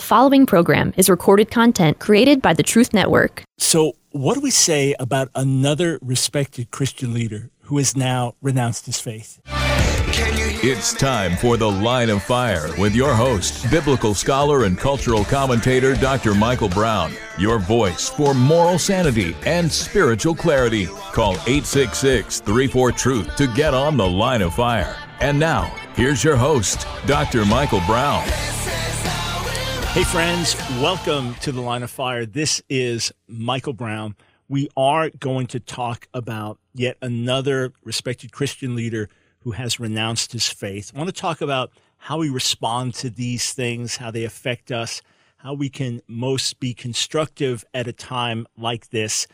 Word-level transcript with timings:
The 0.00 0.06
following 0.06 0.46
program 0.46 0.94
is 0.96 1.10
recorded 1.10 1.50
content 1.50 1.98
created 1.98 2.40
by 2.40 2.54
the 2.54 2.62
Truth 2.62 2.94
Network. 2.94 3.42
So, 3.58 3.92
what 4.12 4.32
do 4.32 4.40
we 4.40 4.50
say 4.50 4.94
about 4.98 5.28
another 5.34 5.98
respected 6.00 6.70
Christian 6.70 7.12
leader 7.12 7.50
who 7.64 7.76
has 7.76 7.94
now 7.94 8.34
renounced 8.40 8.86
his 8.86 8.98
faith? 8.98 9.42
It's 10.62 10.94
time 10.94 11.36
for 11.36 11.58
The 11.58 11.70
Line 11.70 12.08
of 12.08 12.22
Fire 12.22 12.70
with 12.78 12.94
your 12.94 13.12
host, 13.12 13.70
biblical 13.70 14.14
scholar 14.14 14.64
and 14.64 14.78
cultural 14.78 15.22
commentator 15.22 15.94
Dr. 15.94 16.34
Michael 16.34 16.70
Brown. 16.70 17.12
Your 17.38 17.58
voice 17.58 18.08
for 18.08 18.32
moral 18.32 18.78
sanity 18.78 19.36
and 19.44 19.70
spiritual 19.70 20.34
clarity. 20.34 20.86
Call 21.12 21.32
866 21.46 22.40
34 22.40 22.92
Truth 22.92 23.36
to 23.36 23.46
get 23.48 23.74
on 23.74 23.98
The 23.98 24.08
Line 24.08 24.40
of 24.40 24.54
Fire. 24.54 24.96
And 25.20 25.38
now, 25.38 25.64
here's 25.94 26.24
your 26.24 26.36
host, 26.36 26.86
Dr. 27.04 27.44
Michael 27.44 27.82
Brown. 27.86 28.26
Hey, 29.92 30.04
friends, 30.04 30.54
welcome 30.80 31.34
to 31.40 31.50
The 31.50 31.60
Line 31.60 31.82
of 31.82 31.90
Fire. 31.90 32.24
This 32.24 32.62
is 32.68 33.10
Michael 33.26 33.72
Brown. 33.72 34.14
We 34.48 34.68
are 34.76 35.10
going 35.10 35.48
to 35.48 35.58
talk 35.58 36.06
about 36.14 36.60
yet 36.72 36.96
another 37.02 37.72
respected 37.82 38.30
Christian 38.30 38.76
leader 38.76 39.08
who 39.40 39.50
has 39.50 39.80
renounced 39.80 40.30
his 40.30 40.48
faith. 40.48 40.92
I 40.94 40.98
want 40.98 41.12
to 41.12 41.20
talk 41.20 41.40
about 41.40 41.72
how 41.96 42.18
we 42.18 42.30
respond 42.30 42.94
to 42.94 43.10
these 43.10 43.52
things, 43.52 43.96
how 43.96 44.12
they 44.12 44.22
affect 44.22 44.70
us, 44.70 45.02
how 45.38 45.54
we 45.54 45.68
can 45.68 46.02
most 46.06 46.60
be 46.60 46.72
constructive 46.72 47.64
at 47.74 47.88
a 47.88 47.92
time 47.92 48.46
like 48.56 48.90
this. 48.90 49.26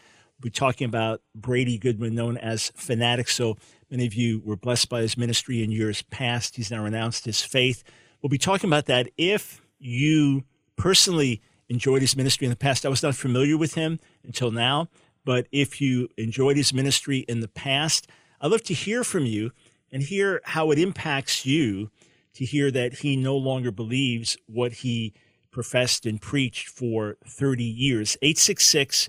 We're 0.42 0.48
talking 0.48 0.86
about 0.86 1.20
Brady 1.34 1.76
Goodwin, 1.76 2.14
known 2.14 2.38
as 2.38 2.70
Phanatik. 2.70 3.28
So 3.28 3.58
many 3.90 4.06
of 4.06 4.14
you 4.14 4.40
were 4.42 4.56
blessed 4.56 4.88
by 4.88 5.02
his 5.02 5.18
ministry 5.18 5.62
in 5.62 5.70
years 5.70 6.00
past. 6.00 6.56
He's 6.56 6.70
now 6.70 6.82
renounced 6.82 7.26
his 7.26 7.42
faith. 7.42 7.84
We'll 8.22 8.30
be 8.30 8.38
talking 8.38 8.70
about 8.70 8.86
that 8.86 9.10
if 9.18 9.60
you 9.78 10.44
personally 10.76 11.42
enjoyed 11.68 12.02
his 12.02 12.16
ministry 12.16 12.46
in 12.46 12.50
the 12.50 12.56
past. 12.56 12.86
I 12.86 12.88
was 12.88 13.02
not 13.02 13.16
familiar 13.16 13.56
with 13.56 13.74
him 13.74 13.98
until 14.24 14.50
now, 14.50 14.88
but 15.24 15.48
if 15.50 15.80
you 15.80 16.08
enjoyed 16.16 16.56
his 16.56 16.72
ministry 16.72 17.18
in 17.28 17.40
the 17.40 17.48
past, 17.48 18.06
I'd 18.40 18.50
love 18.50 18.62
to 18.64 18.74
hear 18.74 19.02
from 19.02 19.26
you 19.26 19.50
and 19.90 20.02
hear 20.02 20.40
how 20.44 20.70
it 20.70 20.78
impacts 20.78 21.46
you 21.46 21.90
to 22.34 22.44
hear 22.44 22.70
that 22.70 22.98
he 22.98 23.16
no 23.16 23.36
longer 23.36 23.70
believes 23.70 24.36
what 24.46 24.72
he 24.72 25.14
professed 25.50 26.04
and 26.04 26.20
preached 26.20 26.68
for 26.68 27.16
30 27.26 27.64
years. 27.64 28.16
866 28.20 29.08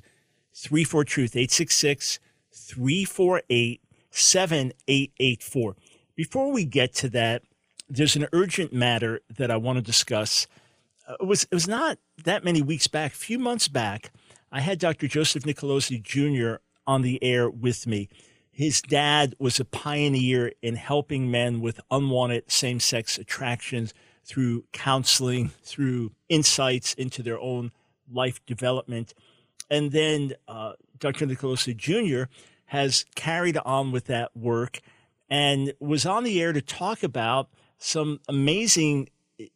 34 0.56 1.04
Truth, 1.04 1.36
866 1.36 2.20
348 2.54 3.82
7884. 4.10 5.76
Before 6.16 6.52
we 6.52 6.66
get 6.66 6.94
to 6.96 7.10
that, 7.10 7.44
there's 7.90 8.16
an 8.16 8.28
urgent 8.34 8.74
matter 8.74 9.22
that 9.36 9.52
I 9.52 9.58
want 9.58 9.78
to 9.78 9.82
discuss. 9.82 10.48
Uh, 11.08 11.16
it 11.22 11.26
was 11.26 11.44
it 11.44 11.54
was 11.54 11.68
not 11.68 11.98
that 12.24 12.44
many 12.44 12.62
weeks 12.62 12.88
back, 12.88 13.14
a 13.14 13.16
few 13.16 13.40
months 13.40 13.68
back, 13.68 14.12
I 14.52 14.62
had 14.62 14.80
Dr. 14.80 15.08
Joseph 15.08 15.44
Nicolosi 15.44 16.02
Jr. 16.02 16.62
on 16.86 17.02
the 17.02 17.22
air 17.24 17.50
with 17.50 17.88
me 17.88 18.10
his 18.58 18.82
dad 18.82 19.36
was 19.38 19.60
a 19.60 19.66
pioneer 19.66 20.52
in 20.64 20.78
helping 20.78 21.30
men 21.30 21.62
with 21.62 21.80
unwanted 21.92 22.52
same 22.52 22.80
sex 22.80 23.20
attractions 23.20 23.94
through 24.26 24.64
counseling, 24.74 25.52
through 25.62 26.12
insights 26.28 26.96
into 26.96 27.22
their 27.22 27.40
own 27.40 27.72
life 28.12 28.44
development. 28.48 29.14
And 29.70 29.92
then 29.92 30.34
uh, 30.48 30.74
Dr. 30.98 31.28
Nicolosi 31.28 31.78
Jr. 31.78 32.32
has 32.66 33.06
carried 33.14 33.58
on 33.58 33.92
with 33.92 34.06
that 34.06 34.36
work 34.36 34.80
and 35.30 35.72
was 35.80 36.08
on 36.08 36.24
the 36.24 36.42
air 36.42 36.52
to 36.52 36.62
talk 36.62 37.04
about 37.04 37.50
some 37.78 38.20
amazing 38.28 39.10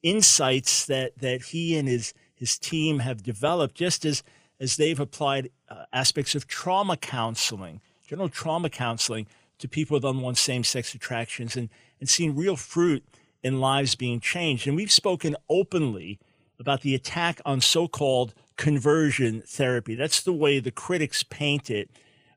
insights 0.03 0.85
that, 0.85 1.17
that 1.19 1.41
he 1.43 1.77
and 1.77 1.87
his, 1.87 2.13
his 2.35 2.57
team 2.57 2.99
have 2.99 3.23
developed 3.23 3.75
just 3.75 4.05
as, 4.05 4.23
as 4.59 4.77
they've 4.77 4.99
applied 4.99 5.49
uh, 5.69 5.85
aspects 5.91 6.35
of 6.35 6.47
trauma 6.47 6.97
counseling 6.97 7.81
general 8.11 8.27
trauma 8.27 8.69
counseling 8.69 9.25
to 9.57 9.69
people 9.69 9.95
with 9.95 10.03
unwanted 10.03 10.37
same 10.37 10.65
sex 10.65 10.93
attractions 10.93 11.55
and, 11.55 11.69
and 12.01 12.09
seeing 12.09 12.35
real 12.35 12.57
fruit 12.57 13.05
in 13.41 13.61
lives 13.61 13.95
being 13.95 14.19
changed. 14.19 14.67
And 14.67 14.75
we've 14.75 14.91
spoken 14.91 15.37
openly 15.49 16.19
about 16.59 16.81
the 16.81 16.93
attack 16.93 17.39
on 17.45 17.61
so 17.61 17.87
called 17.87 18.33
conversion 18.57 19.41
therapy. 19.47 19.95
That's 19.95 20.21
the 20.21 20.33
way 20.33 20.59
the 20.59 20.71
critics 20.71 21.23
paint 21.23 21.69
it. 21.69 21.89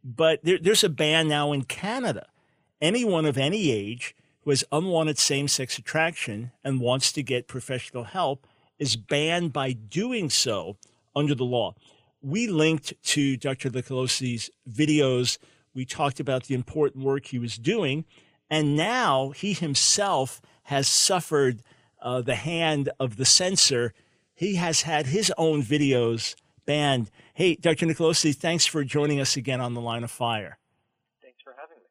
But 0.04 0.44
there, 0.44 0.58
there's 0.62 0.84
a 0.84 0.88
ban 0.88 1.26
now 1.26 1.50
in 1.50 1.64
Canada. 1.64 2.28
Anyone 2.80 3.26
of 3.26 3.36
any 3.36 3.72
age 3.72 4.14
who 4.44 4.50
has 4.50 4.64
unwanted 4.70 5.18
same 5.18 5.48
sex 5.48 5.78
attraction 5.78 6.52
and 6.62 6.80
wants 6.80 7.12
to 7.12 7.22
get 7.22 7.48
professional 7.48 8.04
help 8.04 8.46
is 8.78 8.96
banned 8.96 9.52
by 9.52 9.72
doing 9.72 10.30
so 10.30 10.76
under 11.16 11.34
the 11.34 11.44
law. 11.44 11.74
We 12.22 12.46
linked 12.46 12.94
to 13.04 13.36
Dr. 13.36 13.70
Nicolosi's 13.70 14.50
videos 14.70 15.38
we 15.74 15.84
talked 15.84 16.20
about 16.20 16.44
the 16.44 16.54
important 16.54 17.04
work 17.04 17.26
he 17.26 17.38
was 17.38 17.58
doing. 17.58 18.04
And 18.48 18.76
now 18.76 19.30
he 19.30 19.52
himself 19.52 20.40
has 20.64 20.86
suffered 20.86 21.60
uh, 22.00 22.22
the 22.22 22.36
hand 22.36 22.90
of 23.00 23.16
the 23.16 23.24
censor. 23.24 23.92
He 24.34 24.54
has 24.54 24.82
had 24.82 25.06
his 25.06 25.32
own 25.36 25.62
videos 25.62 26.36
banned. 26.64 27.10
Hey, 27.34 27.56
Dr. 27.56 27.86
Nicolosi, 27.86 28.34
thanks 28.34 28.64
for 28.64 28.84
joining 28.84 29.20
us 29.20 29.36
again 29.36 29.60
on 29.60 29.74
the 29.74 29.80
line 29.80 30.04
of 30.04 30.10
fire. 30.10 30.58
Thanks 31.20 31.42
for 31.42 31.54
having 31.58 31.78
me. 31.78 31.88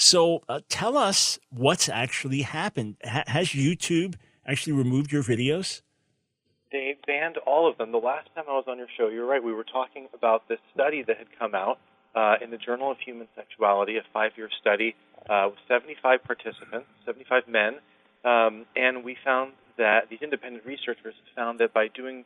So 0.00 0.40
uh, 0.48 0.60
tell 0.70 0.96
us 0.96 1.38
what's 1.50 1.86
actually 1.86 2.40
happened. 2.40 2.96
H- 3.04 3.24
has 3.26 3.48
YouTube 3.48 4.14
actually 4.46 4.72
removed 4.72 5.12
your 5.12 5.22
videos? 5.22 5.82
They 6.72 6.96
banned 7.06 7.36
all 7.36 7.68
of 7.68 7.76
them. 7.76 7.92
The 7.92 7.98
last 7.98 8.30
time 8.34 8.44
I 8.48 8.52
was 8.52 8.64
on 8.66 8.78
your 8.78 8.86
show, 8.96 9.08
you're 9.08 9.26
right, 9.26 9.44
we 9.44 9.52
were 9.52 9.64
talking 9.64 10.08
about 10.14 10.48
this 10.48 10.58
study 10.72 11.02
that 11.02 11.18
had 11.18 11.26
come 11.38 11.54
out 11.54 11.78
uh, 12.14 12.36
in 12.42 12.50
the 12.50 12.56
Journal 12.56 12.90
of 12.90 12.96
Human 13.04 13.28
Sexuality, 13.36 13.98
a 13.98 14.02
five 14.10 14.32
year 14.38 14.48
study 14.58 14.96
uh, 15.28 15.48
with 15.50 15.58
75 15.68 16.24
participants, 16.24 16.86
75 17.04 17.46
men, 17.46 17.74
um, 18.24 18.64
and 18.74 19.04
we 19.04 19.18
found 19.22 19.52
that 19.76 20.08
these 20.08 20.22
independent 20.22 20.64
researchers 20.64 21.14
found 21.36 21.60
that 21.60 21.74
by 21.74 21.88
doing 21.88 22.24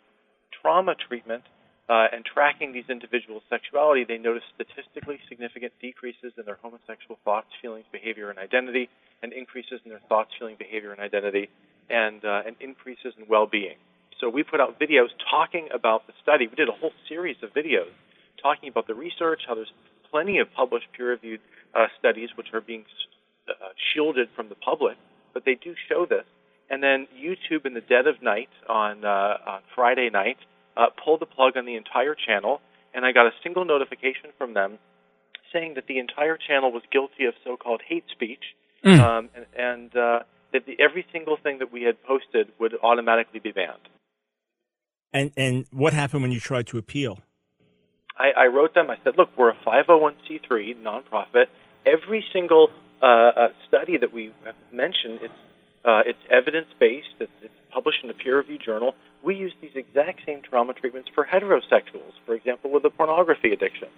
trauma 0.63 0.95
treatment 0.95 1.43
uh, 1.89 2.06
and 2.12 2.25
tracking 2.25 2.72
these 2.72 2.89
individuals' 2.89 3.43
sexuality, 3.50 4.05
they 4.09 4.17
noticed 4.17 4.47
statistically 4.55 5.19
significant 5.28 5.72
decreases 5.81 6.33
in 6.39 6.45
their 6.47 6.59
homosexual 6.62 7.19
thoughts, 7.25 7.49
feelings, 7.61 7.84
behavior, 7.93 8.31
and 8.31 8.39
identity, 8.39 8.89
and 9.22 9.33
increases 9.33 9.81
in 9.84 9.91
their 9.91 10.00
thoughts, 10.09 10.31
feeling, 10.39 10.56
behavior, 10.59 10.93
and 10.93 11.00
identity, 11.00 11.50
and, 11.91 12.25
uh, 12.25 12.43
and 12.47 12.56
increases 12.61 13.12
in 13.19 13.27
well 13.28 13.47
being. 13.47 13.77
So 14.21 14.31
we 14.31 14.43
put 14.43 14.61
out 14.61 14.81
videos 14.81 15.09
talking 15.31 15.69
about 15.75 16.06
the 16.06 16.15
study. 16.22 16.47
We 16.47 16.55
did 16.55 16.69
a 16.69 16.72
whole 16.72 16.93
series 17.09 17.37
of 17.43 17.53
videos 17.53 17.93
talking 18.41 18.69
about 18.69 18.87
the 18.87 18.95
research, 18.95 19.43
how 19.47 19.55
there's 19.55 19.72
plenty 20.11 20.39
of 20.39 20.53
published 20.55 20.87
peer-reviewed 20.97 21.41
uh, 21.75 21.87
studies 21.99 22.31
which 22.37 22.49
are 22.55 22.61
being 22.61 22.84
uh, 23.49 23.53
shielded 23.93 24.28
from 24.37 24.49
the 24.49 24.55
public, 24.55 24.97
but 25.34 25.45
they 25.45 25.55
do 25.55 25.75
show 25.89 26.06
this. 26.09 26.25
And 26.71 26.83
then 26.83 27.06
YouTube, 27.12 27.66
in 27.66 27.75
the 27.75 27.83
dead 27.83 28.06
of 28.06 28.22
night 28.22 28.49
on, 28.69 29.05
uh, 29.05 29.37
on 29.47 29.61
Friday 29.75 30.09
night, 30.11 30.39
uh, 30.77 30.87
pulled 31.03 31.21
the 31.21 31.27
plug 31.27 31.57
on 31.57 31.67
the 31.67 31.77
entire 31.77 32.15
channel, 32.15 32.61
and 32.95 33.05
I 33.05 33.12
got 33.12 33.27
a 33.27 33.33
single 33.43 33.65
notification 33.65 34.31
from 34.39 34.55
them 34.55 34.79
saying 35.53 35.75
that 35.75 35.87
the 35.87 35.99
entire 35.99 36.37
channel 36.37 36.73
was 36.73 36.83
guilty 36.91 37.27
of 37.27 37.35
so-called 37.45 37.81
hate 37.87 38.05
speech, 38.11 38.43
mm. 38.84 38.99
um, 38.99 39.31
and, 39.34 39.47
and 39.57 39.97
uh, 39.97 40.19
that 40.53 40.67
the, 40.67 40.77
every 40.81 41.07
single 41.13 41.37
thing 41.37 41.59
that 41.59 41.73
we 41.73 41.83
had 41.83 42.03
posted 42.05 42.49
would 42.59 42.75
automatically 42.83 43.41
be 43.41 43.53
banned. 43.53 43.89
And 45.13 45.31
and 45.37 45.67
what 45.71 45.93
happened 45.93 46.23
when 46.23 46.33
you 46.33 46.41
tried 46.41 46.67
to 46.69 46.79
appeal? 46.79 47.21
I, 48.17 48.45
I 48.45 48.47
wrote 48.47 48.75
them. 48.75 48.91
I 48.91 48.97
said, 49.03 49.15
look, 49.17 49.31
we're 49.37 49.51
a 49.51 49.57
501c3 49.67 50.77
nonprofit. 50.83 51.47
Every 51.84 52.25
single 52.33 52.71
uh, 53.03 53.07
uh, 53.07 53.49
study 53.67 53.97
that 53.99 54.13
we 54.13 54.33
have 54.45 54.55
mentioned, 54.73 55.21
it's 55.23 55.34
uh, 55.84 56.03
it's 56.07 56.19
evidence 56.31 56.69
based. 56.81 57.15
It's, 57.21 57.33
it's 57.43 57.55
published 57.73 57.99
in 58.03 58.11
a 58.11 58.15
peer 58.15 58.39
reviewed 58.39 58.63
journal. 58.65 58.95
We 59.25 59.35
use 59.35 59.55
these 59.61 59.71
exact 59.75 60.21
same 60.27 60.43
trauma 60.43 60.75
treatments 60.75 61.09
for 61.15 61.25
heterosexuals, 61.25 62.13
for 62.27 62.34
example, 62.34 62.71
with 62.71 62.84
a 62.84 62.91
pornography 62.91 63.53
addiction. 63.53 63.89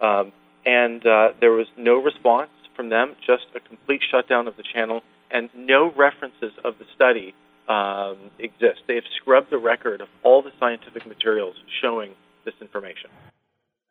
Um, 0.00 0.32
and 0.66 1.06
uh, 1.06 1.28
there 1.40 1.52
was 1.52 1.66
no 1.76 1.94
response 2.02 2.50
from 2.76 2.90
them, 2.90 3.16
just 3.26 3.44
a 3.54 3.60
complete 3.60 4.02
shutdown 4.10 4.46
of 4.46 4.56
the 4.56 4.64
channel, 4.74 5.02
and 5.30 5.48
no 5.56 5.92
references 5.96 6.52
of 6.64 6.74
the 6.78 6.84
study 6.94 7.34
um, 7.68 8.30
exist. 8.38 8.80
They 8.86 8.96
have 8.96 9.04
scrubbed 9.16 9.50
the 9.50 9.58
record 9.58 10.00
of 10.00 10.08
all 10.22 10.42
the 10.42 10.52
scientific 10.60 11.06
materials 11.06 11.56
showing 11.80 12.12
this 12.44 12.54
information. 12.60 13.10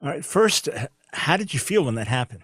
All 0.01 0.09
right. 0.09 0.23
First, 0.23 0.69
how 1.11 1.37
did 1.37 1.53
you 1.53 1.59
feel 1.59 1.83
when 1.85 1.95
that 1.95 2.07
happened? 2.07 2.41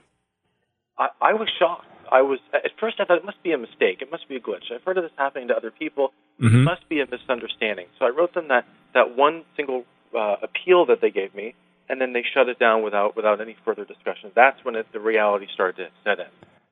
I, 0.98 1.10
I 1.22 1.34
was 1.34 1.50
shocked. 1.60 1.86
I 2.12 2.22
was 2.22 2.40
at 2.54 2.72
first 2.80 3.00
I 3.00 3.06
thought 3.06 3.18
it 3.18 3.26
must 3.26 3.42
be 3.44 3.52
a 3.52 3.58
mistake. 3.58 4.02
It 4.02 4.12
must 4.12 4.28
be 4.28 4.36
a 4.36 4.40
glitch. 4.40 4.72
I've 4.74 4.84
heard 4.84 4.98
of 4.98 5.04
this 5.04 5.12
happening 5.18 5.48
to 5.50 5.56
other 5.56 5.72
people. 5.72 6.12
Mm-hmm. 6.42 6.56
It 6.56 6.64
must 6.64 6.88
be 6.90 7.02
a 7.02 7.06
misunderstanding. 7.06 7.88
So 7.98 8.06
I 8.06 8.10
wrote 8.10 8.34
them 8.34 8.48
that 8.50 8.66
that 8.94 9.16
one 9.16 9.44
single 9.56 9.86
uh, 10.18 10.36
appeal 10.42 10.86
that 10.88 11.02
they 11.02 11.12
gave 11.12 11.36
me, 11.36 11.54
and 11.88 12.02
then 12.02 12.14
they 12.14 12.24
shut 12.34 12.50
it 12.50 12.60
down 12.60 12.84
without 12.84 13.16
without 13.16 13.42
any 13.42 13.56
further 13.64 13.86
discussion. 13.86 14.32
That's 14.36 14.64
when 14.66 14.76
it, 14.76 14.88
the 14.92 15.00
reality 15.00 15.48
started 15.54 15.78
to 15.86 15.90
set 16.04 16.20
in. 16.20 16.28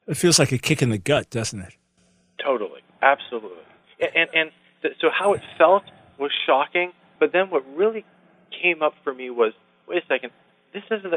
It 0.07 0.17
feels 0.17 0.39
like 0.39 0.51
a 0.51 0.57
kick 0.57 0.81
in 0.81 0.89
the 0.89 0.97
gut, 0.97 1.29
doesn't 1.29 1.59
it? 1.61 1.75
Totally, 2.43 2.81
absolutely. 3.01 3.63
And 3.99 4.11
and, 4.15 4.29
and 4.33 4.51
th- 4.81 4.95
so 4.99 5.09
how 5.11 5.33
it 5.33 5.41
felt 5.57 5.83
was 6.17 6.31
shocking, 6.45 6.93
But 7.19 7.31
then 7.31 7.49
what 7.49 7.63
really 7.75 8.05
came 8.61 8.81
up 8.81 8.93
for 9.03 9.13
me 9.13 9.29
was, 9.29 9.53
wait 9.87 10.03
a 10.03 10.07
second, 10.07 10.31
this 10.73 10.83
isn't 10.91 11.13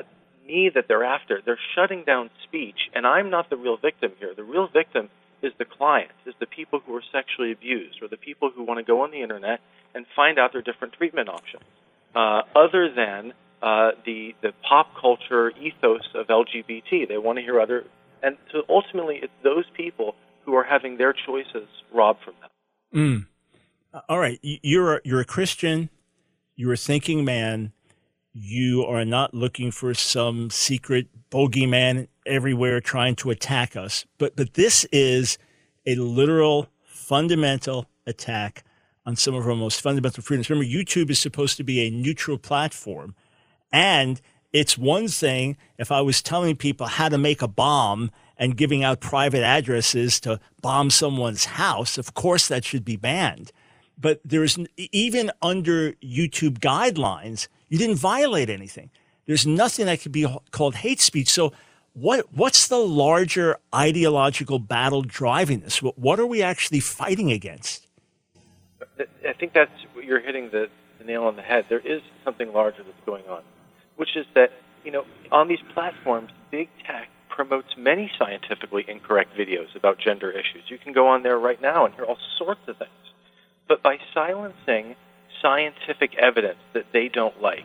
me 0.50 0.70
that 0.75 0.87
they're 0.88 1.05
after. 1.05 1.41
They're 1.44 1.58
shutting 1.75 2.05
down 2.05 2.31
speech, 2.44 2.91
and 2.94 3.06
I'm 3.06 3.31
not 3.31 3.50
the 3.50 3.56
real 3.56 3.76
victim 3.76 4.12
here. 4.19 4.35
The 4.35 4.44
real 4.44 4.69
victim 4.69 5.08
is 5.43 5.52
the 5.58 5.64
client, 5.64 6.11
is 6.26 6.35
the 6.41 6.47
people 6.47 6.81
who 6.85 6.94
are 6.97 7.02
sexually 7.12 7.52
abused, 7.52 8.02
or 8.02 8.08
the 8.08 8.17
people 8.17 8.50
who 8.55 8.64
want 8.64 8.79
to 8.79 8.85
go 8.85 9.02
on 9.02 9.11
the 9.11 9.23
internet 9.23 9.61
and 9.94 10.06
find 10.14 10.38
out 10.38 10.52
their 10.52 10.62
different 10.62 10.94
treatment 10.94 11.29
options, 11.29 11.64
uh, 12.14 12.43
other 12.55 12.93
than 12.94 13.32
uh, 13.62 13.91
the 14.05 14.35
the 14.43 14.52
pop 14.69 14.88
culture 15.00 15.50
ethos 15.50 16.06
of 16.14 16.26
LGBT. 16.26 17.08
They 17.08 17.19
want 17.19 17.38
to 17.38 17.43
hear 17.43 17.61
other, 17.61 17.85
and 18.23 18.37
so 18.53 18.62
ultimately, 18.69 19.20
it's 19.23 19.32
those 19.43 19.64
people 19.76 20.14
who 20.44 20.55
are 20.55 20.64
having 20.64 20.96
their 20.96 21.12
choices 21.12 21.69
robbed 21.93 22.20
from 22.25 22.35
them. 22.41 22.50
Mm. 22.94 23.26
All 24.08 24.19
right, 24.19 24.38
you're 24.43 24.96
a, 24.96 25.00
you're 25.05 25.20
a 25.20 25.25
Christian, 25.25 25.91
you're 26.56 26.73
a 26.73 26.76
thinking 26.76 27.25
man. 27.25 27.73
You 28.32 28.85
are 28.85 29.05
not 29.05 29.35
looking 29.35 29.71
for 29.71 29.93
some 29.94 30.50
secret 30.50 31.09
bogeyman 31.31 32.09
everywhere 32.27 32.81
trying 32.81 33.17
to 33.17 33.31
attack 33.31 33.77
us. 33.77 34.05
But 34.19 34.37
but 34.37 34.55
this 34.55 34.85
is 34.93 35.37
a 35.87 35.97
literal 35.97 36.69
fundamental 36.85 37.87
attack 38.06 38.65
on 39.05 39.17
some 39.17 39.35
of 39.35 39.47
our 39.47 39.56
most 39.56 39.81
fundamental 39.81 40.23
freedoms. 40.23 40.49
Remember, 40.49 40.69
YouTube 40.69 41.11
is 41.11 41.19
supposed 41.19 41.56
to 41.56 41.65
be 41.65 41.81
a 41.81 41.91
neutral 41.91 42.38
platform. 42.38 43.15
And 43.73 44.21
it's 44.53 44.79
one 44.79 45.09
thing 45.09 45.56
if 45.79 45.91
I 45.91 46.00
was 46.00 46.23
telling 46.23 46.56
people 46.56 46.87
how 46.87 47.09
to 47.09 47.19
make 47.19 47.43
a 47.43 47.49
bomb 47.49 48.11
and 48.37 48.56
giving 48.56 48.85
out 48.85 49.00
private 49.00 49.43
addresses 49.43 50.21
to 50.21 50.41
bomb 50.62 50.91
someone's 50.91 51.44
house. 51.47 51.99
Of 51.99 52.15
course, 52.15 52.49
that 52.49 52.65
should 52.65 52.85
be 52.85 52.97
banned. 52.97 53.53
But 53.99 54.21
there's 54.25 54.59
even 54.77 55.31
under 55.43 55.93
YouTube 55.94 56.59
guidelines, 56.59 57.49
you 57.70 57.78
didn't 57.78 57.96
violate 57.96 58.50
anything. 58.50 58.90
There's 59.26 59.46
nothing 59.46 59.87
that 59.87 60.02
could 60.02 60.12
be 60.12 60.26
called 60.50 60.75
hate 60.75 61.00
speech. 61.00 61.31
So, 61.31 61.52
what 61.94 62.26
what's 62.34 62.69
the 62.69 62.76
larger 62.76 63.56
ideological 63.75 64.58
battle 64.58 65.02
driving 65.02 65.61
this? 65.61 65.82
What, 65.82 65.99
what 65.99 66.20
are 66.20 66.26
we 66.26 66.43
actually 66.43 66.81
fighting 66.81 67.32
against? 67.32 67.87
I 69.00 69.32
think 69.32 69.52
that's 69.55 69.70
you're 70.02 70.20
hitting 70.20 70.50
the, 70.50 70.69
the 70.99 71.05
nail 71.05 71.25
on 71.25 71.37
the 71.37 71.43
head. 71.43 71.67
There 71.69 71.81
is 71.81 72.02
something 72.25 72.52
larger 72.52 72.82
that's 72.82 73.06
going 73.06 73.26
on, 73.26 73.43
which 73.96 74.17
is 74.17 74.26
that 74.34 74.50
you 74.84 74.90
know 74.90 75.05
on 75.31 75.49
these 75.49 75.62
platforms, 75.72 76.31
big 76.50 76.69
tech 76.87 77.08
promotes 77.28 77.69
many 77.78 78.11
scientifically 78.19 78.84
incorrect 78.88 79.37
videos 79.37 79.75
about 79.75 79.99
gender 79.99 80.31
issues. 80.31 80.64
You 80.69 80.78
can 80.78 80.93
go 80.93 81.06
on 81.06 81.22
there 81.22 81.38
right 81.38 81.61
now 81.62 81.87
and 81.87 81.94
hear 81.94 82.05
all 82.05 82.19
sorts 82.37 82.61
of 82.67 82.76
things. 82.76 82.90
But 83.69 83.82
by 83.82 83.99
silencing 84.12 84.96
scientific 85.42 86.16
evidence 86.16 86.58
that 86.72 86.87
they 86.92 87.08
don't 87.08 87.40
like, 87.40 87.64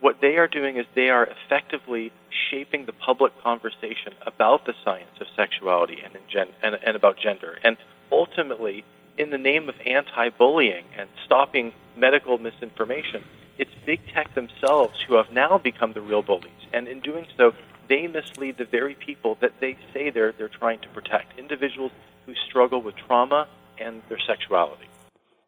what 0.00 0.20
they 0.20 0.36
are 0.36 0.48
doing 0.48 0.76
is 0.76 0.84
they 0.94 1.08
are 1.08 1.26
effectively 1.26 2.12
shaping 2.50 2.84
the 2.84 2.92
public 2.92 3.32
conversation 3.42 4.12
about 4.26 4.66
the 4.66 4.74
science 4.84 5.18
of 5.20 5.26
sexuality 5.34 5.98
and, 6.04 6.14
gen- 6.28 6.52
and, 6.62 6.78
and 6.84 6.96
about 6.96 7.16
gender. 7.16 7.58
And 7.64 7.76
ultimately, 8.12 8.84
in 9.16 9.30
the 9.30 9.38
name 9.38 9.68
of 9.68 9.74
anti 9.86 10.28
bullying 10.28 10.84
and 10.96 11.08
stopping 11.24 11.72
medical 11.96 12.36
misinformation, 12.38 13.24
it's 13.56 13.70
big 13.86 14.00
tech 14.12 14.34
themselves 14.34 15.00
who 15.06 15.14
have 15.14 15.32
now 15.32 15.58
become 15.58 15.92
the 15.92 16.00
real 16.00 16.22
bullies. 16.22 16.50
And 16.72 16.88
in 16.88 17.00
doing 17.00 17.26
so, 17.36 17.52
they 17.88 18.06
mislead 18.06 18.58
the 18.58 18.64
very 18.64 18.94
people 18.94 19.38
that 19.40 19.52
they 19.60 19.78
say 19.92 20.10
they're, 20.10 20.32
they're 20.32 20.48
trying 20.48 20.80
to 20.80 20.88
protect 20.88 21.38
individuals 21.38 21.92
who 22.26 22.34
struggle 22.48 22.82
with 22.82 22.96
trauma 22.96 23.46
and 23.78 24.02
their 24.08 24.20
sexuality. 24.26 24.86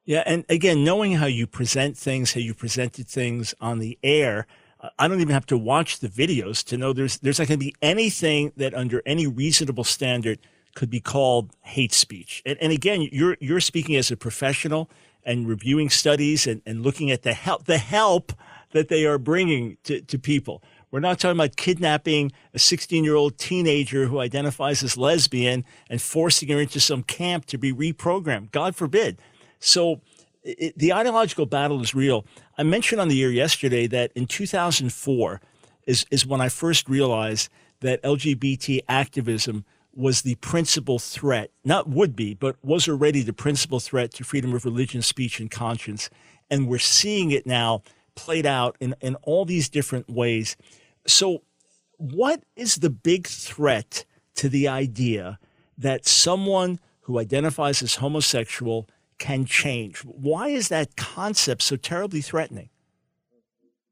Yeah, 0.06 0.22
and 0.24 0.44
again, 0.48 0.84
knowing 0.84 1.14
how 1.14 1.26
you 1.26 1.48
present 1.48 1.98
things, 1.98 2.32
how 2.32 2.40
you 2.40 2.54
presented 2.54 3.08
things 3.08 3.56
on 3.60 3.80
the 3.80 3.98
air, 4.04 4.46
uh, 4.80 4.88
I 5.00 5.08
don't 5.08 5.20
even 5.20 5.34
have 5.34 5.46
to 5.46 5.58
watch 5.58 5.98
the 5.98 6.08
videos 6.08 6.64
to 6.66 6.76
know 6.76 6.92
there's 6.92 7.18
there's 7.18 7.40
not 7.40 7.48
going 7.48 7.58
to 7.58 7.66
be 7.66 7.74
anything 7.82 8.52
that 8.56 8.72
under 8.72 9.02
any 9.04 9.26
reasonable 9.26 9.82
standard 9.82 10.38
could 10.76 10.90
be 10.90 11.00
called 11.00 11.50
hate 11.62 11.92
speech. 11.92 12.40
And, 12.46 12.56
and 12.60 12.72
again, 12.72 13.08
you're 13.10 13.36
you're 13.40 13.58
speaking 13.60 13.96
as 13.96 14.12
a 14.12 14.16
professional 14.16 14.88
and 15.24 15.48
reviewing 15.48 15.90
studies 15.90 16.46
and, 16.46 16.62
and 16.64 16.84
looking 16.84 17.10
at 17.10 17.22
the 17.22 17.34
help 17.34 17.64
the 17.64 17.78
help 17.78 18.32
that 18.70 18.86
they 18.86 19.06
are 19.06 19.18
bringing 19.18 19.76
to, 19.84 20.02
to 20.02 20.18
people. 20.20 20.62
We're 20.92 21.00
not 21.00 21.18
talking 21.18 21.36
about 21.36 21.56
kidnapping 21.56 22.30
a 22.54 22.60
16 22.60 23.02
year 23.02 23.16
old 23.16 23.38
teenager 23.38 24.06
who 24.06 24.20
identifies 24.20 24.84
as 24.84 24.96
lesbian 24.96 25.64
and 25.90 26.00
forcing 26.00 26.48
her 26.50 26.60
into 26.60 26.78
some 26.78 27.02
camp 27.02 27.46
to 27.46 27.58
be 27.58 27.72
reprogrammed. 27.72 28.52
God 28.52 28.76
forbid. 28.76 29.18
So 29.60 30.00
it, 30.42 30.78
the 30.78 30.92
ideological 30.92 31.46
battle 31.46 31.80
is 31.82 31.94
real. 31.94 32.24
I 32.56 32.62
mentioned 32.62 33.00
on 33.00 33.08
the 33.08 33.22
air 33.22 33.30
yesterday 33.30 33.86
that 33.88 34.12
in 34.14 34.26
2004 34.26 35.40
is, 35.86 36.06
is 36.10 36.26
when 36.26 36.40
I 36.40 36.48
first 36.48 36.88
realized 36.88 37.48
that 37.80 38.02
LGBT 38.02 38.80
activism 38.88 39.64
was 39.94 40.22
the 40.22 40.34
principal 40.36 40.98
threat, 40.98 41.50
not 41.64 41.88
would 41.88 42.14
be, 42.14 42.34
but 42.34 42.56
was 42.62 42.88
already 42.88 43.22
the 43.22 43.32
principal 43.32 43.80
threat 43.80 44.12
to 44.12 44.24
freedom 44.24 44.54
of 44.54 44.64
religion, 44.64 45.00
speech, 45.00 45.40
and 45.40 45.50
conscience. 45.50 46.10
And 46.50 46.68
we're 46.68 46.78
seeing 46.78 47.30
it 47.30 47.46
now 47.46 47.82
played 48.14 48.46
out 48.46 48.76
in, 48.78 48.94
in 49.00 49.14
all 49.16 49.44
these 49.44 49.68
different 49.68 50.08
ways. 50.08 50.56
So, 51.06 51.42
what 51.98 52.42
is 52.56 52.76
the 52.76 52.90
big 52.90 53.26
threat 53.26 54.04
to 54.34 54.50
the 54.50 54.68
idea 54.68 55.38
that 55.78 56.06
someone 56.06 56.78
who 57.02 57.18
identifies 57.18 57.82
as 57.82 57.96
homosexual 57.96 58.88
can 59.18 59.44
change? 59.44 60.00
Why 60.00 60.48
is 60.48 60.68
that 60.68 60.96
concept 60.96 61.62
so 61.62 61.76
terribly 61.76 62.20
threatening? 62.20 62.68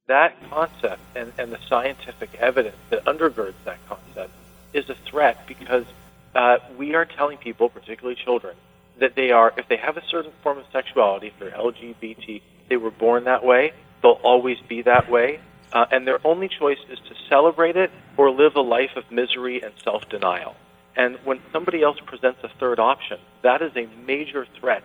That 0.06 0.36
concept 0.50 1.00
and, 1.16 1.32
and 1.38 1.50
the 1.50 1.58
scientific 1.68 2.34
evidence 2.34 2.76
that 2.90 3.04
undergirds 3.04 3.54
that 3.64 3.78
concept 3.88 4.32
is 4.72 4.90
a 4.90 4.94
threat 4.94 5.46
because 5.46 5.86
uh, 6.34 6.58
we 6.76 6.94
are 6.94 7.04
telling 7.04 7.38
people, 7.38 7.68
particularly 7.68 8.16
children, 8.22 8.56
that 8.98 9.14
they 9.14 9.30
are, 9.30 9.52
if 9.56 9.68
they 9.68 9.76
have 9.76 9.96
a 9.96 10.02
certain 10.10 10.32
form 10.42 10.58
of 10.58 10.64
sexuality, 10.72 11.28
if 11.28 11.38
they're 11.38 11.50
LGBT, 11.50 12.42
they 12.68 12.76
were 12.76 12.90
born 12.90 13.24
that 13.24 13.44
way, 13.44 13.72
they'll 14.02 14.20
always 14.22 14.58
be 14.68 14.82
that 14.82 15.10
way, 15.10 15.40
uh, 15.72 15.86
and 15.90 16.06
their 16.06 16.24
only 16.26 16.48
choice 16.48 16.78
is 16.90 16.98
to 17.08 17.14
celebrate 17.28 17.76
it 17.76 17.90
or 18.16 18.30
live 18.30 18.56
a 18.56 18.60
life 18.60 18.96
of 18.96 19.10
misery 19.10 19.62
and 19.62 19.72
self 19.82 20.08
denial. 20.08 20.54
And 20.96 21.16
when 21.24 21.40
somebody 21.52 21.82
else 21.82 21.98
presents 22.04 22.40
a 22.44 22.48
third 22.60 22.78
option, 22.78 23.18
that 23.42 23.62
is 23.62 23.72
a 23.76 23.88
major 24.06 24.46
threat 24.60 24.84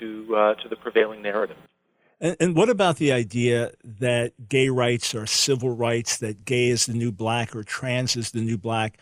to, 0.00 0.36
uh, 0.36 0.54
to 0.54 0.68
the 0.68 0.76
prevailing 0.76 1.22
narrative. 1.22 1.56
And, 2.20 2.36
and, 2.40 2.56
what 2.56 2.70
about 2.70 2.96
the 2.96 3.12
idea 3.12 3.72
that 3.84 4.48
gay 4.48 4.70
rights 4.70 5.14
are 5.14 5.26
civil 5.26 5.70
rights, 5.70 6.16
that 6.18 6.46
gay 6.46 6.68
is 6.68 6.86
the 6.86 6.94
new 6.94 7.12
black 7.12 7.54
or 7.54 7.62
trans 7.62 8.16
is 8.16 8.30
the 8.30 8.40
new 8.40 8.56
black? 8.56 8.98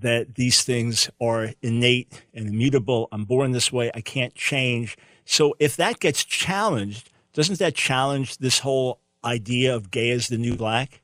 that 0.00 0.34
these 0.34 0.62
things 0.62 1.08
are 1.20 1.50
innate 1.62 2.24
and 2.34 2.48
immutable. 2.48 3.08
I'm 3.12 3.24
born 3.24 3.52
this 3.52 3.72
way. 3.72 3.90
I 3.94 4.00
can't 4.00 4.34
change. 4.34 4.96
So 5.24 5.54
if 5.58 5.76
that 5.76 6.00
gets 6.00 6.24
challenged, 6.24 7.10
doesn't 7.32 7.58
that 7.58 7.74
challenge 7.74 8.38
this 8.38 8.58
whole 8.60 9.00
idea 9.24 9.74
of 9.74 9.90
gay 9.90 10.10
as 10.10 10.28
the 10.28 10.36
new 10.36 10.56
black? 10.56 11.00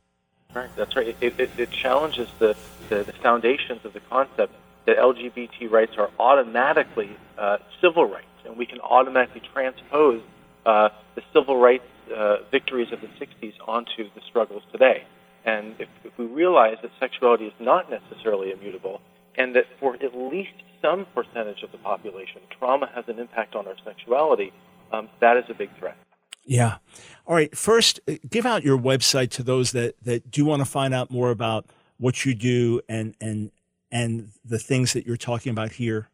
Right, 0.55 0.71
that's 0.77 0.97
right. 0.97 1.17
It, 1.21 1.39
it, 1.39 1.51
it 1.57 1.71
challenges 1.71 2.29
the, 2.39 2.57
the, 2.89 3.05
the, 3.05 3.13
foundations 3.13 3.85
of 3.85 3.93
the 3.93 4.01
concept 4.01 4.53
that 4.87 4.99
LGBT 4.99 5.71
rights 5.71 5.93
are 5.97 6.11
automatically 6.19 7.17
uh, 7.39 7.59
civil 7.81 8.05
rights, 8.05 8.27
and 8.45 8.57
we 8.57 8.67
can 8.67 8.81
automatically 8.81 9.43
transpose 9.53 10.23
uh, 10.67 10.89
the 11.15 11.23
civil 11.33 11.57
rights 11.57 11.85
uh, 12.15 12.39
victories 12.51 12.89
of 12.93 13.01
the 13.01 13.07
60s 13.07 13.55
onto 13.67 14.05
the 14.15 14.21
struggles 14.29 14.63
today. 14.73 15.05
And 15.45 15.75
if, 15.79 15.89
if 16.05 16.17
we 16.19 16.27
realize 16.27 16.77
that 16.83 16.91
sexuality 16.99 17.47
is 17.47 17.53
not 17.61 17.91
necessarily 17.91 18.53
immutable, 18.53 19.01
and 19.37 19.55
that 19.57 19.65
for 19.79 19.95
at 19.95 20.15
least 20.15 20.53
some 20.83 21.07
percentage 21.15 21.63
of 21.63 21.73
the 21.73 21.79
population, 21.79 22.43
trauma 22.59 22.91
has 22.95 23.05
an 23.09 23.19
impact 23.19 23.55
on 23.55 23.67
our 23.67 23.77
sexuality, 23.85 24.53
um, 24.93 25.09
that 25.21 25.37
is 25.37 25.45
a 25.49 25.55
big 25.55 25.71
threat. 25.79 25.97
Yeah. 26.45 26.79
All 27.27 27.35
right. 27.35 27.57
First, 27.57 28.01
uh, 28.09 28.15
give 28.29 28.45
out 28.45 28.65
your 28.65 28.79
website 28.79 29.31
to 29.33 29.43
those 29.43 29.73
that, 29.73 29.95
that 30.03 30.31
do 30.31 30.45
want 30.45 30.61
to 30.61 30.67
find 30.67 30.93
out 30.93 31.11
more 31.11 31.31
about 31.31 31.67
what 31.99 32.25
you 32.25 32.35
do 32.35 32.81
and, 32.89 33.15
and, 33.21 33.51
and 33.93 34.33
the 34.45 34.59
things 34.59 34.93
that 34.95 35.07
you're 35.07 35.17
talking 35.17 35.51
about 35.51 35.73
here. 35.73 36.09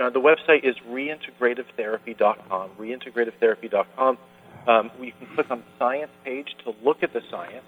Uh, 0.00 0.10
the 0.10 0.20
website 0.20 0.64
is 0.64 0.76
reintegrativetherapy.com. 0.90 2.70
Reintegrativetherapy.com. 2.78 4.18
Um, 4.66 4.90
you 5.00 5.12
can 5.12 5.26
click 5.34 5.50
on 5.50 5.58
the 5.58 5.64
science 5.78 6.10
page 6.24 6.56
to 6.64 6.74
look 6.82 7.02
at 7.02 7.12
the 7.12 7.22
science. 7.30 7.64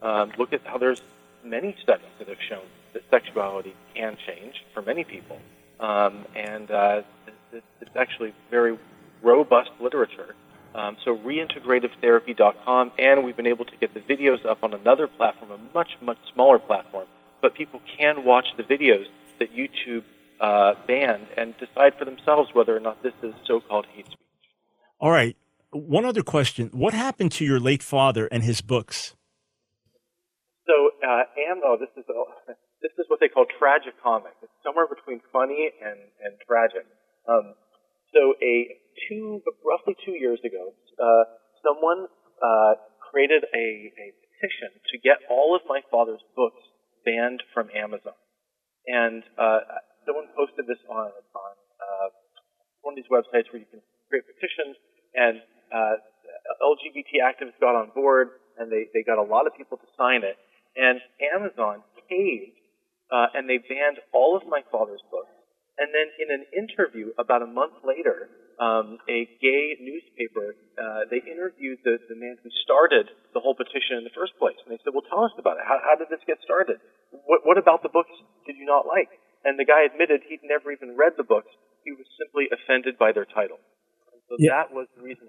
Um, 0.00 0.32
look 0.38 0.52
at 0.52 0.60
how 0.64 0.78
there's 0.78 1.02
many 1.44 1.76
studies 1.82 2.06
that 2.18 2.28
have 2.28 2.38
shown 2.48 2.64
that 2.92 3.02
sexuality 3.10 3.74
can 3.94 4.16
change 4.26 4.64
for 4.72 4.82
many 4.82 5.04
people. 5.04 5.38
Um, 5.80 6.24
and 6.34 6.70
uh, 6.70 7.02
it's 7.52 7.96
actually 7.96 8.32
very 8.50 8.78
robust 9.22 9.70
literature. 9.80 10.34
Um, 10.74 10.96
so 11.04 11.16
reintegrativetherapy.com, 11.16 12.92
and 12.98 13.24
we've 13.24 13.36
been 13.36 13.46
able 13.46 13.64
to 13.64 13.76
get 13.76 13.94
the 13.94 14.00
videos 14.00 14.44
up 14.44 14.62
on 14.62 14.74
another 14.74 15.06
platform, 15.06 15.50
a 15.52 15.74
much, 15.74 15.96
much 16.00 16.18
smaller 16.34 16.58
platform. 16.58 17.06
But 17.40 17.54
people 17.54 17.80
can 17.98 18.24
watch 18.24 18.46
the 18.56 18.62
videos 18.62 19.06
that 19.38 19.54
YouTube 19.54 20.04
uh, 20.40 20.74
banned 20.86 21.26
and 21.36 21.54
decide 21.58 21.92
for 21.98 22.04
themselves 22.04 22.50
whether 22.52 22.76
or 22.76 22.80
not 22.80 23.02
this 23.02 23.14
is 23.22 23.34
so-called 23.46 23.86
hate 23.94 24.06
speech. 24.06 24.18
All 25.00 25.10
right 25.10 25.36
one 25.76 26.04
other 26.04 26.22
question: 26.22 26.70
What 26.72 26.94
happened 26.94 27.32
to 27.32 27.44
your 27.44 27.60
late 27.60 27.82
father 27.82 28.26
and 28.26 28.42
his 28.42 28.60
books? 28.60 29.14
So, 30.66 30.74
uh, 31.04 31.24
ammo. 31.50 31.76
This 31.78 31.92
is 31.96 32.04
a, 32.08 32.52
this 32.82 32.92
is 32.98 33.06
what 33.08 33.20
they 33.20 33.28
call 33.28 33.46
tragic 33.58 33.94
comic. 34.02 34.32
It's 34.42 34.52
somewhere 34.64 34.86
between 34.86 35.20
funny 35.32 35.70
and 35.82 35.98
and 36.22 36.34
tragic. 36.46 36.86
Um, 37.28 37.54
so, 38.14 38.34
a 38.42 38.78
two 39.08 39.42
roughly 39.64 39.94
two 40.04 40.16
years 40.16 40.40
ago, 40.44 40.72
uh, 40.98 41.24
someone 41.62 42.06
uh, 42.42 42.74
created 43.10 43.44
a, 43.54 43.66
a 43.92 44.06
petition 44.16 44.80
to 44.92 44.98
get 44.98 45.18
all 45.30 45.56
of 45.56 45.62
my 45.68 45.80
father's 45.90 46.22
books 46.34 46.62
banned 47.04 47.42
from 47.54 47.68
Amazon, 47.74 48.16
and 48.86 49.22
uh, 49.38 49.60
someone 50.06 50.30
posted 50.32 50.64
this 50.64 50.80
on 50.88 51.10
on 51.10 51.52
uh, 51.82 52.08
one 52.80 52.94
of 52.94 52.98
these 53.02 53.10
websites 53.10 53.50
where 53.50 53.60
you 53.60 53.68
can 53.68 53.82
create 54.08 54.24
petitions, 54.24 54.78
and 55.12 55.42
uh, 55.74 55.98
LGBT 56.62 57.20
activists 57.26 57.58
got 57.58 57.74
on 57.74 57.90
board, 57.92 58.38
and 58.56 58.70
they 58.70 58.86
they 58.94 59.02
got 59.02 59.18
a 59.18 59.26
lot 59.26 59.46
of 59.46 59.52
people 59.58 59.76
to 59.76 59.88
sign 59.98 60.22
it, 60.22 60.38
and 60.78 61.02
Amazon 61.18 61.82
caved, 62.08 62.56
uh, 63.10 63.34
and 63.34 63.50
they 63.50 63.58
banned 63.58 63.98
all 64.14 64.38
of 64.38 64.46
my 64.46 64.62
father's 64.70 65.02
books. 65.10 65.34
And 65.76 65.92
then 65.92 66.08
in 66.16 66.28
an 66.32 66.44
interview 66.56 67.12
about 67.20 67.44
a 67.44 67.50
month 67.50 67.84
later, 67.84 68.32
um, 68.56 68.96
a 69.12 69.28
gay 69.44 69.76
newspaper, 69.76 70.56
uh, 70.80 71.04
they 71.12 71.20
interviewed 71.20 71.84
the, 71.84 72.00
the 72.08 72.16
man 72.16 72.40
who 72.40 72.48
started 72.64 73.12
the 73.36 73.40
whole 73.44 73.52
petition 73.52 74.00
in 74.00 74.04
the 74.04 74.14
first 74.16 74.32
place. 74.40 74.56
And 74.64 74.72
they 74.72 74.80
said, 74.80 74.96
well, 74.96 75.04
tell 75.04 75.28
us 75.28 75.36
about 75.36 75.60
it. 75.60 75.68
How, 75.68 75.76
how 75.84 75.94
did 76.00 76.08
this 76.08 76.24
get 76.24 76.40
started? 76.40 76.80
What, 77.28 77.44
what 77.44 77.60
about 77.60 77.84
the 77.84 77.92
books 77.92 78.12
did 78.48 78.56
you 78.56 78.64
not 78.64 78.88
like? 78.88 79.12
And 79.46 79.58
the 79.58 79.64
guy 79.64 79.84
admitted 79.84 80.22
he'd 80.28 80.40
never 80.42 80.72
even 80.72 80.96
read 80.96 81.12
the 81.16 81.22
books. 81.22 81.46
He 81.84 81.92
was 81.92 82.04
simply 82.18 82.46
offended 82.52 82.98
by 82.98 83.12
their 83.12 83.24
title. 83.24 83.58
And 84.12 84.20
so 84.28 84.34
yeah. 84.38 84.50
that 84.50 84.74
was 84.74 84.88
the 84.96 85.02
reason. 85.02 85.28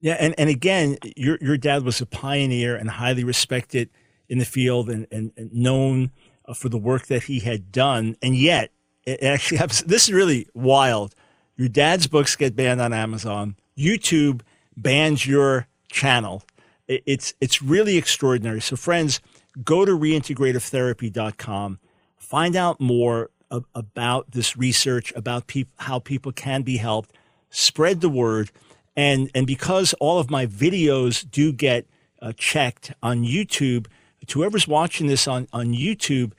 Yeah, 0.00 0.16
and, 0.20 0.34
and 0.38 0.50
again, 0.50 0.98
your, 1.16 1.38
your 1.40 1.56
dad 1.56 1.82
was 1.82 2.02
a 2.02 2.06
pioneer 2.06 2.76
and 2.76 2.90
highly 2.90 3.24
respected 3.24 3.88
in 4.28 4.38
the 4.38 4.44
field 4.44 4.90
and, 4.90 5.06
and, 5.10 5.32
and 5.36 5.50
known 5.52 6.10
uh, 6.44 6.52
for 6.52 6.68
the 6.68 6.76
work 6.76 7.06
that 7.06 7.24
he 7.24 7.40
had 7.40 7.72
done. 7.72 8.16
And 8.20 8.36
yet, 8.36 8.70
it 9.06 9.22
actually 9.22 9.58
happens. 9.58 9.82
This 9.82 10.04
is 10.08 10.12
really 10.12 10.46
wild. 10.52 11.14
Your 11.56 11.68
dad's 11.68 12.06
books 12.06 12.36
get 12.36 12.54
banned 12.54 12.82
on 12.82 12.92
Amazon. 12.92 13.56
YouTube 13.76 14.42
bans 14.76 15.26
your 15.26 15.66
channel. 15.90 16.42
It's 16.86 17.34
it's 17.40 17.60
really 17.60 17.96
extraordinary. 17.98 18.60
So, 18.60 18.76
friends, 18.76 19.20
go 19.62 19.84
to 19.84 19.92
reintegrativetherapy.com. 19.92 21.80
Find 22.16 22.56
out 22.56 22.80
more 22.80 23.30
about 23.74 24.30
this 24.32 24.56
research, 24.56 25.12
about 25.16 25.46
peop- 25.46 25.70
how 25.78 25.98
people 25.98 26.32
can 26.32 26.62
be 26.62 26.76
helped. 26.76 27.12
Spread 27.50 28.00
the 28.00 28.08
word. 28.08 28.50
And, 28.96 29.30
and 29.34 29.46
because 29.46 29.94
all 29.94 30.18
of 30.18 30.30
my 30.30 30.46
videos 30.46 31.28
do 31.28 31.52
get 31.52 31.86
uh, 32.20 32.32
checked 32.36 32.92
on 33.02 33.24
YouTube, 33.24 33.86
to 34.26 34.40
whoever's 34.40 34.68
watching 34.68 35.06
this 35.06 35.26
on, 35.26 35.48
on 35.52 35.68
YouTube, 35.68 36.32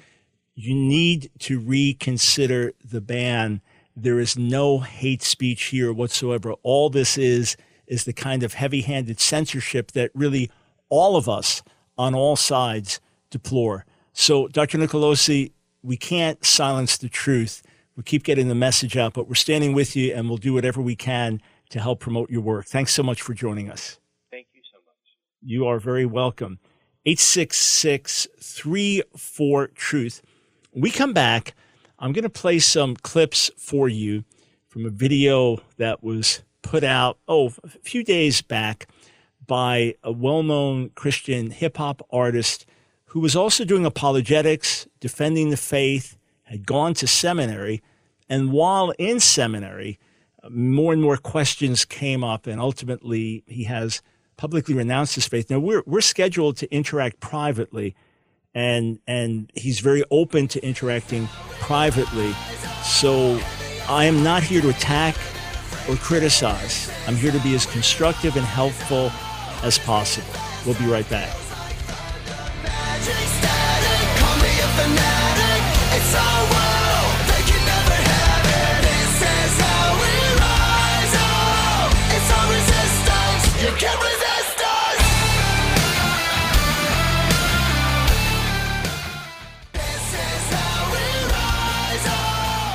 you 0.54 0.76
need 0.76 1.32
to 1.40 1.60
reconsider 1.60 2.74
the 2.84 3.02
ban. 3.02 3.62
There 3.96 4.20
is 4.20 4.38
no 4.38 4.80
hate 4.80 5.24
speech 5.24 5.66
here 5.66 5.92
whatsoever. 5.94 6.54
All 6.64 6.90
this 6.90 7.18
is 7.18 7.56
is 7.88 8.04
the 8.04 8.14
kind 8.14 8.44
of 8.44 8.54
heavy-handed 8.54 9.20
censorship 9.20 9.94
that 9.94 10.12
really 10.14 10.52
all 10.90 11.16
of 11.16 11.28
us 11.28 11.64
on 11.98 12.14
all 12.14 12.36
sides 12.36 13.00
deplore. 13.30 13.86
So, 14.14 14.48
Dr. 14.48 14.78
Nicolosi, 14.78 15.54
we 15.82 15.98
can't 15.98 16.44
silence 16.46 16.98
the 16.98 17.10
truth. 17.10 17.64
We 17.96 18.04
keep 18.04 18.24
getting 18.24 18.48
the 18.48 18.56
message 18.56 18.98
out, 18.98 19.14
but 19.14 19.28
we're 19.28 19.36
standing 19.36 19.74
with 19.74 19.96
you 19.96 20.14
and 20.14 20.30
we'll 20.30 20.38
do 20.38 20.54
whatever 20.54 20.82
we 20.82 20.96
can 20.96 21.42
to 21.70 21.80
help 21.80 22.00
promote 22.00 22.30
your 22.30 22.42
work. 22.42 22.66
Thanks 22.66 22.94
so 22.94 23.04
much 23.04 23.22
for 23.22 23.34
joining 23.34 23.70
us. 23.70 24.00
Thank 24.32 24.48
you 24.54 24.62
so 24.72 24.80
much. 24.86 24.96
You 25.42 25.68
are 25.68 25.80
very 25.80 26.06
welcome. 26.06 26.60
866 27.06 28.28
34 28.40 29.68
Truth 29.68 30.22
we 30.74 30.92
come 30.92 31.14
back, 31.14 31.56
I'm 31.98 32.14
going 32.14 32.24
to 32.24 32.30
play 32.30 32.60
some 32.60 32.96
clips 32.96 33.50
for 33.58 33.90
you 33.90 34.24
from 34.68 34.86
a 34.86 34.90
video 34.90 35.60
that 35.78 36.04
was 36.04 36.44
put 36.62 36.84
out, 36.84 37.18
oh, 37.28 37.54
a 37.64 37.70
few 37.84 38.04
days 38.04 38.42
back 38.42 38.88
by 39.46 39.96
a 40.04 40.12
well 40.12 40.44
known 40.44 40.90
Christian 40.90 41.50
hip 41.52 41.78
hop 41.78 42.06
artist 42.12 42.66
who 43.10 43.20
was 43.20 43.36
also 43.36 43.66
doing 43.66 43.86
apologetics, 43.86 44.88
defending 45.00 45.50
the 45.50 45.58
faith, 45.58 46.18
had 46.44 46.66
gone 46.66 46.94
to 46.96 47.08
seminary. 47.08 47.82
And 48.28 48.52
while 48.52 48.92
in 49.00 49.20
seminary, 49.20 50.00
uh, 50.44 50.50
more 50.50 50.94
and 50.94 51.02
more 51.02 51.18
questions 51.18 51.86
came 51.86 52.24
up, 52.24 52.48
and 52.48 52.60
ultimately 52.60 53.44
he 53.48 53.66
has 53.66 54.02
publicly 54.38 54.74
renounced 54.74 55.16
his 55.16 55.28
faith. 55.28 55.50
Now, 55.50 55.60
we're, 55.60 55.84
we're 55.86 56.02
scheduled 56.02 56.58
to 56.58 56.74
interact 56.74 57.20
privately 57.20 57.96
and 58.56 59.00
and 59.08 59.52
he's 59.56 59.80
very 59.80 60.04
open 60.12 60.48
to 60.50 60.66
interacting 60.66 61.28
privately. 61.60 62.34
So 62.84 63.40
I 63.88 64.06
am 64.06 64.24
not 64.24 64.44
here 64.44 64.62
to 64.62 64.70
attack 64.70 65.16
or 65.88 65.96
criticize. 65.96 66.92
I'm 67.08 67.16
here 67.16 67.32
to 67.32 67.40
be 67.40 67.56
as 67.56 67.66
constructive 67.66 68.36
and 68.36 68.46
helpful 68.46 69.12
as 69.64 69.78
possible. 69.80 70.28
We'll 70.66 70.76
be 70.76 70.92
right 70.92 71.10
back. 71.10 71.49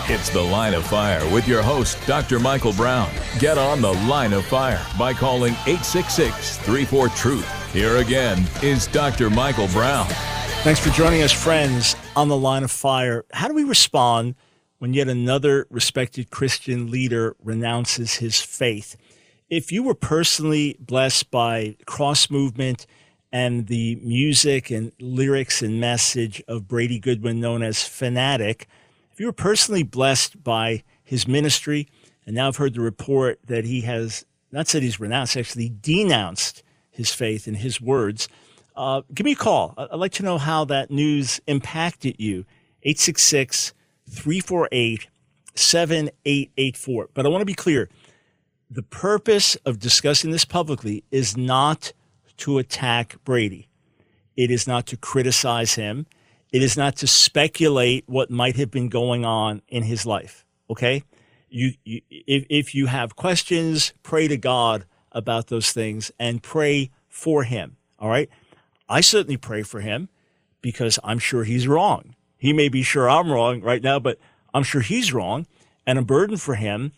It's 0.07 0.29
The 0.31 0.41
Line 0.41 0.75
of 0.75 0.87
Fire 0.87 1.29
with 1.35 1.49
your 1.49 1.61
host, 1.61 1.99
Dr. 2.07 2.38
Michael 2.38 2.73
Brown. 2.73 3.11
Get 3.41 3.59
on 3.59 3.83
The 3.83 3.93
Line 3.93 4.33
of 4.33 4.45
Fire 4.47 4.81
by 4.97 5.12
calling 5.12 5.55
866 5.67 6.59
34 6.59 7.09
Truth. 7.09 7.73
Here 7.73 7.97
again 7.97 8.47
is 8.62 8.87
Dr. 8.87 9.29
Michael 9.29 9.69
Brown. 9.69 10.07
Thanks 10.64 10.80
for 10.80 10.88
joining 10.88 11.21
us, 11.21 11.30
friends, 11.30 11.94
on 12.16 12.28
The 12.28 12.38
Line 12.38 12.64
of 12.64 12.71
Fire. 12.71 13.26
How 13.35 13.49
do 13.49 13.54
we 13.54 13.64
respond 13.64 14.35
when 14.78 14.94
yet 14.94 15.09
another 15.11 15.66
respected 15.68 16.30
Christian 16.30 16.90
leader 16.90 17.37
renounces 17.44 18.14
his 18.14 18.40
faith? 18.40 18.97
If 19.50 19.71
you 19.71 19.83
were 19.83 19.94
personally 19.94 20.78
blessed 20.80 21.30
by 21.30 21.76
cross 21.85 22.30
movement 22.30 22.87
and 23.30 23.66
the 23.66 23.97
music 23.97 24.71
and 24.71 24.90
lyrics 24.99 25.61
and 25.61 25.83
message 25.83 26.42
of 26.49 26.66
Brady 26.66 26.99
Goodwin, 26.99 27.40
known 27.40 27.62
as 27.62 27.76
Phanatik, 27.76 28.64
if 29.12 29.21
you 29.21 29.26
were 29.26 29.33
personally 29.33 29.83
blessed 29.83 30.42
by 30.42 30.83
his 31.02 31.28
ministry, 31.28 31.88
and 32.25 32.35
now 32.35 32.49
I've 32.49 32.56
heard 32.56 32.73
the 32.73 32.80
report 32.80 33.38
that 33.49 33.66
he 33.66 33.83
has 33.83 34.25
not 34.50 34.66
said 34.66 34.83
he's 34.83 34.99
renounced, 34.99 35.37
actually 35.37 35.68
denounced 35.68 36.62
his 36.90 37.12
faith 37.12 37.47
in 37.47 37.56
his 37.56 37.83
words, 37.83 38.28
uh, 38.76 39.02
give 39.12 39.25
me 39.25 39.33
a 39.33 39.37
call. 39.37 39.75
I'd 39.76 39.95
like 39.95 40.12
to 40.12 40.23
know 40.23 40.38
how 40.38 40.64
that 40.66 40.90
news 40.90 41.40
impacted 41.47 42.16
you. 42.19 42.45
866 42.83 43.73
348 44.09 45.09
7884. 45.54 47.09
But 47.14 47.26
I 47.26 47.28
want 47.28 47.43
to 47.43 47.47
be 47.47 47.54
clear 47.54 47.88
the 48.71 48.83
purpose 48.83 49.57
of 49.64 49.78
discussing 49.78 50.31
this 50.31 50.45
publicly 50.45 51.04
is 51.11 51.37
not 51.37 51.93
to 52.38 52.59
attack 52.59 53.16
Brady, 53.25 53.69
it 54.37 54.50
is 54.50 54.66
not 54.66 54.87
to 54.87 54.97
criticize 54.97 55.75
him. 55.75 56.07
It 56.52 56.62
is 56.62 56.76
not 56.76 56.95
to 56.97 57.09
speculate 57.09 58.04
what 58.07 58.31
might 58.31 58.54
have 58.54 58.71
been 58.71 58.88
going 58.88 59.25
on 59.25 59.61
in 59.66 59.83
his 59.83 60.07
life. 60.07 60.47
Okay. 60.71 61.02
You, 61.49 61.73
you 61.83 62.00
if, 62.11 62.47
if 62.49 62.75
you 62.76 62.87
have 62.87 63.16
questions, 63.16 63.93
pray 64.04 64.28
to 64.28 64.37
God 64.37 64.85
about 65.11 65.49
those 65.49 65.73
things 65.73 66.12
and 66.16 66.40
pray 66.45 66.90
for 67.09 67.43
him. 67.43 67.76
All 67.99 68.09
right. 68.09 68.28
I 68.88 69.00
certainly 69.00 69.37
pray 69.37 69.62
for 69.62 69.81
him 69.81 70.09
because 70.61 70.99
I'm 71.05 71.19
sure 71.19 71.45
he's 71.45 71.69
wrong. 71.69 72.14
He 72.37 72.53
may 72.53 72.69
be 72.69 72.83
sure 72.83 73.09
I'm 73.09 73.31
wrong 73.31 73.61
right 73.61 73.83
now, 73.83 73.99
but 73.99 74.19
I'm 74.53 74.62
sure 74.62 74.81
he's 74.81 75.12
wrong 75.12 75.47
and 75.87 75.99
a 75.99 76.03
burden 76.03 76.37
for 76.37 76.55
him. 76.55 76.93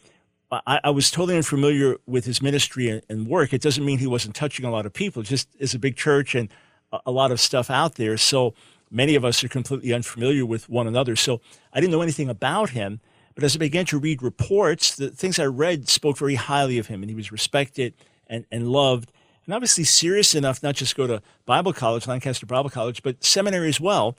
I, 0.51 0.81
I 0.85 0.91
was 0.91 1.11
totally 1.11 1.37
unfamiliar 1.37 1.97
with 2.07 2.25
his 2.25 2.41
ministry 2.41 2.89
and, 2.89 3.03
and, 3.09 3.27
work. 3.27 3.53
It 3.53 3.61
doesn't 3.61 3.85
mean 3.85 3.99
he 3.99 4.07
wasn't 4.07 4.37
touching 4.37 4.65
a 4.65 4.71
lot 4.71 4.87
of 4.87 4.93
people. 4.93 5.23
It 5.23 5.27
just 5.27 5.49
is 5.59 5.75
a 5.75 5.79
big 5.79 5.97
church 5.97 6.35
and 6.35 6.49
a, 6.93 7.01
a 7.07 7.11
lot 7.11 7.33
of 7.33 7.41
stuff 7.41 7.69
out 7.71 7.97
there. 7.97 8.17
So 8.17 8.55
many 8.91 9.17
of 9.17 9.25
us 9.25 9.43
are 9.43 9.49
completely 9.49 9.93
unfamiliar 9.93 10.47
with 10.47 10.69
one 10.69 10.87
another. 10.87 11.17
So 11.17 11.41
I 11.73 11.81
didn't 11.81 11.93
know 11.93 12.03
anything 12.03 12.29
about 12.29 12.71
him. 12.71 13.01
But 13.35 13.45
as 13.45 13.55
I 13.55 13.59
began 13.59 13.85
to 13.87 13.99
read 13.99 14.23
reports, 14.23 14.97
the 14.97 15.11
things 15.11 15.39
I 15.39 15.45
read 15.45 15.89
spoke 15.89 16.17
very 16.17 16.37
highly 16.37 16.79
of 16.79 16.87
him, 16.87 17.03
and 17.03 17.11
he 17.11 17.15
was 17.15 17.31
respected 17.31 17.93
and, 18.27 18.47
and 18.51 18.69
loved, 18.69 19.13
and 19.47 19.55
obviously 19.55 19.85
serious 19.85 20.35
enough 20.35 20.63
not 20.63 20.75
just 20.75 20.97
go 20.97 21.07
to 21.07 21.23
Bible 21.45 21.73
college, 21.73 22.07
Lancaster 22.07 22.47
Bible 22.47 22.71
College, 22.71 23.03
but 23.03 23.23
seminary 23.25 23.69
as 23.69 23.81
well. 23.81 24.17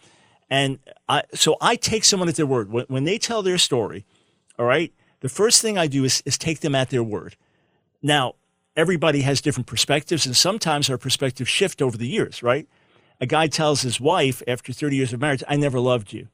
And 0.50 0.80
I, 1.10 1.24
so 1.34 1.58
I 1.60 1.76
take 1.76 2.06
someone 2.06 2.30
at 2.30 2.36
their 2.36 2.46
word. 2.46 2.72
When, 2.72 2.86
when 2.88 3.04
they 3.04 3.18
tell 3.18 3.42
their 3.42 3.58
story, 3.58 4.06
all 4.58 4.66
right, 4.66 4.94
the 5.20 5.30
first 5.30 5.62
thing 5.62 5.78
I 5.78 5.88
do 5.88 6.04
is, 6.04 6.24
is 6.26 6.38
take 6.38 6.62
them 6.62 6.76
at 6.76 6.90
their 6.90 7.04
word. 7.04 7.36
Now, 8.02 8.36
everybody 8.76 9.22
has 9.22 9.42
different 9.42 9.68
perspectives, 9.68 10.26
and 10.26 10.36
sometimes 10.36 10.90
our 10.90 10.98
perspectives 10.98 11.50
shift 11.50 11.82
over 11.82 11.98
the 11.98 12.08
years, 12.08 12.42
right? 12.42 12.68
A 13.20 13.26
guy 13.26 13.48
tells 13.48 13.82
his 13.82 14.00
wife 14.00 14.42
after 14.48 14.72
30 14.72 14.96
years 14.96 15.14
of 15.14 15.20
marriage, 15.20 15.44
I 15.48 15.56
never 15.56 15.80
loved 15.80 16.14
you. 16.14 16.28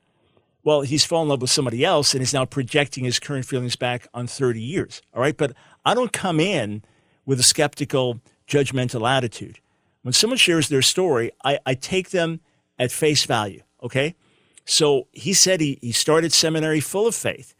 Well, 0.63 0.81
he's 0.81 1.05
fallen 1.05 1.25
in 1.25 1.29
love 1.29 1.41
with 1.41 1.50
somebody 1.50 1.83
else 1.83 2.13
and 2.13 2.21
is 2.21 2.33
now 2.33 2.45
projecting 2.45 3.03
his 3.03 3.19
current 3.19 3.45
feelings 3.45 3.75
back 3.75 4.07
on 4.13 4.27
30 4.27 4.62
years. 4.62 5.01
All 5.13 5.21
right. 5.21 5.35
But 5.35 5.53
I 5.83 5.93
don't 5.93 6.13
come 6.13 6.39
in 6.39 6.83
with 7.25 7.39
a 7.39 7.43
skeptical, 7.43 8.21
judgmental 8.53 9.10
attitude. 9.10 9.60
When 10.03 10.13
someone 10.13 10.38
shares 10.38 10.69
their 10.69 10.81
story, 10.81 11.31
I, 11.43 11.60
I 11.65 11.74
take 11.74 12.10
them 12.10 12.39
at 12.77 12.91
face 12.91 13.25
value. 13.25 13.63
Okay. 13.81 14.15
So 14.65 15.07
he 15.12 15.33
said 15.33 15.60
he, 15.62 15.79
he 15.81 15.91
started 15.91 16.31
seminary 16.31 16.79
full 16.79 17.07
of 17.07 17.15
faith. 17.15 17.55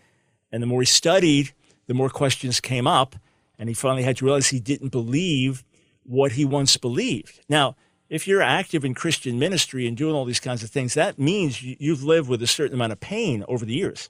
And 0.52 0.62
the 0.62 0.68
more 0.68 0.82
he 0.82 0.86
studied, 0.86 1.54
the 1.88 1.94
more 1.94 2.10
questions 2.10 2.60
came 2.60 2.88
up. 2.88 3.16
And 3.58 3.70
he 3.70 3.76
finally 3.76 4.04
had 4.04 4.18
to 4.18 4.26
realize 4.26 4.48
he 4.48 4.60
didn't 4.60 4.90
believe 4.90 5.64
what 6.04 6.34
he 6.34 6.46
once 6.46 6.78
believed. 6.78 7.40
Now, 7.48 7.76
if 8.10 8.28
you're 8.28 8.42
active 8.42 8.86
in 8.86 8.94
Christian 8.94 9.40
ministry 9.40 9.88
and 9.88 9.98
doing 9.98 10.14
all 10.14 10.26
these 10.26 10.40
kinds 10.40 10.64
of 10.64 10.70
things, 10.70 10.94
that 10.94 11.18
means 11.18 11.64
you've 11.64 12.04
lived 12.04 12.30
with 12.30 12.44
a 12.44 12.48
certain 12.48 12.76
amount 12.76 12.92
of 12.92 13.00
pain 13.00 13.44
over 13.48 13.66
the 13.66 13.74
years. 13.74 14.10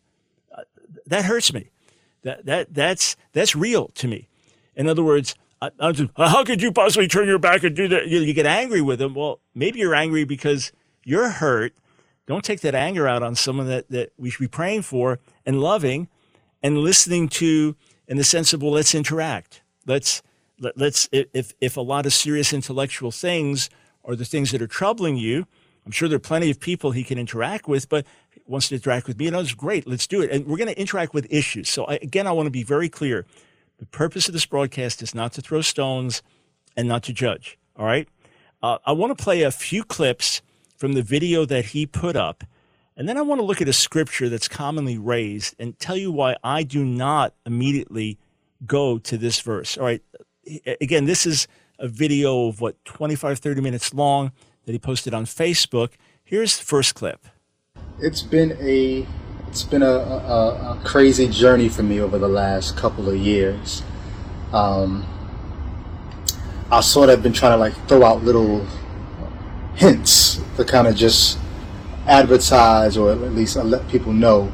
Uh, 0.51 0.63
that 1.05 1.25
hurts 1.25 1.53
me. 1.53 1.69
That, 2.23 2.45
that, 2.45 2.73
that's, 2.73 3.15
that's 3.31 3.55
real 3.55 3.89
to 3.95 4.07
me. 4.07 4.27
In 4.75 4.87
other 4.87 5.03
words, 5.03 5.35
just, 5.93 6.11
how 6.15 6.43
could 6.43 6.61
you 6.61 6.71
possibly 6.71 7.07
turn 7.07 7.27
your 7.27 7.39
back 7.39 7.63
and 7.63 7.75
do 7.75 7.87
that? 7.87 8.07
You, 8.07 8.19
you 8.19 8.33
get 8.33 8.45
angry 8.45 8.81
with 8.81 8.99
them. 8.99 9.13
Well, 9.13 9.39
maybe 9.53 9.79
you're 9.79 9.95
angry 9.95 10.23
because 10.23 10.71
you're 11.03 11.29
hurt. 11.29 11.73
Don't 12.25 12.43
take 12.43 12.61
that 12.61 12.75
anger 12.75 13.07
out 13.07 13.21
on 13.23 13.35
someone 13.35 13.67
that, 13.67 13.89
that 13.89 14.13
we 14.17 14.29
should 14.29 14.39
be 14.41 14.47
praying 14.47 14.83
for 14.83 15.19
and 15.45 15.59
loving 15.59 16.07
and 16.61 16.77
listening 16.77 17.27
to 17.29 17.75
in 18.07 18.17
the 18.17 18.23
sense 18.23 18.53
of, 18.53 18.61
well, 18.61 18.71
let's 18.71 18.95
interact. 18.95 19.61
Let's, 19.85 20.21
let, 20.59 20.77
let's, 20.77 21.09
if, 21.11 21.53
if 21.59 21.77
a 21.77 21.81
lot 21.81 22.05
of 22.05 22.13
serious 22.13 22.53
intellectual 22.53 23.11
things 23.11 23.69
are 24.05 24.15
the 24.15 24.25
things 24.25 24.51
that 24.51 24.61
are 24.61 24.67
troubling 24.67 25.17
you. 25.17 25.45
I'm 25.85 25.91
sure 25.91 26.07
there 26.07 26.15
are 26.15 26.19
plenty 26.19 26.49
of 26.49 26.61
people 26.61 26.91
he 26.91 27.03
can 27.03 27.17
interact 27.17 27.67
with, 27.67 27.89
but 27.89 28.05
wants 28.47 28.69
to 28.69 28.75
interact 28.75 29.07
with 29.07 29.19
me. 29.19 29.27
And 29.27 29.35
that's 29.35 29.53
great. 29.53 29.85
Let's 29.85 30.07
do 30.07 30.21
it. 30.21 30.31
And 30.31 30.45
we're 30.45 30.57
going 30.57 30.73
to 30.73 30.79
interact 30.79 31.13
with 31.13 31.27
issues. 31.29 31.69
So 31.69 31.85
I, 31.85 31.95
again, 31.95 32.25
I 32.25 32.31
want 32.31 32.47
to 32.47 32.51
be 32.51 32.63
very 32.63 32.87
clear. 32.87 33.25
The 33.83 33.87
purpose 33.87 34.29
of 34.29 34.33
this 34.33 34.45
broadcast 34.45 35.01
is 35.01 35.13
not 35.13 35.33
to 35.33 35.41
throw 35.41 35.59
stones 35.59 36.23
and 36.77 36.87
not 36.87 37.03
to 37.03 37.11
judge. 37.11 37.59
All 37.75 37.85
right. 37.85 38.07
Uh, 38.61 38.77
I 38.85 38.93
want 38.93 39.17
to 39.17 39.21
play 39.21 39.41
a 39.41 39.51
few 39.51 39.83
clips 39.83 40.41
from 40.77 40.93
the 40.93 41.01
video 41.01 41.43
that 41.43 41.65
he 41.65 41.85
put 41.85 42.15
up. 42.15 42.45
And 42.95 43.09
then 43.09 43.17
I 43.17 43.21
want 43.23 43.41
to 43.41 43.45
look 43.45 43.61
at 43.61 43.67
a 43.67 43.73
scripture 43.73 44.29
that's 44.29 44.47
commonly 44.47 44.97
raised 44.97 45.55
and 45.59 45.77
tell 45.79 45.97
you 45.97 46.13
why 46.13 46.37
I 46.45 46.63
do 46.63 46.85
not 46.85 47.33
immediately 47.45 48.17
go 48.65 48.99
to 48.99 49.17
this 49.17 49.41
verse. 49.41 49.77
All 49.77 49.83
right. 49.83 50.01
Again, 50.79 51.03
this 51.03 51.25
is 51.25 51.49
a 51.77 51.89
video 51.89 52.47
of 52.47 52.61
what 52.61 52.85
25 52.85 53.39
30 53.39 53.59
minutes 53.59 53.93
long 53.93 54.31
that 54.63 54.71
he 54.71 54.79
posted 54.79 55.11
on 55.11 55.25
facebook 55.25 55.93
here's 56.23 56.57
the 56.57 56.63
first 56.63 56.93
clip 56.93 57.25
it's 57.99 58.21
been 58.21 58.55
a 58.61 59.05
it's 59.53 59.63
been 59.63 59.83
a, 59.83 59.85
a, 59.85 60.71
a 60.71 60.81
crazy 60.83 61.27
journey 61.27 61.69
for 61.69 61.83
me 61.83 62.01
over 62.01 62.17
the 62.17 62.27
last 62.27 62.75
couple 62.75 63.07
of 63.07 63.15
years. 63.15 63.83
Um, 64.51 65.05
i 66.71 66.81
sort 66.81 67.09
of 67.09 67.21
been 67.21 67.33
trying 67.33 67.51
to 67.51 67.57
like 67.57 67.75
throw 67.87 68.03
out 68.03 68.23
little 68.23 68.65
hints 69.75 70.41
to 70.57 70.65
kind 70.65 70.87
of 70.87 70.95
just 70.95 71.37
advertise 72.07 72.97
or 72.97 73.11
at 73.11 73.19
least 73.33 73.55
let 73.57 73.87
people 73.89 74.11
know 74.11 74.51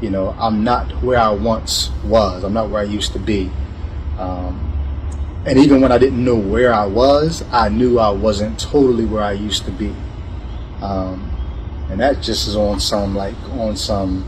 you 0.00 0.08
know 0.08 0.34
i'm 0.38 0.64
not 0.64 0.90
where 1.02 1.18
i 1.18 1.28
once 1.28 1.90
was. 2.02 2.42
I'm 2.42 2.54
not 2.54 2.70
where 2.70 2.80
i 2.80 2.84
used 2.84 3.12
to 3.12 3.18
be. 3.18 3.50
Um, 4.18 4.66
and 5.44 5.58
even 5.58 5.82
when 5.82 5.92
I 5.92 5.98
didn't 5.98 6.24
know 6.24 6.36
where 6.36 6.72
I 6.72 6.86
was, 6.86 7.44
I 7.52 7.68
knew 7.68 7.98
I 7.98 8.08
wasn't 8.08 8.58
totally 8.58 9.04
where 9.04 9.22
I 9.22 9.32
used 9.32 9.66
to 9.66 9.70
be. 9.70 9.94
Um, 10.80 11.30
and 11.90 11.98
that 12.00 12.22
just 12.22 12.46
is 12.46 12.56
on 12.56 12.78
some 12.78 13.14
like 13.14 13.34
on 13.50 13.76
some 13.76 14.26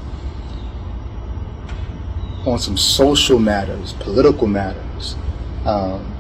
on 2.47 2.59
some 2.59 2.77
social 2.77 3.39
matters, 3.39 3.93
political 3.95 4.47
matters, 4.47 5.17
um, 5.65 6.13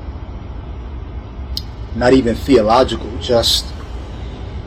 not 1.96 2.12
even 2.12 2.34
theological. 2.34 3.10
Just 3.18 3.66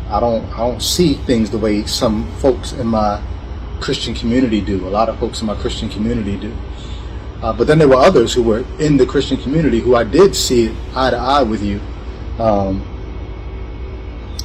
I 0.10 0.20
don't 0.20 0.44
I 0.54 0.58
don't 0.58 0.82
see 0.82 1.14
things 1.14 1.50
the 1.50 1.58
way 1.58 1.86
some 1.86 2.32
folks 2.38 2.74
in 2.74 2.88
my 2.88 3.22
Christian 3.80 4.14
community 4.14 4.62
do. 4.62 4.88
A 4.88 4.90
lot 4.90 5.10
of 5.10 5.20
folks 5.20 5.42
in 5.42 5.48
my 5.48 5.56
Christian 5.56 5.90
community 5.90 6.38
do. 6.38 6.56
Uh, 7.42 7.54
but 7.54 7.68
then 7.68 7.78
there 7.78 7.88
were 7.88 7.96
others 7.96 8.34
who 8.34 8.42
were 8.42 8.66
in 8.80 8.98
the 8.98 9.06
Christian 9.06 9.38
community 9.38 9.80
who 9.80 9.96
I 9.96 10.04
did 10.04 10.36
see 10.36 10.76
eye 10.96 11.10
to 11.10 11.18
eye 11.18 11.44
with 11.44 11.62
you, 11.64 11.80
um, 12.40 12.82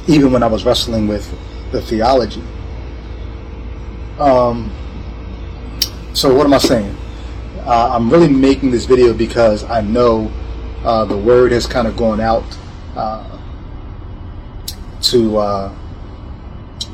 even 0.07 0.31
when 0.31 0.43
I 0.43 0.47
was 0.47 0.65
wrestling 0.65 1.07
with 1.07 1.29
the 1.71 1.81
theology. 1.81 2.43
Um, 4.19 4.71
so 6.13 6.35
what 6.35 6.45
am 6.45 6.53
I 6.53 6.57
saying? 6.57 6.95
Uh, 7.65 7.91
I'm 7.93 8.09
really 8.09 8.27
making 8.27 8.71
this 8.71 8.85
video 8.85 9.13
because 9.13 9.63
I 9.63 9.81
know 9.81 10.31
uh, 10.83 11.05
the 11.05 11.17
word 11.17 11.51
has 11.51 11.67
kind 11.67 11.87
of 11.87 11.95
gone 11.95 12.19
out 12.19 12.43
uh, 12.95 13.39
to 15.01 15.37
uh, 15.37 15.75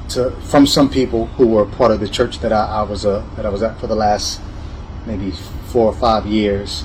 to 0.09 0.31
from 0.41 0.67
some 0.67 0.89
people 0.89 1.27
who 1.27 1.47
were 1.47 1.65
part 1.65 1.91
of 1.91 2.01
the 2.01 2.09
church 2.09 2.39
that 2.39 2.51
I, 2.51 2.79
I 2.79 2.81
was 2.81 3.05
uh, 3.05 3.25
that 3.37 3.45
I 3.45 3.49
was 3.49 3.63
at 3.63 3.79
for 3.79 3.87
the 3.87 3.95
last 3.95 4.41
maybe 5.05 5.31
four 5.67 5.85
or 5.85 5.95
five 5.95 6.25
years. 6.25 6.83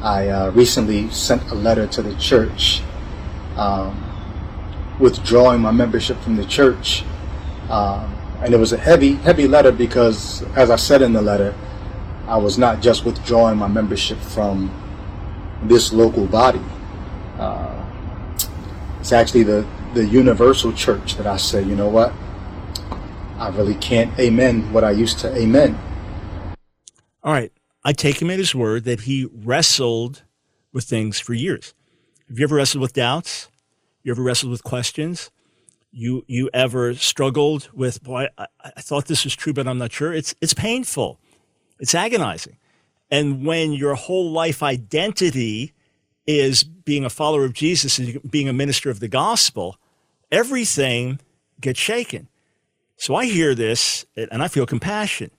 I 0.00 0.28
uh, 0.28 0.50
recently 0.52 1.10
sent 1.10 1.42
a 1.50 1.54
letter 1.54 1.88
to 1.88 2.02
the 2.02 2.14
church 2.14 2.80
um, 3.56 4.04
withdrawing 5.00 5.60
my 5.60 5.72
membership 5.72 6.20
from 6.20 6.36
the 6.36 6.46
church. 6.46 7.02
Um, 7.68 8.16
and 8.42 8.54
it 8.54 8.56
was 8.56 8.72
a 8.72 8.78
heavy, 8.78 9.16
heavy 9.16 9.46
letter 9.46 9.70
because, 9.70 10.42
as 10.56 10.70
I 10.70 10.76
said 10.76 11.02
in 11.02 11.12
the 11.12 11.20
letter, 11.20 11.54
I 12.30 12.36
was 12.36 12.58
not 12.58 12.80
just 12.80 13.04
withdrawing 13.04 13.58
my 13.58 13.66
membership 13.66 14.16
from 14.18 14.70
this 15.64 15.92
local 15.92 16.26
body. 16.26 16.60
Uh, 17.36 17.84
it's 19.00 19.10
actually 19.10 19.42
the, 19.42 19.66
the 19.94 20.06
universal 20.06 20.72
church 20.72 21.16
that 21.16 21.26
I 21.26 21.36
say, 21.38 21.60
you 21.60 21.74
know 21.74 21.88
what? 21.88 22.12
I 23.36 23.48
really 23.48 23.74
can't 23.74 24.16
amen 24.16 24.72
what 24.72 24.84
I 24.84 24.92
used 24.92 25.18
to 25.20 25.36
amen. 25.36 25.76
All 27.24 27.32
right. 27.32 27.50
I 27.82 27.92
take 27.92 28.22
him 28.22 28.30
at 28.30 28.38
his 28.38 28.54
word 28.54 28.84
that 28.84 29.00
he 29.00 29.28
wrestled 29.32 30.22
with 30.72 30.84
things 30.84 31.18
for 31.18 31.34
years. 31.34 31.74
Have 32.28 32.38
you 32.38 32.44
ever 32.44 32.54
wrestled 32.54 32.82
with 32.82 32.92
doubts? 32.92 33.48
You 34.04 34.12
ever 34.12 34.22
wrestled 34.22 34.52
with 34.52 34.62
questions? 34.62 35.32
You 35.90 36.24
you 36.28 36.48
ever 36.54 36.94
struggled 36.94 37.70
with 37.72 38.04
boy? 38.04 38.28
I, 38.38 38.46
I 38.62 38.80
thought 38.82 39.06
this 39.06 39.24
was 39.24 39.34
true, 39.34 39.52
but 39.52 39.66
I'm 39.66 39.78
not 39.78 39.90
sure. 39.90 40.12
It's 40.12 40.36
it's 40.40 40.54
painful. 40.54 41.18
It's 41.80 41.94
agonizing. 41.94 42.56
And 43.10 43.44
when 43.44 43.72
your 43.72 43.94
whole 43.94 44.30
life 44.30 44.62
identity 44.62 45.72
is 46.26 46.62
being 46.62 47.04
a 47.04 47.10
follower 47.10 47.44
of 47.44 47.54
Jesus 47.54 47.98
and 47.98 48.20
being 48.30 48.48
a 48.48 48.52
minister 48.52 48.90
of 48.90 49.00
the 49.00 49.08
gospel, 49.08 49.76
everything 50.30 51.18
gets 51.60 51.80
shaken. 51.80 52.28
So 52.96 53.14
I 53.14 53.26
hear 53.26 53.54
this 53.54 54.04
and 54.14 54.42
I 54.42 54.48
feel 54.48 54.66
compassion. 54.66 55.30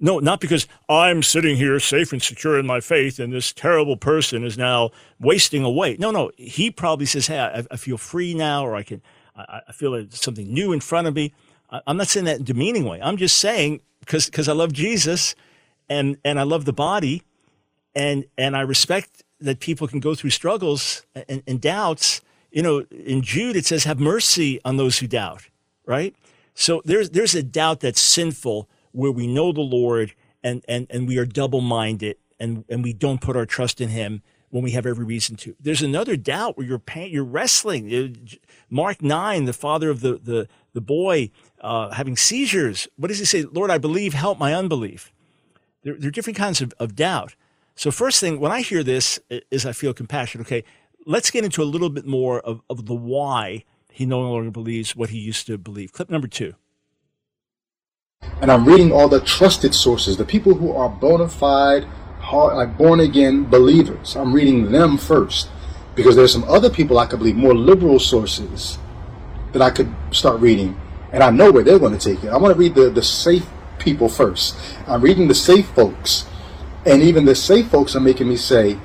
No, 0.00 0.18
not 0.18 0.40
because 0.40 0.66
I'm 0.88 1.22
sitting 1.22 1.56
here 1.56 1.78
safe 1.78 2.12
and 2.12 2.20
secure 2.20 2.58
in 2.58 2.66
my 2.66 2.80
faith 2.80 3.18
and 3.18 3.32
this 3.32 3.52
terrible 3.52 3.96
person 3.96 4.44
is 4.44 4.58
now 4.58 4.90
wasting 5.20 5.62
away. 5.62 5.96
No, 5.98 6.10
no. 6.10 6.30
He 6.36 6.70
probably 6.70 7.06
says, 7.06 7.28
Hey, 7.28 7.38
I, 7.38 7.64
I 7.70 7.76
feel 7.76 7.96
free 7.96 8.34
now, 8.34 8.66
or 8.66 8.74
I 8.74 8.82
can, 8.82 9.00
I, 9.36 9.60
I 9.68 9.72
feel 9.72 10.04
something 10.10 10.52
new 10.52 10.72
in 10.72 10.80
front 10.80 11.06
of 11.06 11.14
me. 11.14 11.32
I, 11.70 11.80
am 11.86 11.96
not 11.96 12.08
saying 12.08 12.26
that 12.26 12.36
in 12.36 12.42
a 12.42 12.44
demeaning 12.44 12.84
way. 12.84 13.00
I'm 13.00 13.16
just 13.16 13.38
saying 13.38 13.80
because 14.00 14.48
I 14.48 14.52
love 14.52 14.72
Jesus 14.72 15.34
and 15.88 16.16
and 16.24 16.38
I 16.38 16.42
love 16.42 16.64
the 16.64 16.72
body 16.72 17.22
and 17.94 18.24
and 18.36 18.56
I 18.56 18.60
respect 18.60 19.22
that 19.40 19.60
people 19.60 19.86
can 19.86 20.00
go 20.00 20.14
through 20.14 20.30
struggles 20.30 21.04
and, 21.28 21.42
and 21.46 21.60
doubts. 21.60 22.20
You 22.50 22.62
know, 22.62 22.78
in 22.90 23.22
Jude 23.22 23.56
it 23.56 23.66
says, 23.66 23.84
"Have 23.84 24.00
mercy 24.00 24.60
on 24.64 24.76
those 24.76 24.98
who 24.98 25.06
doubt." 25.06 25.48
Right. 25.86 26.14
So 26.54 26.82
there's 26.84 27.10
there's 27.10 27.34
a 27.34 27.42
doubt 27.42 27.80
that's 27.80 28.00
sinful 28.00 28.68
where 28.92 29.12
we 29.12 29.26
know 29.26 29.52
the 29.52 29.60
Lord 29.60 30.14
and, 30.42 30.64
and, 30.68 30.86
and 30.88 31.08
we 31.08 31.18
are 31.18 31.26
double 31.26 31.60
minded 31.60 32.16
and, 32.38 32.64
and 32.68 32.84
we 32.84 32.92
don't 32.92 33.20
put 33.20 33.36
our 33.36 33.46
trust 33.46 33.80
in 33.80 33.88
Him 33.88 34.22
when 34.50 34.62
we 34.62 34.70
have 34.70 34.86
every 34.86 35.04
reason 35.04 35.34
to. 35.34 35.56
There's 35.58 35.82
another 35.82 36.16
doubt 36.16 36.56
where 36.56 36.66
you're 36.66 36.82
you're 36.94 37.24
wrestling. 37.24 38.28
Mark 38.70 39.02
9, 39.02 39.46
the 39.46 39.52
father 39.52 39.90
of 39.90 40.00
the, 40.00 40.18
the, 40.22 40.48
the 40.74 40.80
boy 40.80 41.30
uh, 41.60 41.90
having 41.90 42.16
seizures, 42.16 42.86
what 42.96 43.08
does 43.08 43.18
he 43.18 43.24
say? 43.24 43.42
Lord, 43.42 43.70
I 43.70 43.78
believe, 43.78 44.14
help 44.14 44.38
my 44.38 44.54
unbelief. 44.54 45.12
There, 45.84 45.94
there 45.94 46.08
are 46.08 46.12
different 46.12 46.36
kinds 46.36 46.60
of, 46.60 46.74
of 46.80 46.96
doubt. 46.96 47.36
So, 47.76 47.90
first 47.90 48.20
thing, 48.20 48.40
when 48.40 48.52
I 48.52 48.60
hear 48.60 48.82
this, 48.82 49.18
is 49.50 49.64
I 49.64 49.72
feel 49.72 49.94
compassion. 49.94 50.40
Okay, 50.40 50.64
let's 51.06 51.30
get 51.30 51.44
into 51.44 51.62
a 51.62 51.64
little 51.64 51.90
bit 51.90 52.06
more 52.06 52.40
of, 52.40 52.60
of 52.68 52.86
the 52.86 52.94
why 52.94 53.64
he 53.92 54.06
no 54.06 54.20
longer 54.20 54.50
believes 54.50 54.96
what 54.96 55.10
he 55.10 55.18
used 55.18 55.46
to 55.46 55.56
believe. 55.56 55.92
Clip 55.92 56.10
number 56.10 56.26
two 56.26 56.54
and 58.40 58.50
I'm 58.50 58.64
reading 58.64 58.92
all 58.92 59.08
the 59.08 59.20
trusted 59.20 59.74
sources, 59.74 60.16
the 60.16 60.24
people 60.24 60.54
who 60.54 60.72
are 60.72 60.88
bona 60.88 61.28
fide, 61.28 61.86
like 62.32 62.76
born 62.76 63.00
again 63.00 63.44
believers. 63.44 64.16
I'm 64.16 64.32
reading 64.32 64.72
them 64.72 64.98
first 64.98 65.48
because 65.94 66.16
there's 66.16 66.32
some 66.32 66.44
other 66.44 66.68
people 66.68 66.98
I 66.98 67.06
could 67.06 67.20
believe, 67.20 67.36
more 67.36 67.54
liberal 67.54 67.98
sources 67.98 68.78
that 69.52 69.62
I 69.62 69.70
could 69.70 69.94
start 70.10 70.40
reading, 70.40 70.78
and 71.12 71.22
I 71.22 71.30
know 71.30 71.52
where 71.52 71.62
they're 71.62 71.78
going 71.78 71.96
to 71.96 72.14
take 72.14 72.24
it. 72.24 72.28
I 72.28 72.36
want 72.36 72.52
to 72.52 72.58
read 72.58 72.74
the, 72.74 72.90
the 72.90 73.02
safe 73.02 73.46
people 73.84 74.08
first. 74.08 74.56
I'm 74.88 75.02
reading 75.02 75.28
the 75.28 75.34
safe 75.34 75.68
folks, 75.68 76.26
and 76.86 77.02
even 77.02 77.26
the 77.26 77.34
safe 77.34 77.68
folks 77.68 77.94
are 77.94 78.00
making 78.00 78.28
me 78.28 78.36
say, 78.36 78.78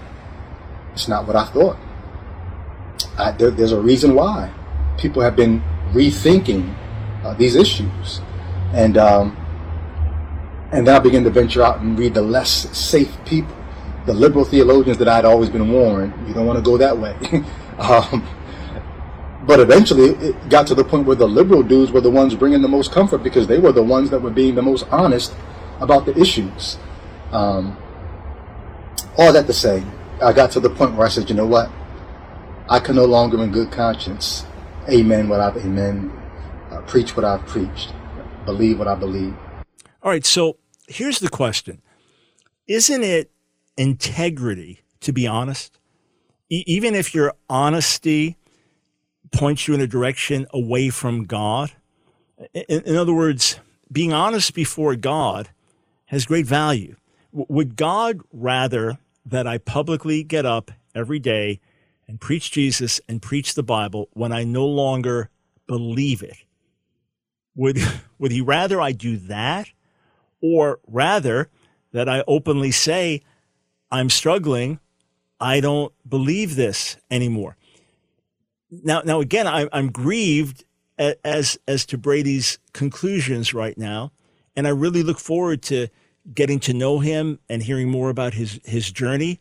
it's 0.94 1.08
not 1.08 1.26
what 1.26 1.36
I 1.36 1.46
thought. 1.46 1.78
I, 3.18 3.32
there, 3.32 3.50
there's 3.50 3.72
a 3.72 3.80
reason 3.80 4.14
why 4.14 4.52
people 4.98 5.22
have 5.22 5.36
been 5.36 5.64
rethinking 5.92 6.76
uh, 7.24 7.34
these 7.34 7.56
issues, 7.56 8.22
and 8.74 8.98
um, 8.98 9.36
and 10.72 10.86
then 10.86 10.96
I 10.96 11.00
begin 11.00 11.24
to 11.24 11.30
venture 11.30 11.64
out 11.64 11.80
and 11.80 11.98
read 11.98 12.14
the 12.14 12.22
less 12.22 12.52
safe 12.78 13.16
people, 13.26 13.56
the 14.06 14.14
liberal 14.14 14.46
theologians 14.46 14.98
that 14.98 15.08
I'd 15.08 15.26
always 15.26 15.50
been 15.50 15.72
warned 15.72 16.14
you 16.28 16.34
don't 16.34 16.46
want 16.46 16.58
to 16.58 16.64
go 16.64 16.78
that 16.78 16.98
way. 16.98 17.16
um, 17.80 18.28
but 19.50 19.60
eventually, 19.60 20.10
it 20.28 20.48
got 20.48 20.68
to 20.68 20.76
the 20.76 20.84
point 20.84 21.08
where 21.08 21.16
the 21.16 21.28
liberal 21.28 21.64
dudes 21.64 21.92
were 21.92 22.02
the 22.02 22.12
ones 22.12 22.36
bringing 22.36 22.62
the 22.62 22.68
most 22.68 22.92
comfort 22.92 23.24
because 23.24 23.48
they 23.48 23.58
were 23.58 23.72
the 23.72 23.82
ones 23.82 24.12
that 24.12 24.22
were 24.22 24.30
being 24.30 24.54
the 24.54 24.62
most 24.62 24.86
honest 24.92 25.34
about 25.82 26.06
the 26.06 26.16
issues. 26.20 26.78
Um, 27.32 27.76
all 29.18 29.34
that 29.34 29.48
to 29.48 29.54
say, 29.54 29.84
I 30.22 30.34
got 30.34 30.52
to 30.52 30.60
the 30.60 30.70
point 30.70 30.94
where 30.94 31.08
I 31.08 31.10
said, 31.10 31.32
you 31.32 31.36
know 31.36 31.48
what? 31.48 31.72
I 32.70 32.80
can 32.80 32.96
no 32.96 33.06
longer, 33.06 33.44
in 33.44 33.52
good 33.52 33.72
conscience, 33.72 34.46
amen 34.88 35.28
what 35.30 35.40
I've 35.40 35.58
amen, 35.58 36.12
uh, 36.70 36.82
preach 36.82 37.16
what 37.16 37.26
I've 37.26 37.44
preached, 37.48 37.92
believe 38.46 38.78
what 38.78 38.88
I 38.88 38.94
believe. 38.94 39.36
All 40.04 40.12
right, 40.12 40.28
so 40.28 40.58
here's 40.88 41.18
the 41.18 41.30
question 41.30 41.82
Isn't 42.68 43.04
it 43.04 43.32
integrity, 43.78 44.82
to 45.00 45.12
be 45.12 45.26
honest? 45.26 45.80
E- 46.52 46.64
even 46.68 46.94
if 46.94 47.16
your 47.16 47.34
honesty 47.50 48.38
points 49.32 49.68
you 49.68 49.74
in 49.74 49.82
a 49.82 49.88
direction 49.88 50.48
away 50.52 50.90
from 50.90 51.26
God? 51.26 51.72
In, 52.54 52.82
in 52.82 52.96
other 52.96 53.14
words, 53.14 53.60
being 53.92 54.14
honest 54.14 54.54
before 54.54 54.96
God 54.96 55.50
has 56.06 56.26
great 56.26 56.46
value. 56.46 56.96
W- 57.32 57.46
would 57.50 57.76
God 57.76 58.22
rather 58.32 58.98
that 59.26 59.48
I 59.48 59.58
publicly 59.58 60.24
get 60.24 60.46
up 60.46 60.72
every 60.96 61.20
day 61.20 61.60
and 62.08 62.20
preach 62.20 62.52
Jesus 62.52 63.00
and 63.08 63.22
preach 63.22 63.54
the 63.54 63.64
Bible 63.64 64.10
when 64.14 64.32
I 64.32 64.44
no 64.44 64.66
longer 64.66 65.30
believe 65.68 66.24
it? 66.24 66.38
Would, 67.56 67.80
would 68.20 68.32
he 68.32 68.42
rather 68.42 68.82
I 68.82 68.92
do 68.92 69.18
that 69.18 69.70
or 70.42 70.80
rather 70.88 71.50
that 71.92 72.10
I 72.10 72.24
openly 72.28 72.72
say, 72.72 73.22
I'm 73.92 74.10
struggling. 74.10 74.80
I 75.40 75.60
don't 75.60 75.94
believe 76.08 76.56
this 76.56 76.98
anymore. 77.10 77.56
Now, 78.72 79.02
now 79.02 79.20
again, 79.20 79.48
I, 79.48 79.68
I'm 79.72 79.92
grieved 79.92 80.66
as 80.98 81.58
as 81.68 81.86
to 81.88 81.98
Brady's 81.98 82.60
conclusions 82.74 83.54
right 83.54 83.78
now, 83.78 84.12
and 84.56 84.68
I 84.68 84.72
really 84.72 85.04
look 85.04 85.20
forward 85.20 85.62
to 85.64 85.88
getting 86.34 86.60
to 86.60 86.74
know 86.74 87.00
him 87.00 87.40
and 87.50 87.64
hearing 87.64 87.90
more 87.90 88.10
about 88.10 88.34
his 88.34 88.60
his 88.66 88.92
journey. 88.92 89.40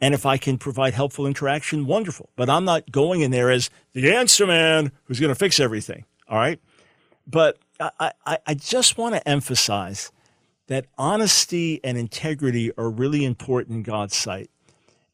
And 0.00 0.12
if 0.12 0.26
I 0.26 0.36
can 0.36 0.58
provide 0.58 0.92
helpful 0.92 1.26
interaction, 1.26 1.86
wonderful. 1.86 2.28
But 2.36 2.50
I'm 2.50 2.64
not 2.64 2.90
going 2.90 3.22
in 3.22 3.30
there 3.30 3.50
as 3.50 3.70
the 3.94 4.14
answer 4.14 4.46
man 4.46 4.92
who's 5.04 5.20
going 5.20 5.30
to 5.30 5.34
fix 5.34 5.58
everything. 5.58 6.04
All 6.28 6.36
right. 6.36 6.60
But 7.26 7.58
I, 7.80 8.12
I, 8.26 8.38
I 8.46 8.54
just 8.54 8.98
want 8.98 9.14
to 9.14 9.26
emphasize 9.26 10.12
that 10.66 10.86
honesty 10.98 11.80
and 11.82 11.96
integrity 11.96 12.72
are 12.76 12.90
really 12.90 13.24
important 13.24 13.76
in 13.76 13.82
God's 13.82 14.16
sight. 14.16 14.50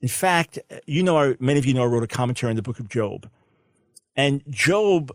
In 0.00 0.08
fact, 0.08 0.58
you 0.86 1.02
know, 1.02 1.36
many 1.38 1.58
of 1.58 1.66
you 1.66 1.74
know 1.74 1.84
I 1.84 1.86
wrote 1.86 2.02
a 2.02 2.08
commentary 2.08 2.50
on 2.50 2.56
the 2.56 2.62
book 2.62 2.80
of 2.80 2.88
Job. 2.88 3.30
And 4.16 4.42
Job 4.48 5.12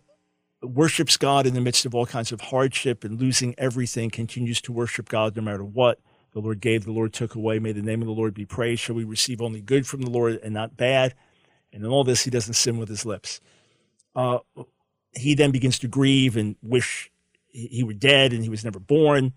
worships 0.62 1.18
God 1.18 1.46
in 1.46 1.54
the 1.54 1.62
midst 1.62 1.86
of 1.86 1.94
all 1.94 2.06
kinds 2.06 2.32
of 2.32 2.42
hardship 2.42 3.04
and 3.04 3.20
losing 3.20 3.54
everything, 3.58 4.10
continues 4.10 4.62
to 4.62 4.72
worship 4.72 5.10
God 5.10 5.36
no 5.36 5.42
matter 5.42 5.64
what. 5.64 6.00
The 6.34 6.40
Lord 6.40 6.60
gave, 6.60 6.86
the 6.86 6.92
Lord 6.92 7.14
took 7.14 7.36
away. 7.36 7.60
May 7.60 7.72
the 7.72 7.82
name 7.82 8.02
of 8.02 8.08
the 8.08 8.14
Lord 8.14 8.34
be 8.34 8.46
praised. 8.46 8.82
Shall 8.82 8.96
we 8.96 9.04
receive 9.04 9.42
only 9.42 9.62
good 9.62 9.88
from 9.88 10.02
the 10.02 10.10
Lord 10.10 10.40
and 10.44 10.54
not 10.54 10.78
bad? 10.78 11.16
And 11.72 11.84
in 11.84 11.90
all 11.90 12.04
this, 12.04 12.24
he 12.24 12.30
doesn't 12.30 12.54
sin 12.54 12.78
with 12.78 12.90
his 12.90 13.06
lips. 13.06 13.40
Uh, 14.16 14.40
he 15.16 15.36
then 15.36 15.52
begins 15.52 15.80
to 15.80 15.88
grieve 15.88 16.38
and 16.38 16.56
wish 16.62 17.12
he 17.48 17.84
were 17.84 17.94
dead 17.94 18.34
and 18.34 18.44
he 18.44 18.50
was 18.50 18.64
never 18.64 18.80
born. 18.80 19.34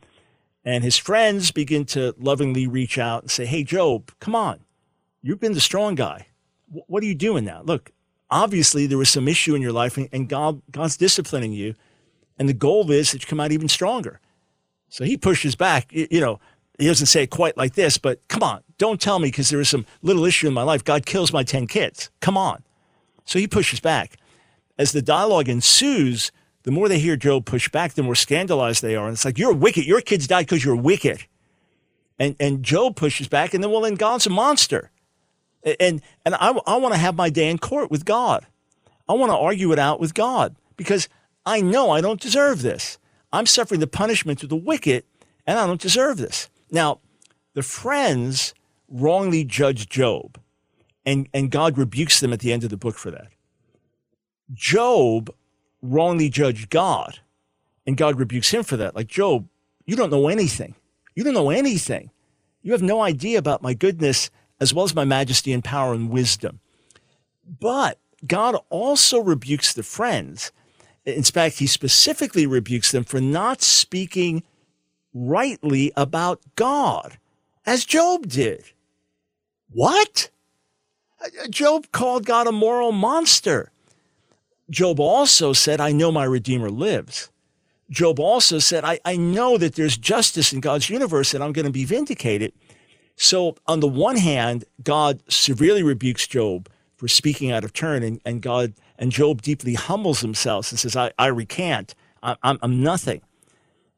And 0.65 0.85
his 0.85 0.99
friends 0.99 1.53
begin 1.53 1.87
to 1.87 2.15
lovingly 2.19 2.67
reach 2.67 2.99
out 2.99 3.23
and 3.23 3.31
say, 3.31 3.47
Hey, 3.47 3.65
Job, 3.65 4.13
come 4.21 4.35
on. 4.35 4.61
You've 5.23 5.41
been 5.41 5.55
the 5.55 5.61
strong 5.61 5.95
guy. 5.95 6.27
What 6.69 7.03
are 7.03 7.07
you 7.07 7.15
doing 7.15 7.45
now? 7.45 7.63
Look, 7.65 7.93
obviously 8.31 8.87
there 8.87 8.99
was 8.99 9.09
some 9.09 9.29
issue 9.29 9.55
in 9.55 9.63
your 9.63 9.73
life 9.73 9.97
and 9.97 10.29
God, 10.29 10.63
God's 10.71 10.97
disciplining 10.97 11.53
you. 11.53 11.75
And 12.39 12.49
the 12.49 12.55
goal 12.55 12.91
is 12.91 13.13
that 13.13 13.23
you 13.23 13.29
come 13.29 13.41
out 13.41 13.53
even 13.53 13.69
stronger. 13.69 14.21
So 14.89 15.05
he 15.05 15.17
pushes 15.17 15.55
back. 15.55 15.93
You 15.93 16.21
know, 16.21 16.41
he 16.79 16.87
doesn't 16.87 17.07
say 17.07 17.25
it 17.25 17.31
quite 17.31 17.57
like 17.57 17.75
this, 17.75 17.99
but 17.99 18.27
come 18.29 18.43
on, 18.43 18.63
don't 18.79 19.01
tell 19.01 19.19
me 19.19 19.29
because 19.29 19.51
there 19.51 19.59
was 19.59 19.69
some 19.69 19.85
little 20.03 20.25
issue 20.25 20.49
in 20.49 20.55
my 20.55 20.63
life. 20.63 20.83
God 20.83 21.05
kills 21.05 21.33
my 21.33 21.43
10 21.43 21.67
kids. 21.67 22.11
Come 22.21 22.37
on. 22.37 22.63
So 23.25 23.39
he 23.39 23.47
pushes 23.47 23.81
back. 23.81 24.17
As 24.79 24.93
the 24.93 25.03
dialogue 25.03 25.49
ensues, 25.49 26.33
the 26.63 26.71
more 26.71 26.89
they 26.89 26.99
hear 26.99 27.17
Job 27.17 27.45
push 27.45 27.69
back, 27.69 27.93
the 27.93 28.03
more 28.03 28.15
scandalized 28.15 28.83
they 28.83 28.97
are. 28.97 29.07
And 29.07 29.15
it's 29.15 29.25
like, 29.25 29.39
you're 29.39 29.53
wicked. 29.53 29.85
Your 29.85 30.01
kids 30.01 30.27
died 30.27 30.47
because 30.47 30.65
you're 30.65 30.77
wicked. 30.77 31.27
And, 32.19 32.37
and 32.41 32.63
Job 32.63 32.97
pushes 32.97 33.29
back, 33.29 33.55
and 33.55 33.63
then, 33.63 33.71
well, 33.71 33.81
then 33.81 33.95
God's 33.95 34.27
a 34.27 34.31
monster. 34.31 34.91
And, 35.63 36.01
and 36.25 36.35
I, 36.35 36.59
I 36.67 36.77
want 36.77 36.95
to 36.95 37.01
have 37.01 37.17
my 37.17 37.31
day 37.31 37.51
in 37.51 37.59
court 37.59 37.91
with 37.91 38.05
God. 38.05 38.47
I 39.09 39.13
want 39.15 39.31
to 39.31 39.37
argue 39.37 39.73
it 39.73 39.79
out 39.79 40.01
with 40.01 40.15
God 40.15 40.57
because 40.77 41.09
I 41.45 41.61
know 41.61 41.91
I 41.91 42.01
don't 42.01 42.21
deserve 42.21 42.63
this. 42.63 42.99
I'm 43.33 43.47
suffering 43.47 43.81
the 43.81 43.87
punishment 43.87 44.43
of 44.43 44.49
the 44.49 44.57
wicked, 44.57 45.05
and 45.47 45.59
I 45.59 45.67
don't 45.67 45.81
deserve 45.81 46.17
this. 46.17 46.49
Now, 46.71 47.01
the 47.55 47.63
friends 47.63 48.55
wrongly 48.89 49.45
judge 49.45 49.89
Job, 49.89 50.39
and, 51.05 51.29
and 51.33 51.51
God 51.51 51.79
rebukes 51.79 52.21
them 52.21 52.33
at 52.33 52.41
the 52.41 52.53
end 52.53 52.65
of 52.65 52.71
the 52.71 52.77
book 52.77 52.97
for 52.97 53.11
that. 53.11 53.29
Job 54.53 55.33
wrongly 55.83 56.29
judged 56.29 56.71
God, 56.71 57.21
and 57.87 57.97
God 57.97 58.19
rebukes 58.19 58.51
him 58.51 58.63
for 58.63 58.77
that. 58.77 58.95
Like, 58.95 59.07
Job, 59.07 59.49
you 59.87 59.97
don't 59.97 60.11
know 60.11 60.29
anything. 60.29 60.75
You 61.15 61.25
don't 61.25 61.35
know 61.35 61.51
anything. 61.51 62.11
You 62.63 62.73
have 62.73 62.83
no 62.83 63.01
idea 63.01 63.39
about 63.39 63.63
my 63.63 63.75
goodness 63.75 64.31
as 64.61 64.75
well 64.75 64.85
as 64.85 64.95
my 64.95 65.05
majesty 65.05 65.53
and 65.53 65.65
power 65.65 65.95
and 65.95 66.11
wisdom. 66.11 66.61
But 67.59 67.99
God 68.27 68.57
also 68.69 69.21
rebukes 69.21 69.73
the 69.73 69.83
friends. 69.83 70.53
In 71.05 71.23
fact, 71.23 71.59
he 71.59 71.67
specifically 71.67 72.47
rebukes 72.47 72.93
them 72.93 73.05
for 73.05 73.21
not 73.21 73.63
speaking 73.63 74.43
rightly 75.15 75.93
about 75.97 76.41
God, 76.57 77.19
as 77.67 77.85
Job 77.85 78.29
did. 78.29 78.65
What? 79.71 80.31
Uh, 81.21 81.49
Job 81.49 81.87
called 81.93 82.27
God 82.27 82.47
a 82.47 82.53
moral 82.53 82.93
monster. 82.93 83.73
Job 84.69 85.01
also 85.01 85.53
said, 85.53 85.81
I 85.81 85.93
know 85.93 86.13
my 86.13 86.25
Redeemer 86.25 86.71
lives. 86.71 87.31
Job 87.91 88.21
also 88.21 88.61
said, 88.61 88.85
I, 88.85 89.01
I 89.05 89.17
know 89.17 89.59
that 89.59 89.75
there's 89.75 89.97
justice 89.97 90.53
in 90.53 90.61
God's 90.61 90.89
universe 90.89 91.35
and 91.35 91.43
I'm 91.43 91.53
going 91.53 91.67
to 91.67 91.73
be 91.73 91.85
vindicated. 91.85 92.53
So, 93.23 93.57
on 93.67 93.81
the 93.81 93.87
one 93.87 94.17
hand, 94.17 94.65
God 94.83 95.23
severely 95.29 95.83
rebukes 95.83 96.27
Job 96.27 96.71
for 96.97 97.07
speaking 97.07 97.53
out 97.53 97.65
of 97.65 97.75
turn, 97.75 98.03
and, 98.03 98.19
and 98.25 98.41
God 98.41 98.73
and 98.99 99.13
Job 99.13 99.43
deeply 99.43 99.75
humbles 99.75 100.23
himself 100.23 100.71
and 100.71 100.81
says, 100.81 100.97
I, 100.97 101.13
I 101.19 101.27
recant. 101.27 101.95
I, 102.23 102.37
I'm, 102.43 102.59
I'm 102.63 102.83
nothing. 102.83 103.21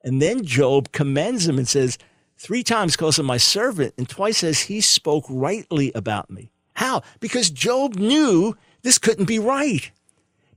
And 0.02 0.20
then 0.20 0.44
Job 0.44 0.90
commends 0.90 1.46
him 1.46 1.56
and 1.56 1.68
says, 1.68 1.98
three 2.36 2.64
times 2.64 2.96
calls 2.96 3.16
him 3.16 3.26
my 3.26 3.36
servant, 3.36 3.94
and 3.96 4.08
twice 4.08 4.38
says 4.38 4.62
he 4.62 4.80
spoke 4.80 5.24
rightly 5.28 5.92
about 5.94 6.28
me. 6.28 6.50
How? 6.74 7.02
Because 7.20 7.48
Job 7.48 7.94
knew 7.94 8.56
this 8.82 8.98
couldn't 8.98 9.26
be 9.26 9.38
right. 9.38 9.88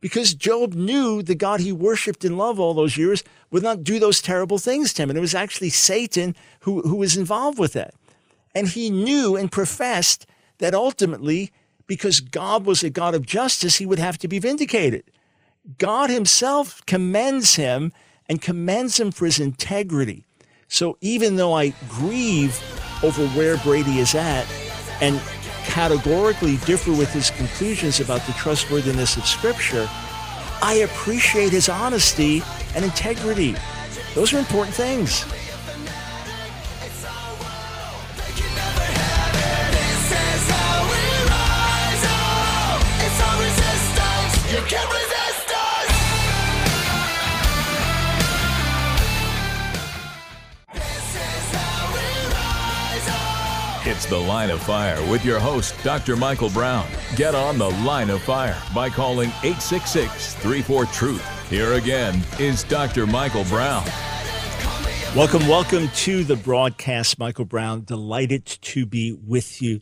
Because 0.02 0.34
Job 0.34 0.74
knew 0.74 1.22
the 1.22 1.36
God 1.36 1.60
he 1.60 1.72
worshiped 1.72 2.26
and 2.26 2.36
loved 2.36 2.58
all 2.60 2.74
those 2.74 2.98
years 2.98 3.24
would 3.52 3.62
not 3.62 3.84
do 3.84 4.00
those 4.00 4.24
terrible 4.24 4.58
things 4.58 4.92
to 4.94 5.04
him. 5.04 5.12
And 5.12 5.18
it 5.20 5.22
was 5.22 5.36
actually 5.36 5.70
Satan 5.70 6.36
who, 6.62 6.82
who 6.82 6.96
was 6.96 7.16
involved 7.16 7.60
with 7.60 7.74
that. 7.74 7.94
And 8.56 8.68
he 8.70 8.90
knew 8.90 9.36
and 9.36 9.52
professed 9.52 10.26
that 10.60 10.74
ultimately, 10.74 11.52
because 11.86 12.22
God 12.22 12.66
was 12.66 12.82
a 12.82 12.90
God 12.90 13.14
of 13.14 13.26
justice, 13.26 13.76
he 13.76 13.86
would 13.86 14.00
have 14.00 14.18
to 14.20 14.28
be 14.28 14.40
vindicated. 14.40 15.04
God 15.78 16.10
himself 16.10 16.84
commends 16.86 17.56
him 17.56 17.92
and 18.28 18.42
commends 18.42 19.00
him 19.00 19.12
for 19.12 19.26
his 19.26 19.40
integrity. 19.40 20.26
So 20.68 20.98
even 21.02 21.36
though 21.36 21.54
I 21.54 21.74
grieve 21.90 22.60
over 23.04 23.28
where 23.30 23.58
Brady 23.58 24.00
is 24.00 24.16
at 24.16 24.48
and 25.02 25.20
categorically 25.66 26.58
differ 26.66 26.92
with 26.92 27.12
his 27.12 27.30
conclusions 27.32 28.00
about 28.00 28.26
the 28.26 28.34
trustworthiness 28.34 29.18
of 29.18 29.26
Scripture, 29.26 29.88
I 30.62 30.82
appreciate 30.86 31.52
his 31.52 31.70
honesty 31.70 32.42
and 32.76 32.86
integrity. 32.86 33.56
Those 34.14 34.34
are 34.34 34.40
important 34.40 34.76
things. 34.76 35.26
The 54.10 54.18
Line 54.20 54.52
of 54.52 54.62
Fire 54.62 55.02
with 55.10 55.26
your 55.26 55.40
host, 55.40 55.74
Dr. 55.84 56.16
Michael 56.16 56.52
Brown. 56.52 56.88
Get 57.16 57.34
on 57.34 57.58
The 57.58 57.72
Line 57.72 58.12
of 58.12 58.22
Fire 58.22 58.56
by 58.74 58.88
calling 58.88 59.30
866 59.44 60.36
34 60.36 60.86
Truth. 60.86 61.50
Here 61.50 61.74
again 61.74 62.22
is 62.40 62.64
Dr. 62.66 63.08
Michael 63.08 63.46
Brown. 63.46 63.84
Welcome, 65.16 65.48
welcome 65.48 65.88
to 65.88 66.24
the 66.24 66.36
broadcast. 66.36 67.18
Michael 67.18 67.46
Brown, 67.46 67.84
delighted 67.84 68.46
to 68.46 68.86
be 68.86 69.12
with 69.12 69.60
you. 69.60 69.82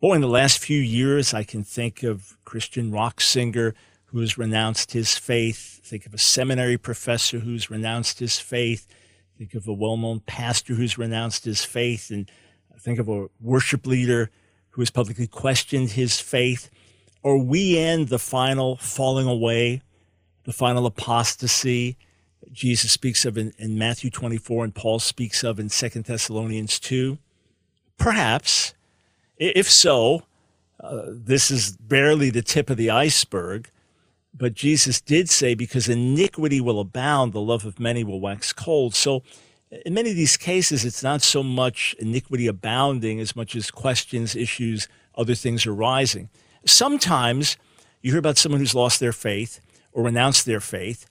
Boy, 0.00 0.14
in 0.14 0.22
the 0.22 0.26
last 0.26 0.58
few 0.58 0.80
years, 0.80 1.32
I 1.32 1.44
can 1.44 1.62
think 1.62 2.02
of 2.02 2.36
Christian 2.44 2.90
rock 2.90 3.20
singer 3.20 3.76
who 4.06 4.18
has 4.18 4.36
renounced 4.36 4.90
his 4.90 5.16
faith. 5.16 5.80
Think 5.84 6.04
of 6.04 6.14
a 6.14 6.18
seminary 6.18 6.78
professor 6.78 7.38
who's 7.38 7.70
renounced 7.70 8.18
his 8.18 8.40
faith. 8.40 8.88
Think 9.38 9.54
of 9.54 9.68
a 9.68 9.72
well-known 9.72 10.20
pastor 10.20 10.74
who's 10.74 10.98
renounced 10.98 11.44
his 11.44 11.64
faith. 11.64 12.10
And 12.10 12.28
think 12.82 12.98
of 12.98 13.08
a 13.08 13.28
worship 13.40 13.86
leader 13.86 14.30
who 14.70 14.82
has 14.82 14.90
publicly 14.90 15.26
questioned 15.26 15.90
his 15.90 16.20
faith, 16.20 16.70
or 17.22 17.38
we 17.38 17.78
end 17.78 18.08
the 18.08 18.18
final 18.18 18.76
falling 18.76 19.26
away, 19.26 19.82
the 20.44 20.52
final 20.52 20.86
apostasy 20.86 21.96
Jesus 22.50 22.92
speaks 22.92 23.24
of 23.24 23.38
in, 23.38 23.52
in 23.58 23.78
Matthew 23.78 24.10
24 24.10 24.64
and 24.64 24.74
Paul 24.74 24.98
speaks 24.98 25.44
of 25.44 25.58
in 25.58 25.68
2 25.68 25.88
Thessalonians 26.02 26.78
2? 26.80 27.18
Perhaps. 27.98 28.74
If 29.38 29.70
so, 29.70 30.24
uh, 30.80 31.02
this 31.06 31.50
is 31.50 31.76
barely 31.76 32.30
the 32.30 32.42
tip 32.42 32.68
of 32.70 32.76
the 32.76 32.90
iceberg. 32.90 33.70
But 34.34 34.54
Jesus 34.54 35.00
did 35.00 35.28
say, 35.28 35.54
because 35.54 35.88
iniquity 35.88 36.60
will 36.60 36.80
abound, 36.80 37.32
the 37.32 37.40
love 37.40 37.64
of 37.64 37.78
many 37.78 38.02
will 38.02 38.20
wax 38.20 38.52
cold. 38.52 38.94
So 38.94 39.22
in 39.86 39.94
many 39.94 40.10
of 40.10 40.16
these 40.16 40.36
cases, 40.36 40.84
it's 40.84 41.02
not 41.02 41.22
so 41.22 41.42
much 41.42 41.96
iniquity 41.98 42.46
abounding 42.46 43.20
as 43.20 43.34
much 43.34 43.56
as 43.56 43.70
questions, 43.70 44.36
issues, 44.36 44.86
other 45.14 45.34
things 45.34 45.66
arising. 45.66 46.28
Sometimes 46.66 47.56
you 48.02 48.12
hear 48.12 48.18
about 48.18 48.36
someone 48.36 48.60
who's 48.60 48.74
lost 48.74 49.00
their 49.00 49.12
faith 49.12 49.60
or 49.92 50.04
renounced 50.04 50.46
their 50.46 50.60
faith, 50.60 51.06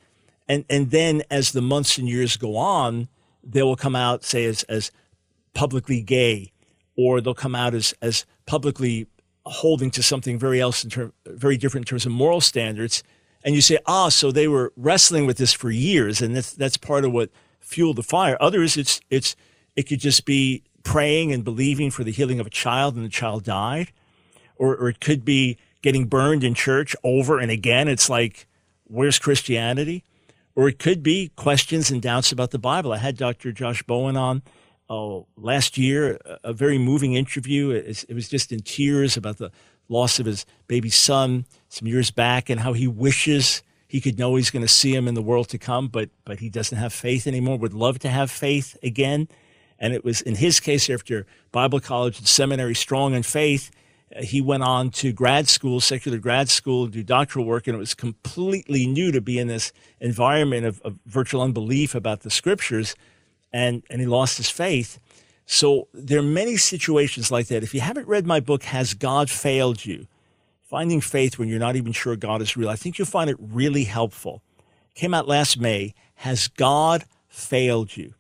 and 0.48 0.66
and 0.70 0.92
then 0.92 1.24
as 1.32 1.52
the 1.52 1.62
months 1.62 1.98
and 1.98 2.08
years 2.08 2.38
go 2.38 2.56
on, 2.56 3.08
they 3.44 3.64
will 3.64 3.76
come 3.76 3.96
out 3.96 4.24
say 4.24 4.46
as 4.46 4.64
as 4.64 4.92
publicly 5.54 6.02
gay, 6.02 6.52
or 6.96 7.20
they'll 7.20 7.34
come 7.34 7.56
out 7.56 7.74
as 7.74 7.94
as 8.02 8.26
publicly 8.46 9.08
holding 9.46 9.90
to 9.92 10.04
something 10.04 10.38
very 10.38 10.62
else 10.62 10.84
in 10.84 10.90
term, 10.90 11.14
very 11.26 11.58
different 11.58 11.88
in 11.88 11.90
terms 11.90 12.06
of 12.06 12.12
moral 12.12 12.42
standards. 12.42 13.04
And 13.44 13.56
you 13.56 13.62
say, 13.62 13.80
ah, 13.88 14.10
so 14.10 14.32
they 14.32 14.48
were 14.48 14.72
wrestling 14.76 15.26
with 15.26 15.38
this 15.38 15.52
for 15.52 15.72
years, 15.72 16.22
and 16.22 16.36
that's 16.36 16.54
that's 16.54 16.78
part 16.78 17.06
of 17.06 17.12
what 17.12 17.32
fuel 17.62 17.94
the 17.94 18.04
fire. 18.04 18.38
Others, 18.40 18.78
it's 18.78 19.00
it's 19.10 19.36
it 19.76 19.84
could 19.84 20.00
just 20.00 20.26
be 20.26 20.64
praying 20.84 21.32
and 21.32 21.44
believing 21.44 21.92
for 21.92 22.04
the 22.04 22.12
healing 22.12 22.40
of 22.40 22.48
a 22.48 22.52
child 22.52 22.96
and 22.96 23.06
the 23.06 23.10
child 23.10 23.44
died, 23.44 23.92
or 24.58 24.76
or 24.76 24.90
it 24.90 25.00
could 25.00 25.24
be 25.24 25.58
getting 25.82 26.06
burned 26.06 26.44
in 26.44 26.54
church 26.54 26.96
over 27.04 27.40
and 27.40 27.52
again. 27.52 27.88
It's 27.88 28.10
like, 28.10 28.48
where's 28.84 29.20
Christianity? 29.20 30.04
Or 30.56 30.68
it 30.68 30.80
could 30.80 31.02
be 31.02 31.32
questions 31.36 31.90
and 31.90 32.02
doubts 32.02 32.32
about 32.32 32.52
the 32.52 32.60
Bible. 32.60 32.92
I 32.92 32.98
had 32.98 33.18
Dr. 33.18 33.52
Josh 33.52 33.82
Bowen 33.84 34.18
on 34.18 34.44
uh, 34.90 35.22
last 35.38 35.78
year, 35.78 36.20
a 36.44 36.52
very 36.52 36.78
moving 36.78 37.14
interview. 37.14 37.70
It 37.70 38.14
was 38.14 38.28
just 38.28 38.52
in 38.52 38.60
tears 38.60 39.16
about 39.16 39.38
the 39.38 39.52
loss 39.88 40.20
of 40.20 40.26
his 40.26 40.46
baby 40.68 40.90
son 40.90 41.46
some 41.70 41.88
years 41.88 42.12
back 42.12 42.50
and 42.50 42.60
how 42.60 42.74
he 42.74 42.88
wishes 42.88 43.64
he 43.92 44.00
could 44.00 44.18
know 44.18 44.36
he's 44.36 44.52
going 44.52 44.62
to 44.62 44.70
see 44.70 44.96
him 44.96 45.06
in 45.06 45.16
the 45.16 45.22
world 45.22 45.50
to 45.50 45.58
come, 45.58 45.90
but 45.90 46.10
but 46.24 46.40
he 46.40 46.50
doesn't 46.50 46.78
have 46.78 46.94
faith 46.94 47.28
anymore. 47.28 47.58
Would 47.58 47.74
love 47.74 48.00
to 48.00 48.10
have 48.10 48.32
faith 48.32 48.78
again. 48.82 49.28
And 49.78 49.94
it 49.94 50.06
was 50.06 50.22
in 50.22 50.36
his 50.36 50.62
case 50.62 50.90
after 50.90 51.26
Bible 51.52 51.82
college 51.82 52.18
and 52.18 52.26
seminary, 52.26 52.74
strong 52.74 53.14
in 53.14 53.24
faith. 53.24 53.70
Uh, 54.16 54.22
he 54.22 54.40
went 54.40 54.64
on 54.64 54.92
to 54.92 55.12
grad 55.12 55.50
school, 55.50 55.82
secular 55.82 56.20
grad 56.20 56.48
school, 56.48 56.88
do 56.88 57.04
doctoral 57.04 57.44
work, 57.44 57.68
and 57.68 57.76
it 57.76 57.80
was 57.80 57.94
completely 57.94 58.88
new 58.88 59.12
to 59.12 59.20
be 59.20 59.38
in 59.38 59.48
this 59.48 59.74
environment 60.00 60.66
of, 60.66 60.80
of 60.84 60.98
virtual 61.06 61.42
unbelief 61.42 61.94
about 61.94 62.22
the 62.22 62.30
scriptures, 62.30 62.96
and 63.52 63.84
and 63.90 64.00
he 64.00 64.08
lost 64.08 64.38
his 64.38 64.50
faith. 64.50 65.00
So 65.46 65.90
there 65.94 66.20
are 66.20 66.24
many 66.24 66.56
situations 66.56 67.30
like 67.30 67.48
that. 67.48 67.62
If 67.62 67.74
you 67.74 67.82
haven't 67.82 68.08
read 68.08 68.26
my 68.26 68.40
book, 68.40 68.64
Has 68.64 68.94
God 68.94 69.30
Failed 69.30 69.86
You? 69.86 70.08
Finding 70.72 71.02
Faith 71.02 71.38
When 71.38 71.50
You're 71.50 71.60
Not 71.60 71.76
Even 71.76 71.92
Sure 71.92 72.16
God 72.16 72.42
is 72.42 72.56
Real. 72.56 72.70
I 72.70 72.78
think 72.78 72.98
you'll 72.98 73.06
find 73.06 73.30
it 73.30 73.36
really 73.38 73.84
helpful. 73.84 74.42
Came 74.96 75.14
out 75.14 75.28
last 75.28 75.60
May. 75.60 75.94
Has 76.16 76.48
God 76.48 77.04
failed 77.28 77.98
you? 77.98 78.14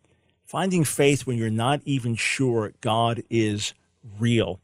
Finding 0.44 0.84
faith 0.84 1.26
when 1.26 1.38
you're 1.38 1.50
not 1.50 1.80
even 1.86 2.14
sure 2.16 2.74
God 2.82 3.24
is 3.30 3.74
real. 4.20 4.60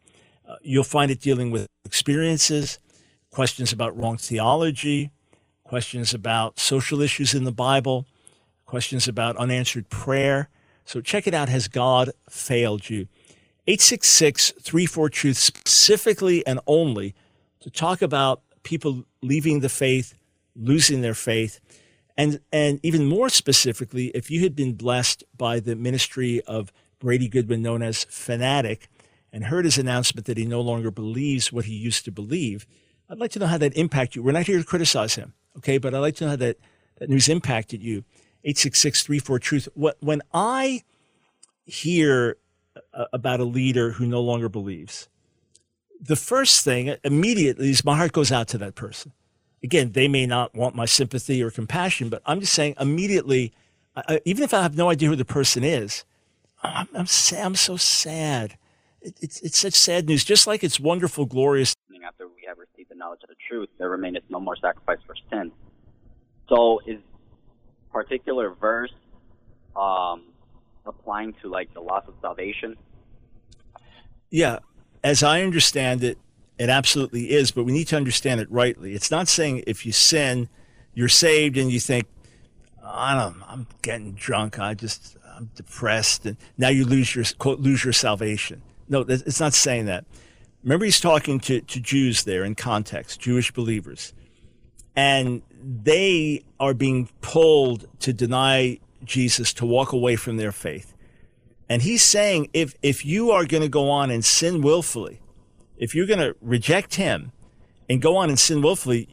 Uh, 0.45 0.58
you'll 0.62 0.84
find 0.84 1.10
it 1.12 1.21
dealing 1.21 1.50
with 1.50 1.65
experiences, 1.86 2.78
questions 3.32 3.71
about 3.71 3.97
wrong 3.97 4.17
theology, 4.17 5.12
questions 5.63 6.13
about 6.13 6.60
social 6.60 7.02
issues 7.02 7.34
in 7.34 7.45
the 7.45 7.54
Bible, 7.54 8.06
questions 8.65 9.08
about 9.08 9.38
unanswered 9.38 9.88
prayer. 9.88 10.50
So 10.84 11.00
check 11.00 11.26
it 11.26 11.34
out. 11.34 11.47
Has 11.47 11.69
God 11.69 12.12
failed 12.30 12.89
you? 12.89 13.08
866 13.65 14.52
34 14.60 15.10
Truth, 15.10 15.38
specifically 15.38 16.45
and 16.45 16.60
only 16.67 17.15
to 17.62 17.70
talk 17.70 18.02
about 18.02 18.41
people 18.63 19.06
leaving 19.22 19.62
the 19.62 19.70
faith, 19.70 20.13
losing 20.56 21.02
their 21.02 21.13
faith. 21.13 21.60
And, 22.17 22.39
and 22.52 22.80
even 22.84 23.06
more 23.06 23.30
specifically, 23.30 24.08
if 24.08 24.32
you 24.32 24.41
had 24.41 24.56
been 24.56 24.74
blessed 24.74 25.24
by 25.36 25.60
the 25.60 25.76
ministry 25.76 26.41
of 26.41 26.72
Brady 27.00 27.28
Goodman, 27.28 27.62
known 27.62 27.82
as 27.82 28.06
Fanatic, 28.06 28.89
and 29.32 29.46
heard 29.46 29.65
his 29.65 29.78
announcement 29.78 30.26
that 30.26 30.38
he 30.38 30.46
no 30.46 30.62
longer 30.62 30.89
believes 30.89 31.52
what 31.52 31.65
he 31.65 31.76
used 31.76 32.06
to 32.06 32.12
believe, 32.12 32.65
I'd 33.10 33.20
like 33.20 33.32
to 33.32 33.39
know 33.39 33.46
how 33.46 33.58
that 33.60 33.78
impacted 33.78 34.17
you. 34.17 34.24
We're 34.24 34.32
not 34.32 34.48
here 34.48 34.58
to 34.58 34.63
criticize 34.63 35.15
him, 35.15 35.34
okay? 35.58 35.78
But 35.78 35.93
I'd 35.93 36.00
like 36.00 36.15
to 36.15 36.26
know 36.26 36.30
how 36.32 36.36
that, 36.38 36.58
that 36.98 37.10
news 37.10 37.30
impacted 37.30 37.82
you. 37.84 38.04
866 38.43 39.04
34 39.04 39.39
Truth. 39.39 39.70
When 40.00 40.22
I 40.34 40.84
hear 41.65 42.38
uh, 42.93 43.06
about 43.13 43.39
a 43.39 43.46
leader 43.46 43.91
who 43.91 44.06
no 44.06 44.22
longer 44.22 44.50
believes, 44.50 45.10
the 45.99 46.15
first 46.15 46.63
thing 46.63 46.95
immediately 47.03 47.69
is 47.69 47.83
my 47.83 47.97
heart 47.97 48.12
goes 48.12 48.31
out 48.31 48.47
to 48.49 48.57
that 48.60 48.75
person. 48.75 49.12
Again, 49.63 49.93
they 49.93 50.07
may 50.07 50.25
not 50.25 50.55
want 50.55 50.75
my 50.75 50.86
sympathy 50.86 51.41
or 51.41 51.49
compassion, 51.49 52.10
but 52.10 52.21
I'm 52.25 52.39
just 52.39 52.53
saying 52.53 52.75
immediately, 52.79 53.53
I, 53.95 54.21
even 54.25 54.43
if 54.43 54.53
I 54.53 54.62
have 54.62 54.77
no 54.77 54.89
idea 54.89 55.10
who 55.10 55.15
the 55.15 55.25
person 55.25 55.63
is, 55.63 56.05
I'm, 56.62 56.88
I'm, 56.93 57.05
sad, 57.07 57.45
I'm 57.45 57.55
so 57.55 57.77
sad. 57.77 58.57
It, 59.01 59.17
it's, 59.21 59.41
it's 59.41 59.57
such 59.57 59.73
sad 59.73 60.07
news, 60.07 60.23
just 60.23 60.47
like 60.47 60.63
it's 60.63 60.79
wonderful, 60.79 61.25
glorious. 61.25 61.73
After 62.05 62.27
we 62.27 62.45
have 62.47 62.57
received 62.57 62.89
the 62.89 62.95
knowledge 62.95 63.21
of 63.23 63.29
the 63.29 63.36
truth, 63.49 63.67
there 63.77 63.89
remaineth 63.89 64.23
no 64.29 64.39
more 64.39 64.55
sacrifice 64.55 64.99
for 65.05 65.15
sin. 65.29 65.51
So 66.47 66.79
is 66.86 66.99
particular 67.91 68.51
verse 68.51 68.93
um, 69.75 70.23
applying 70.86 71.33
to 71.41 71.49
like 71.49 71.73
the 71.73 71.81
loss 71.81 72.05
of 72.07 72.13
salvation? 72.21 72.77
Yeah, 74.29 74.60
as 75.08 75.24
I 75.24 75.41
understand 75.41 76.04
it, 76.04 76.17
it 76.58 76.70
absolutely 76.70 77.32
is, 77.32 77.52
but 77.52 77.63
we 77.63 77.72
need 77.72 77.88
to 77.88 77.96
understand 77.96 78.41
it 78.41 78.52
rightly. 78.52 78.93
It's 78.93 79.10
not 79.10 79.28
saying 79.28 79.63
if 79.65 79.86
you 79.86 79.91
sin, 79.91 80.50
you're 80.93 81.08
saved 81.08 81.58
and 81.58 81.72
you 81.72 81.80
think, 81.80 82.08
I 82.84 83.15
don't, 83.15 83.41
I'm 83.48 83.67
getting 83.82 84.13
drunk. 84.13 84.60
I 84.60 84.74
just, 84.74 85.15
I'm 85.36 85.50
depressed. 85.56 86.26
And 86.26 86.36
now 86.58 86.70
you 86.70 86.84
lose 86.84 87.15
your, 87.15 87.26
quote, 87.38 87.60
lose 87.60 87.84
your 87.84 87.93
salvation. 87.93 88.62
No, 88.89 89.02
it's 89.02 89.39
not 89.39 89.54
saying 89.54 89.86
that. 89.86 90.06
Remember, 90.63 90.86
he's 90.86 91.00
talking 91.00 91.39
to, 91.41 91.62
to 91.62 91.80
Jews 91.80 92.24
there 92.24 92.43
in 92.43 92.56
context, 92.56 93.20
Jewish 93.20 93.52
believers. 93.52 94.13
And 94.96 95.41
they 95.62 96.43
are 96.60 96.74
being 96.74 97.10
pulled 97.22 97.88
to 98.00 98.12
deny 98.12 98.80
Jesus, 99.06 99.54
to 99.54 99.65
walk 99.65 99.93
away 99.93 100.15
from 100.15 100.38
their 100.38 100.52
faith. 100.52 100.93
And 101.69 101.82
he's 101.82 102.03
saying 102.03 102.49
if, 102.53 102.75
if 102.82 103.06
you 103.06 103.32
are 103.32 103.45
going 103.45 103.63
to 103.63 103.69
go 103.69 103.89
on 103.89 104.10
and 104.10 104.23
sin 104.23 104.62
willfully, 104.62 105.19
if 105.77 105.93
you're 105.93 106.06
going 106.06 106.19
to 106.19 106.36
reject 106.41 106.95
him 106.95 107.32
and 107.89 108.01
go 108.01 108.17
on 108.17 108.30
and 108.30 108.39
sin 108.39 108.62
willfully, 108.62 109.08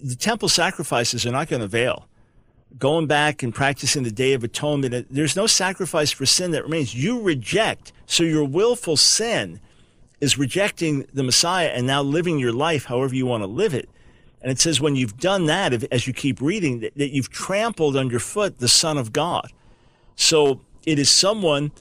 the 0.00 0.16
temple 0.16 0.48
sacrifices 0.48 1.26
are 1.26 1.32
not 1.32 1.48
going 1.48 1.60
to 1.60 1.66
avail. 1.66 2.08
Going 2.78 3.06
back 3.06 3.42
and 3.42 3.54
practicing 3.54 4.02
the 4.02 4.10
Day 4.10 4.32
of 4.34 4.44
Atonement, 4.44 4.94
uh, 4.94 5.02
there's 5.10 5.36
no 5.36 5.46
sacrifice 5.46 6.10
for 6.10 6.26
sin 6.26 6.50
that 6.52 6.64
remains. 6.64 6.94
You 6.94 7.20
reject. 7.20 7.92
So 8.06 8.22
your 8.24 8.44
willful 8.44 8.96
sin 8.96 9.60
is 10.20 10.38
rejecting 10.38 11.06
the 11.12 11.22
Messiah 11.22 11.68
and 11.68 11.86
now 11.86 12.02
living 12.02 12.38
your 12.38 12.52
life 12.52 12.86
however 12.86 13.14
you 13.14 13.26
want 13.26 13.42
to 13.42 13.46
live 13.46 13.74
it. 13.74 13.88
And 14.42 14.52
it 14.52 14.60
says 14.60 14.80
when 14.80 14.96
you've 14.96 15.18
done 15.18 15.46
that, 15.46 15.84
as 15.92 16.06
you 16.06 16.12
keep 16.12 16.40
reading, 16.40 16.80
that, 16.80 16.94
that 16.96 17.10
you've 17.10 17.30
trampled 17.30 17.96
underfoot 17.96 18.58
the 18.58 18.68
Son 18.68 18.96
of 18.96 19.12
God. 19.12 19.52
So 20.14 20.60
it 20.86 20.98
is 20.98 21.10
someone 21.10 21.72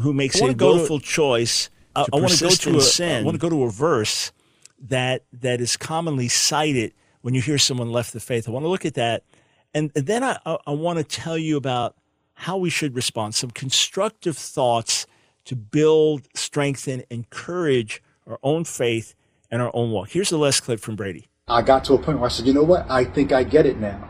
who 0.00 0.12
makes 0.12 0.40
a 0.40 0.52
willful 0.52 1.00
to, 1.00 1.04
choice 1.04 1.68
to 1.94 2.00
uh, 2.00 2.06
I, 2.12 2.16
I 2.16 2.20
want 2.20 2.32
to 2.32 2.44
go 2.44 2.50
to 2.50 2.76
a, 2.76 2.80
sin. 2.80 3.22
I 3.22 3.24
want 3.24 3.34
to 3.34 3.40
go 3.40 3.50
to 3.50 3.64
a 3.64 3.70
verse 3.70 4.32
that 4.80 5.24
that 5.32 5.60
is 5.60 5.76
commonly 5.76 6.28
cited 6.28 6.92
when 7.22 7.34
you 7.34 7.40
hear 7.40 7.58
someone 7.58 7.90
left 7.90 8.12
the 8.12 8.20
faith. 8.20 8.48
I 8.48 8.52
want 8.52 8.64
to 8.64 8.68
look 8.68 8.84
at 8.84 8.94
that. 8.94 9.24
And, 9.72 9.90
and 9.96 10.06
then 10.06 10.22
I, 10.22 10.38
I, 10.44 10.58
I 10.66 10.70
want 10.72 10.98
to 10.98 11.04
tell 11.04 11.38
you 11.38 11.56
about 11.56 11.96
how 12.34 12.56
we 12.56 12.70
should 12.70 12.94
respond, 12.94 13.34
some 13.34 13.50
constructive 13.50 14.36
thoughts 14.36 15.06
to 15.44 15.56
build, 15.56 16.28
strengthen, 16.34 17.04
encourage 17.10 18.02
our 18.26 18.38
own 18.42 18.64
faith 18.64 19.14
and 19.50 19.62
our 19.62 19.70
own 19.74 19.90
walk. 19.90 20.10
Here's 20.10 20.30
the 20.30 20.38
last 20.38 20.60
clip 20.60 20.80
from 20.80 20.96
Brady. 20.96 21.28
I 21.46 21.62
got 21.62 21.84
to 21.84 21.94
a 21.94 21.98
point 21.98 22.18
where 22.18 22.26
I 22.26 22.32
said, 22.32 22.46
you 22.46 22.54
know 22.54 22.62
what? 22.62 22.90
I 22.90 23.04
think 23.04 23.32
I 23.32 23.44
get 23.44 23.66
it 23.66 23.78
now. 23.78 24.08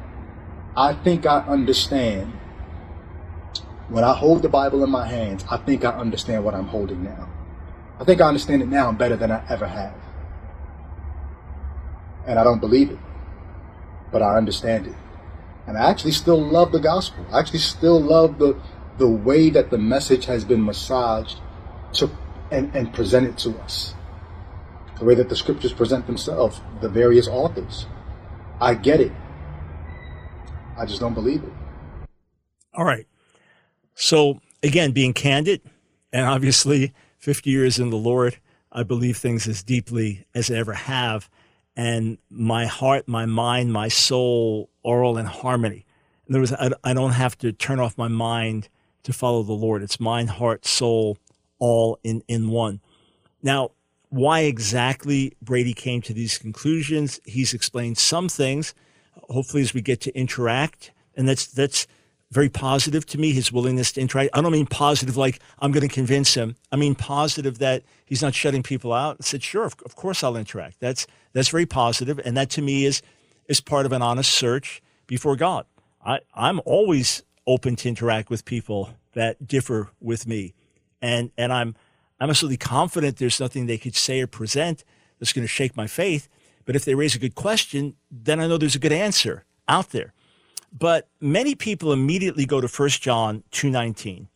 I 0.77 0.95
think 0.95 1.27
I 1.27 1.41
understand. 1.41 2.33
When 3.89 4.03
I 4.03 4.15
hold 4.15 4.43
the 4.43 4.49
Bible 4.49 4.83
in 4.83 4.91
my 4.91 5.07
hands, 5.07 5.45
I 5.51 5.59
think 5.59 5.85
I 5.85 5.91
understand 5.91 6.45
what 6.45 6.55
I'm 6.55 6.69
holding 6.69 7.05
now. 7.05 7.29
I 8.01 8.05
think 8.05 8.21
I 8.21 8.29
understand 8.29 8.63
it 8.63 8.69
now 8.69 8.91
better 8.93 9.17
than 9.17 9.31
I 9.31 9.45
ever 9.49 9.67
have. 9.67 9.95
And 12.27 12.39
I 12.39 12.45
don't 12.45 12.61
believe 12.61 12.91
it, 12.91 12.99
but 14.11 14.23
I 14.23 14.37
understand 14.37 14.87
it. 14.87 14.95
And 15.67 15.77
I 15.77 15.91
actually 15.91 16.13
still 16.13 16.41
love 16.41 16.73
the 16.73 16.81
gospel. 16.81 17.27
I 17.31 17.39
actually 17.39 17.59
still 17.61 18.01
love 18.01 18.39
the, 18.39 18.59
the 18.99 19.09
way 19.09 19.51
that 19.51 19.71
the 19.71 19.79
message 19.79 20.25
has 20.27 20.45
been 20.45 20.65
massaged 20.65 21.41
to, 21.95 22.11
and, 22.51 22.75
and 22.75 22.93
presented 22.93 23.37
to 23.39 23.59
us. 23.61 23.95
The 24.99 25.05
way 25.05 25.15
that 25.15 25.29
the 25.29 25.37
scriptures 25.37 25.73
present 25.73 26.07
themselves, 26.07 26.61
the 26.81 26.89
various 26.89 27.29
authors. 27.29 27.87
I 28.61 28.75
get 28.75 29.01
it. 29.01 29.13
I 30.79 30.87
just 30.87 31.01
don't 31.01 31.15
believe 31.15 31.43
it. 31.45 31.53
All 32.75 32.85
right. 32.85 33.07
So, 33.95 34.41
again, 34.63 34.93
being 34.93 35.13
candid, 35.13 35.61
and 36.13 36.27
obviously 36.27 36.93
50 37.19 37.51
years 37.51 37.79
in 37.79 37.91
the 37.91 37.97
Lord, 37.97 38.39
I 38.71 38.83
believe 38.83 39.17
things 39.17 39.47
as 39.47 39.63
deeply 39.63 40.27
as 40.35 40.51
I 40.51 40.55
ever 40.55 40.73
have. 40.73 41.29
And 41.77 42.19
my 42.31 42.67
heart, 42.67 43.09
my 43.09 43.27
mind, 43.27 43.73
my 43.73 43.89
soul 43.89 44.71
are 44.85 45.03
all 45.03 45.19
in 45.19 45.27
harmony. 45.27 45.87
In 46.27 46.35
other 46.35 46.41
words, 46.41 46.53
I, 46.53 46.71
I 46.83 46.95
don't 46.95 47.13
have 47.13 47.37
to 47.39 47.53
turn 47.53 47.81
off 47.81 47.99
my 47.99 48.09
mind 48.09 48.69
to 49.03 49.13
follow 49.13 49.43
the 49.43 49.53
Lord. 49.53 49.83
It's 49.83 50.01
mind, 50.01 50.31
heart, 50.31 50.65
soul, 50.65 51.19
all 51.59 51.99
in, 52.03 52.23
in 52.29 52.49
one. 52.49 52.81
Now, 53.43 53.73
why 54.09 54.41
exactly 54.41 55.37
Brady 55.43 55.75
came 55.75 56.01
to 56.03 56.15
these 56.15 56.39
conclusions, 56.39 57.21
he's 57.25 57.53
explained 57.53 57.99
some 57.99 58.29
things. 58.29 58.75
Hopefully, 59.29 59.63
as 59.63 59.75
we 59.75 59.81
get 59.81 60.01
to 60.03 60.17
interact, 60.17 60.93
and 61.17 61.29
that's 61.29 61.47
that's 61.47 61.87
very 62.35 62.49
positive 62.49 63.07
to 63.07 63.19
me. 63.19 63.33
His 63.33 63.53
willingness 63.53 63.93
to 63.93 64.01
interact. 64.01 64.31
I 64.35 64.43
don't 64.43 64.53
mean 64.53 64.67
positive 64.67 65.17
like 65.17 65.41
I'm 65.61 65.73
going 65.73 65.87
to 65.89 65.95
convince 65.95 66.35
him. 66.35 66.57
I 66.73 66.77
mean 66.77 66.95
positive 66.95 67.59
that 67.59 67.85
he's 68.05 68.23
not 68.23 68.35
shutting 68.35 68.63
people 68.63 68.93
out. 68.93 69.17
I 69.21 69.25
said, 69.25 69.43
sure, 69.43 69.65
of, 69.65 69.75
of 69.85 69.97
course 69.97 70.23
I'll 70.23 70.37
interact. 70.37 70.81
That's 70.81 71.07
that's 71.33 71.49
very 71.49 71.67
positive, 71.67 72.21
and 72.25 72.37
that 72.37 72.51
to 72.51 72.63
me 72.63 72.85
is 72.85 73.01
is 73.49 73.61
part 73.61 73.87
of 73.87 73.93
an 73.93 74.03
honest 74.03 74.31
search 74.31 74.83
before 75.07 75.37
God. 75.37 75.67
I, 76.05 76.21
I'm 76.35 76.61
always 76.65 77.23
open 77.47 77.77
to 77.77 77.89
interact 77.89 78.31
with 78.31 78.45
people 78.45 78.91
that 79.13 79.47
differ 79.47 79.91
with 80.01 80.27
me, 80.27 80.55
and 81.01 81.31
and 81.39 81.53
I'm 81.53 81.75
I'm 82.21 82.31
absolutely 82.31 82.59
confident 82.59 83.17
there's 83.17 83.41
nothing 83.41 83.67
they 83.67 83.79
could 83.79 83.97
say 83.97 84.21
or 84.21 84.27
present 84.27 84.85
that's 85.19 85.33
going 85.33 85.45
to 85.45 85.49
shake 85.49 85.77
my 85.77 85.87
faith. 85.87 86.29
But 86.65 86.77
if 86.77 86.85
they 86.85 86.95
raise 86.95 87.15
a 87.15 87.19
good 87.19 87.35
question, 87.35 87.97
then 88.11 88.41
I 88.41 88.47
know 88.47 88.57
there's 88.57 88.75
a 88.75 88.81
good 88.81 88.93
answer 88.93 89.45
out 89.69 89.91
there. 89.91 90.13
But 90.77 91.09
many 91.21 91.55
people 91.55 91.93
immediately 91.93 92.47
go 92.47 92.61
to 92.61 92.67
1 92.67 92.89
John 92.91 93.45
2.19. 93.53 94.27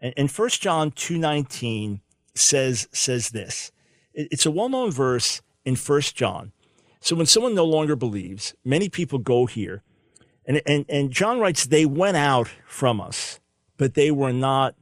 And, 0.00 0.14
and 0.16 0.30
1 0.30 0.48
John 0.50 0.90
2.19 0.90 2.00
says, 2.34 2.88
says 2.92 3.30
this. 3.30 3.70
It's 4.12 4.46
a 4.46 4.50
well-known 4.50 4.90
verse 4.90 5.42
in 5.64 5.76
1 5.76 6.00
John. 6.14 6.52
So 7.00 7.14
when 7.14 7.26
someone 7.26 7.54
no 7.54 7.64
longer 7.64 7.94
believes, 7.94 8.54
many 8.64 8.88
people 8.88 9.18
go 9.18 9.46
here. 9.46 9.82
And, 10.44 10.60
and, 10.66 10.84
and 10.88 11.10
John 11.10 11.38
writes, 11.38 11.66
they 11.66 11.86
went 11.86 12.16
out 12.16 12.48
from 12.66 13.00
us, 13.00 13.40
but 13.76 13.94
they 13.94 14.10
were 14.10 14.32
not 14.32 14.74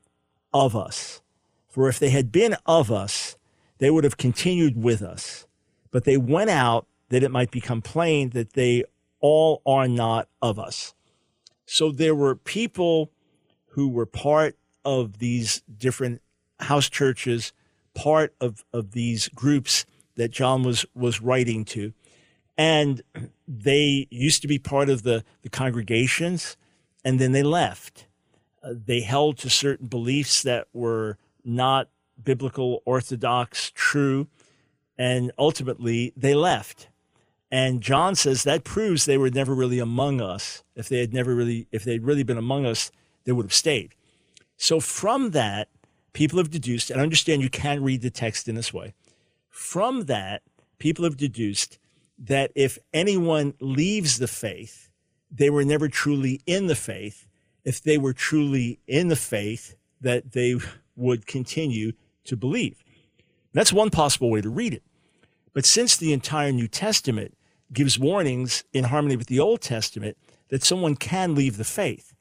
of 0.52 0.74
us. 0.74 1.20
For 1.68 1.88
if 1.88 1.98
they 1.98 2.10
had 2.10 2.30
been 2.30 2.56
of 2.64 2.90
us, 2.90 3.36
they 3.78 3.90
would 3.90 4.04
have 4.04 4.16
continued 4.16 4.82
with 4.82 5.02
us. 5.02 5.46
But 5.90 6.04
they 6.04 6.16
went 6.16 6.50
out 6.50 6.86
that 7.08 7.22
it 7.22 7.30
might 7.30 7.50
become 7.50 7.82
plain 7.82 8.30
that 8.30 8.54
they 8.54 8.84
all 9.24 9.62
are 9.64 9.88
not 9.88 10.28
of 10.42 10.58
us. 10.58 10.92
So 11.64 11.90
there 11.90 12.14
were 12.14 12.36
people 12.36 13.10
who 13.68 13.88
were 13.88 14.04
part 14.04 14.58
of 14.84 15.16
these 15.18 15.62
different 15.78 16.20
house 16.60 16.90
churches, 16.90 17.54
part 17.94 18.34
of, 18.38 18.66
of 18.70 18.92
these 18.92 19.28
groups 19.28 19.86
that 20.16 20.30
John 20.30 20.62
was, 20.62 20.84
was 20.94 21.22
writing 21.22 21.64
to. 21.64 21.94
And 22.58 23.00
they 23.48 24.06
used 24.10 24.42
to 24.42 24.48
be 24.48 24.58
part 24.58 24.90
of 24.90 25.04
the, 25.04 25.24
the 25.40 25.48
congregations, 25.48 26.58
and 27.02 27.18
then 27.18 27.32
they 27.32 27.42
left. 27.42 28.06
Uh, 28.62 28.74
they 28.84 29.00
held 29.00 29.38
to 29.38 29.48
certain 29.48 29.86
beliefs 29.86 30.42
that 30.42 30.68
were 30.74 31.16
not 31.42 31.88
biblical, 32.22 32.82
orthodox, 32.84 33.72
true. 33.74 34.28
And 34.98 35.32
ultimately, 35.38 36.12
they 36.14 36.34
left. 36.34 36.90
And 37.54 37.80
John 37.80 38.16
says 38.16 38.42
that 38.42 38.64
proves 38.64 39.04
they 39.04 39.16
were 39.16 39.30
never 39.30 39.54
really 39.54 39.78
among 39.78 40.20
us. 40.20 40.64
If 40.74 40.88
they 40.88 40.98
had 40.98 41.14
never 41.14 41.36
really, 41.36 41.68
if 41.70 41.84
they'd 41.84 42.02
really 42.02 42.24
been 42.24 42.36
among 42.36 42.66
us, 42.66 42.90
they 43.26 43.30
would 43.30 43.44
have 43.44 43.52
stayed. 43.52 43.94
So 44.56 44.80
from 44.80 45.30
that, 45.30 45.68
people 46.14 46.40
have 46.40 46.50
deduced, 46.50 46.90
and 46.90 46.98
I 46.98 47.04
understand 47.04 47.42
you 47.42 47.48
can 47.48 47.84
read 47.84 48.02
the 48.02 48.10
text 48.10 48.48
in 48.48 48.56
this 48.56 48.74
way. 48.74 48.92
From 49.50 50.06
that, 50.06 50.42
people 50.78 51.04
have 51.04 51.16
deduced 51.16 51.78
that 52.18 52.50
if 52.56 52.76
anyone 52.92 53.54
leaves 53.60 54.18
the 54.18 54.26
faith, 54.26 54.90
they 55.30 55.48
were 55.48 55.64
never 55.64 55.86
truly 55.86 56.40
in 56.46 56.66
the 56.66 56.74
faith. 56.74 57.24
If 57.64 57.80
they 57.80 57.98
were 57.98 58.12
truly 58.12 58.80
in 58.88 59.06
the 59.06 59.14
faith, 59.14 59.76
that 60.00 60.32
they 60.32 60.56
would 60.96 61.28
continue 61.28 61.92
to 62.24 62.36
believe. 62.36 62.82
That's 63.52 63.72
one 63.72 63.90
possible 63.90 64.28
way 64.28 64.40
to 64.40 64.50
read 64.50 64.74
it. 64.74 64.82
But 65.52 65.64
since 65.64 65.96
the 65.96 66.12
entire 66.12 66.50
New 66.50 66.66
Testament 66.66 67.36
gives 67.74 67.98
warnings 67.98 68.64
in 68.72 68.84
harmony 68.84 69.16
with 69.16 69.26
the 69.26 69.40
Old 69.40 69.60
Testament 69.60 70.16
that 70.48 70.64
someone 70.64 70.96
can 70.96 71.34
leave 71.34 71.56
the 71.56 71.64
faith, 71.64 72.14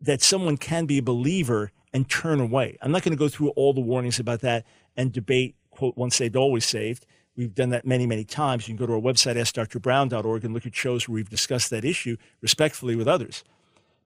that 0.00 0.22
someone 0.22 0.56
can 0.56 0.86
be 0.86 0.98
a 0.98 1.02
believer 1.02 1.72
and 1.92 2.08
turn 2.08 2.40
away. 2.40 2.78
I'm 2.82 2.92
not 2.92 3.02
going 3.02 3.12
to 3.12 3.18
go 3.18 3.28
through 3.28 3.50
all 3.50 3.72
the 3.72 3.80
warnings 3.80 4.18
about 4.18 4.40
that 4.40 4.64
and 4.96 5.12
debate, 5.12 5.56
quote, 5.70 5.96
once 5.96 6.16
saved, 6.16 6.36
always 6.36 6.66
saved. 6.66 7.06
We've 7.36 7.54
done 7.54 7.70
that 7.70 7.86
many, 7.86 8.06
many 8.06 8.24
times. 8.24 8.66
You 8.66 8.76
can 8.76 8.84
go 8.84 8.86
to 8.86 8.94
our 8.94 9.12
website, 9.12 9.36
askdrbrown.org, 9.36 10.44
and 10.44 10.52
look 10.52 10.66
at 10.66 10.74
shows 10.74 11.08
where 11.08 11.14
we've 11.16 11.30
discussed 11.30 11.70
that 11.70 11.84
issue 11.84 12.16
respectfully 12.40 12.96
with 12.96 13.08
others. 13.08 13.44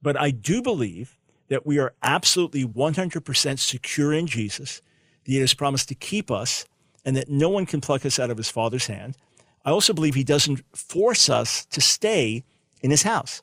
But 0.03 0.21
I 0.21 0.31
do 0.31 0.61
believe 0.63 1.19
that 1.49 1.67
we 1.67 1.79
are 1.79 1.95
absolutely 2.03 2.65
100% 2.65 3.59
secure 3.59 4.13
in 4.13 4.27
Jesus, 4.27 4.83
that 5.25 5.33
He 5.33 5.39
has 5.39 5.55
promised 5.55 5.89
to 5.89 5.95
keep 5.95 6.31
us, 6.31 6.67
and 7.05 7.17
that 7.17 7.29
no 7.29 7.49
one 7.49 7.67
can 7.67 7.81
pluck 7.81 8.07
us 8.07 8.19
out 8.19 8.31
of 8.31 8.37
His 8.37 8.51
Father's 8.51 8.87
hand. 8.87 9.17
I 9.65 9.71
also 9.71 9.93
believe 9.93 10.15
He 10.15 10.25
doesn't 10.25 10.65
force 10.77 11.29
us 11.29 11.65
to 11.67 11.81
stay 11.81 12.45
in 12.83 12.91
His 12.91 13.03
house, 13.03 13.41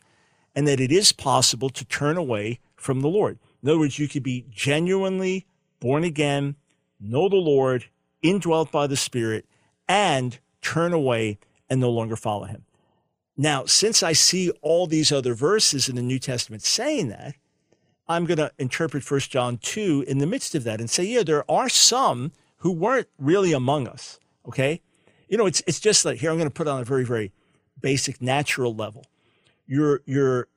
and 0.56 0.68
that 0.68 0.80
it 0.80 0.92
is 0.92 1.12
possible 1.12 1.70
to 1.70 1.86
turn 1.86 2.18
away 2.18 2.60
from 2.76 3.02
the 3.02 3.08
Lord. 3.08 3.40
In 3.62 3.70
other 3.70 3.80
words, 3.80 4.00
you 4.00 4.08
could 4.08 4.24
be 4.24 4.46
genuinely 4.50 5.46
born 5.80 6.04
again, 6.04 6.56
know 7.00 7.30
the 7.30 7.36
Lord, 7.36 7.86
indwelt 8.22 8.72
by 8.72 8.88
the 8.88 8.98
Spirit, 8.98 9.46
and 9.88 10.40
turn 10.62 10.94
away 10.94 11.40
and 11.70 11.80
no 11.80 11.90
longer 11.90 12.16
follow 12.16 12.46
Him. 12.46 12.66
Now, 13.38 13.66
since 13.66 14.04
I 14.04 14.12
see 14.12 14.52
all 14.62 14.86
these 14.86 15.14
other 15.14 15.34
verses 15.34 15.88
in 15.88 15.96
the 15.96 16.02
New 16.02 16.20
Testament 16.20 16.62
saying 16.62 17.08
that, 17.08 17.36
I'm 18.10 18.26
going 18.26 18.38
to 18.38 18.52
interpret 18.58 19.04
First 19.04 19.32
John 19.32 19.58
2 19.60 20.04
in 20.08 20.18
the 20.18 20.28
midst 20.28 20.56
of 20.56 20.64
that 20.66 20.82
and 20.82 20.90
say, 20.90 21.04
yeah, 21.04 21.24
there 21.24 21.50
are 21.50 21.70
some 21.70 22.32
who 22.58 22.72
weren't 22.72 23.08
really 23.18 23.54
among 23.54 23.88
us. 23.88 24.20
Okay. 24.48 24.82
You 25.30 25.38
know, 25.38 25.46
it's, 25.46 25.64
it's 25.68 25.80
just 25.80 26.04
like 26.04 26.20
here, 26.20 26.32
I'm 26.32 26.38
going 26.38 26.50
to 26.50 26.54
put 26.54 26.68
on 26.68 26.82
a 26.82 26.86
very, 26.86 27.06
very 27.06 27.32
basic 27.80 28.22
natural 28.22 28.76
level. 28.76 29.06
You're, 29.68 30.02
you're, 30.06 30.48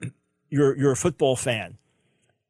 you're, 0.49 0.77
you're 0.77 0.93
a 0.93 0.97
football 0.97 1.37
fan 1.37 1.79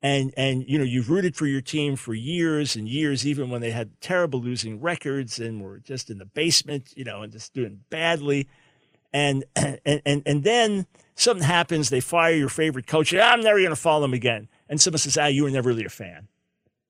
and, 0.03 0.33
and, 0.37 0.65
you 0.67 0.79
know, 0.79 0.85
you've 0.85 1.11
rooted 1.11 1.37
for 1.37 1.47
your 1.47 1.61
team 1.61 1.97
for 1.97 2.15
years 2.15 2.75
and 2.75 2.89
years, 2.89 3.27
even 3.27 3.51
when 3.51 3.61
they 3.61 3.71
had 3.71 4.01
terrible 4.01 4.41
losing 4.41 4.81
records 4.81 5.39
and 5.39 5.61
were 5.61 5.79
just 5.79 6.11
in 6.11 6.19
the 6.19 6.25
basement, 6.25 6.93
you 6.97 7.05
know, 7.05 7.23
and 7.23 7.33
just 7.33 7.53
doing 7.53 7.81
badly. 7.91 8.49
And, 9.13 9.45
and, 9.57 10.03
and, 10.07 10.23
and 10.25 10.45
then 10.45 10.87
something 11.15 11.45
happens. 11.45 11.91
They 11.91 12.01
fire 12.01 12.35
your 12.35 12.49
favorite 12.49 12.87
coach. 12.87 13.13
I'm 13.13 13.43
never 13.43 13.59
going 13.59 13.71
to 13.71 13.77
follow 13.77 14.03
them 14.03 14.15
again 14.15 14.49
and 14.73 14.81
someone 14.81 14.99
says, 14.99 15.19
ah, 15.19 15.27
you 15.27 15.43
were 15.43 15.51
never 15.51 15.69
really 15.69 15.85
a 15.85 15.91
fan. 15.91 16.29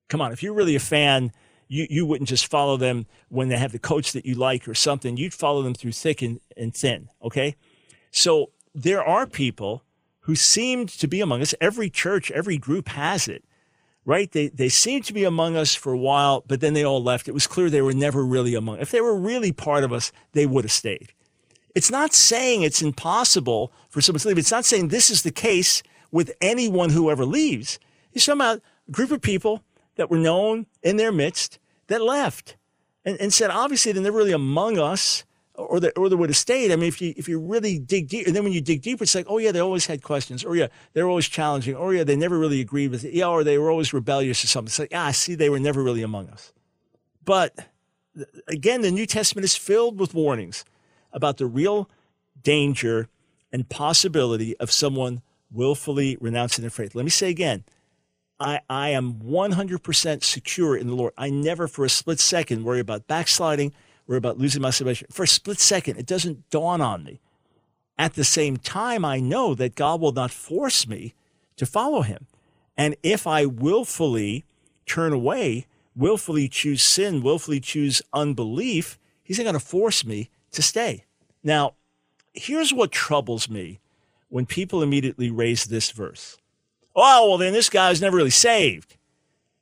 Come 0.08 0.20
on, 0.20 0.30
if 0.30 0.40
you're 0.40 0.54
really 0.54 0.76
a 0.76 0.80
fan, 0.80 1.32
you, 1.72 1.86
you 1.88 2.04
wouldn't 2.04 2.28
just 2.28 2.46
follow 2.46 2.76
them 2.76 3.06
when 3.30 3.48
they 3.48 3.56
have 3.56 3.72
the 3.72 3.78
coach 3.78 4.12
that 4.12 4.26
you 4.26 4.34
like 4.34 4.68
or 4.68 4.74
something. 4.74 5.16
You'd 5.16 5.32
follow 5.32 5.62
them 5.62 5.72
through 5.72 5.92
thick 5.92 6.20
and, 6.20 6.38
and 6.54 6.74
thin, 6.74 7.08
okay? 7.22 7.56
So 8.10 8.50
there 8.74 9.02
are 9.02 9.26
people 9.26 9.82
who 10.20 10.36
seemed 10.36 10.90
to 10.90 11.08
be 11.08 11.22
among 11.22 11.40
us. 11.40 11.54
Every 11.62 11.88
church, 11.88 12.30
every 12.30 12.58
group 12.58 12.88
has 12.88 13.26
it, 13.26 13.42
right? 14.04 14.30
They, 14.30 14.48
they 14.48 14.68
seemed 14.68 15.06
to 15.06 15.14
be 15.14 15.24
among 15.24 15.56
us 15.56 15.74
for 15.74 15.94
a 15.94 15.98
while, 15.98 16.44
but 16.46 16.60
then 16.60 16.74
they 16.74 16.84
all 16.84 17.02
left. 17.02 17.26
It 17.26 17.32
was 17.32 17.46
clear 17.46 17.70
they 17.70 17.80
were 17.80 17.94
never 17.94 18.22
really 18.22 18.54
among 18.54 18.78
If 18.78 18.90
they 18.90 19.00
were 19.00 19.16
really 19.16 19.50
part 19.50 19.82
of 19.82 19.94
us, 19.94 20.12
they 20.32 20.44
would 20.44 20.64
have 20.64 20.72
stayed. 20.72 21.14
It's 21.74 21.90
not 21.90 22.12
saying 22.12 22.60
it's 22.60 22.82
impossible 22.82 23.72
for 23.88 24.02
someone 24.02 24.20
to 24.20 24.28
leave. 24.28 24.36
It's 24.36 24.50
not 24.50 24.66
saying 24.66 24.88
this 24.88 25.08
is 25.08 25.22
the 25.22 25.32
case 25.32 25.82
with 26.10 26.32
anyone 26.42 26.90
who 26.90 27.10
ever 27.10 27.24
leaves. 27.24 27.78
Talking 28.14 28.34
about 28.34 28.60
a 28.86 28.92
group 28.92 29.10
of 29.10 29.22
people 29.22 29.62
that 29.96 30.10
were 30.10 30.18
known 30.18 30.66
in 30.82 30.98
their 30.98 31.10
midst 31.10 31.58
that 31.92 32.02
left 32.02 32.56
and, 33.04 33.20
and 33.20 33.32
said, 33.32 33.50
obviously, 33.50 33.92
they're 33.92 34.02
never 34.02 34.18
really 34.18 34.32
among 34.32 34.78
us 34.78 35.24
or 35.54 35.80
they, 35.80 35.90
or 35.90 36.08
they 36.08 36.16
would 36.16 36.30
have 36.30 36.36
stayed. 36.36 36.72
I 36.72 36.76
mean, 36.76 36.88
if 36.88 37.00
you, 37.00 37.12
if 37.16 37.28
you 37.28 37.38
really 37.38 37.78
dig 37.78 38.08
deep, 38.08 38.26
and 38.26 38.34
then 38.34 38.42
when 38.42 38.52
you 38.52 38.60
dig 38.60 38.82
deeper, 38.82 39.04
it's 39.04 39.14
like, 39.14 39.26
oh, 39.28 39.38
yeah, 39.38 39.52
they 39.52 39.60
always 39.60 39.86
had 39.86 40.02
questions. 40.02 40.44
Or, 40.44 40.56
yeah, 40.56 40.68
they 40.94 41.02
were 41.02 41.08
always 41.08 41.28
challenging. 41.28 41.74
Or, 41.74 41.94
yeah, 41.94 42.04
they 42.04 42.16
never 42.16 42.38
really 42.38 42.60
agreed 42.60 42.90
with 42.90 43.04
it. 43.04 43.12
Yeah, 43.12 43.28
or 43.28 43.44
they 43.44 43.58
were 43.58 43.70
always 43.70 43.92
rebellious 43.92 44.42
or 44.42 44.46
something. 44.46 44.68
It's 44.68 44.78
like, 44.78 44.94
ah, 44.94 45.10
see, 45.10 45.34
they 45.34 45.50
were 45.50 45.60
never 45.60 45.82
really 45.82 46.02
among 46.02 46.28
us. 46.30 46.52
But 47.24 47.54
again, 48.48 48.80
the 48.82 48.90
New 48.90 49.06
Testament 49.06 49.44
is 49.44 49.54
filled 49.54 49.98
with 50.00 50.14
warnings 50.14 50.64
about 51.12 51.36
the 51.36 51.46
real 51.46 51.88
danger 52.42 53.08
and 53.52 53.68
possibility 53.68 54.56
of 54.56 54.72
someone 54.72 55.20
willfully 55.50 56.16
renouncing 56.20 56.62
their 56.62 56.70
faith. 56.70 56.94
Let 56.94 57.04
me 57.04 57.10
say 57.10 57.28
again, 57.28 57.64
I, 58.42 58.60
I 58.68 58.90
am 58.90 59.14
100% 59.14 60.22
secure 60.22 60.76
in 60.76 60.88
the 60.88 60.94
Lord. 60.94 61.12
I 61.16 61.30
never 61.30 61.68
for 61.68 61.84
a 61.84 61.90
split 61.90 62.20
second 62.20 62.64
worry 62.64 62.80
about 62.80 63.06
backsliding, 63.06 63.72
worry 64.06 64.18
about 64.18 64.38
losing 64.38 64.62
my 64.62 64.70
salvation. 64.70 65.08
For 65.10 65.22
a 65.22 65.28
split 65.28 65.60
second, 65.60 65.96
it 65.96 66.06
doesn't 66.06 66.50
dawn 66.50 66.80
on 66.80 67.04
me. 67.04 67.20
At 67.98 68.14
the 68.14 68.24
same 68.24 68.56
time, 68.56 69.04
I 69.04 69.20
know 69.20 69.54
that 69.54 69.74
God 69.74 70.00
will 70.00 70.12
not 70.12 70.30
force 70.30 70.86
me 70.86 71.14
to 71.56 71.66
follow 71.66 72.02
him. 72.02 72.26
And 72.76 72.96
if 73.02 73.26
I 73.26 73.46
willfully 73.46 74.44
turn 74.86 75.12
away, 75.12 75.66
willfully 75.94 76.48
choose 76.48 76.82
sin, 76.82 77.22
willfully 77.22 77.60
choose 77.60 78.02
unbelief, 78.12 78.98
he's 79.22 79.38
not 79.38 79.44
going 79.44 79.54
to 79.54 79.60
force 79.60 80.04
me 80.04 80.30
to 80.52 80.62
stay. 80.62 81.04
Now, 81.44 81.74
here's 82.34 82.72
what 82.72 82.92
troubles 82.92 83.48
me 83.48 83.80
when 84.28 84.46
people 84.46 84.82
immediately 84.82 85.30
raise 85.30 85.64
this 85.66 85.90
verse. 85.90 86.38
Oh, 86.94 87.28
well, 87.28 87.38
then 87.38 87.52
this 87.52 87.70
guy 87.70 87.90
was 87.90 88.00
never 88.00 88.16
really 88.16 88.30
saved. 88.30 88.96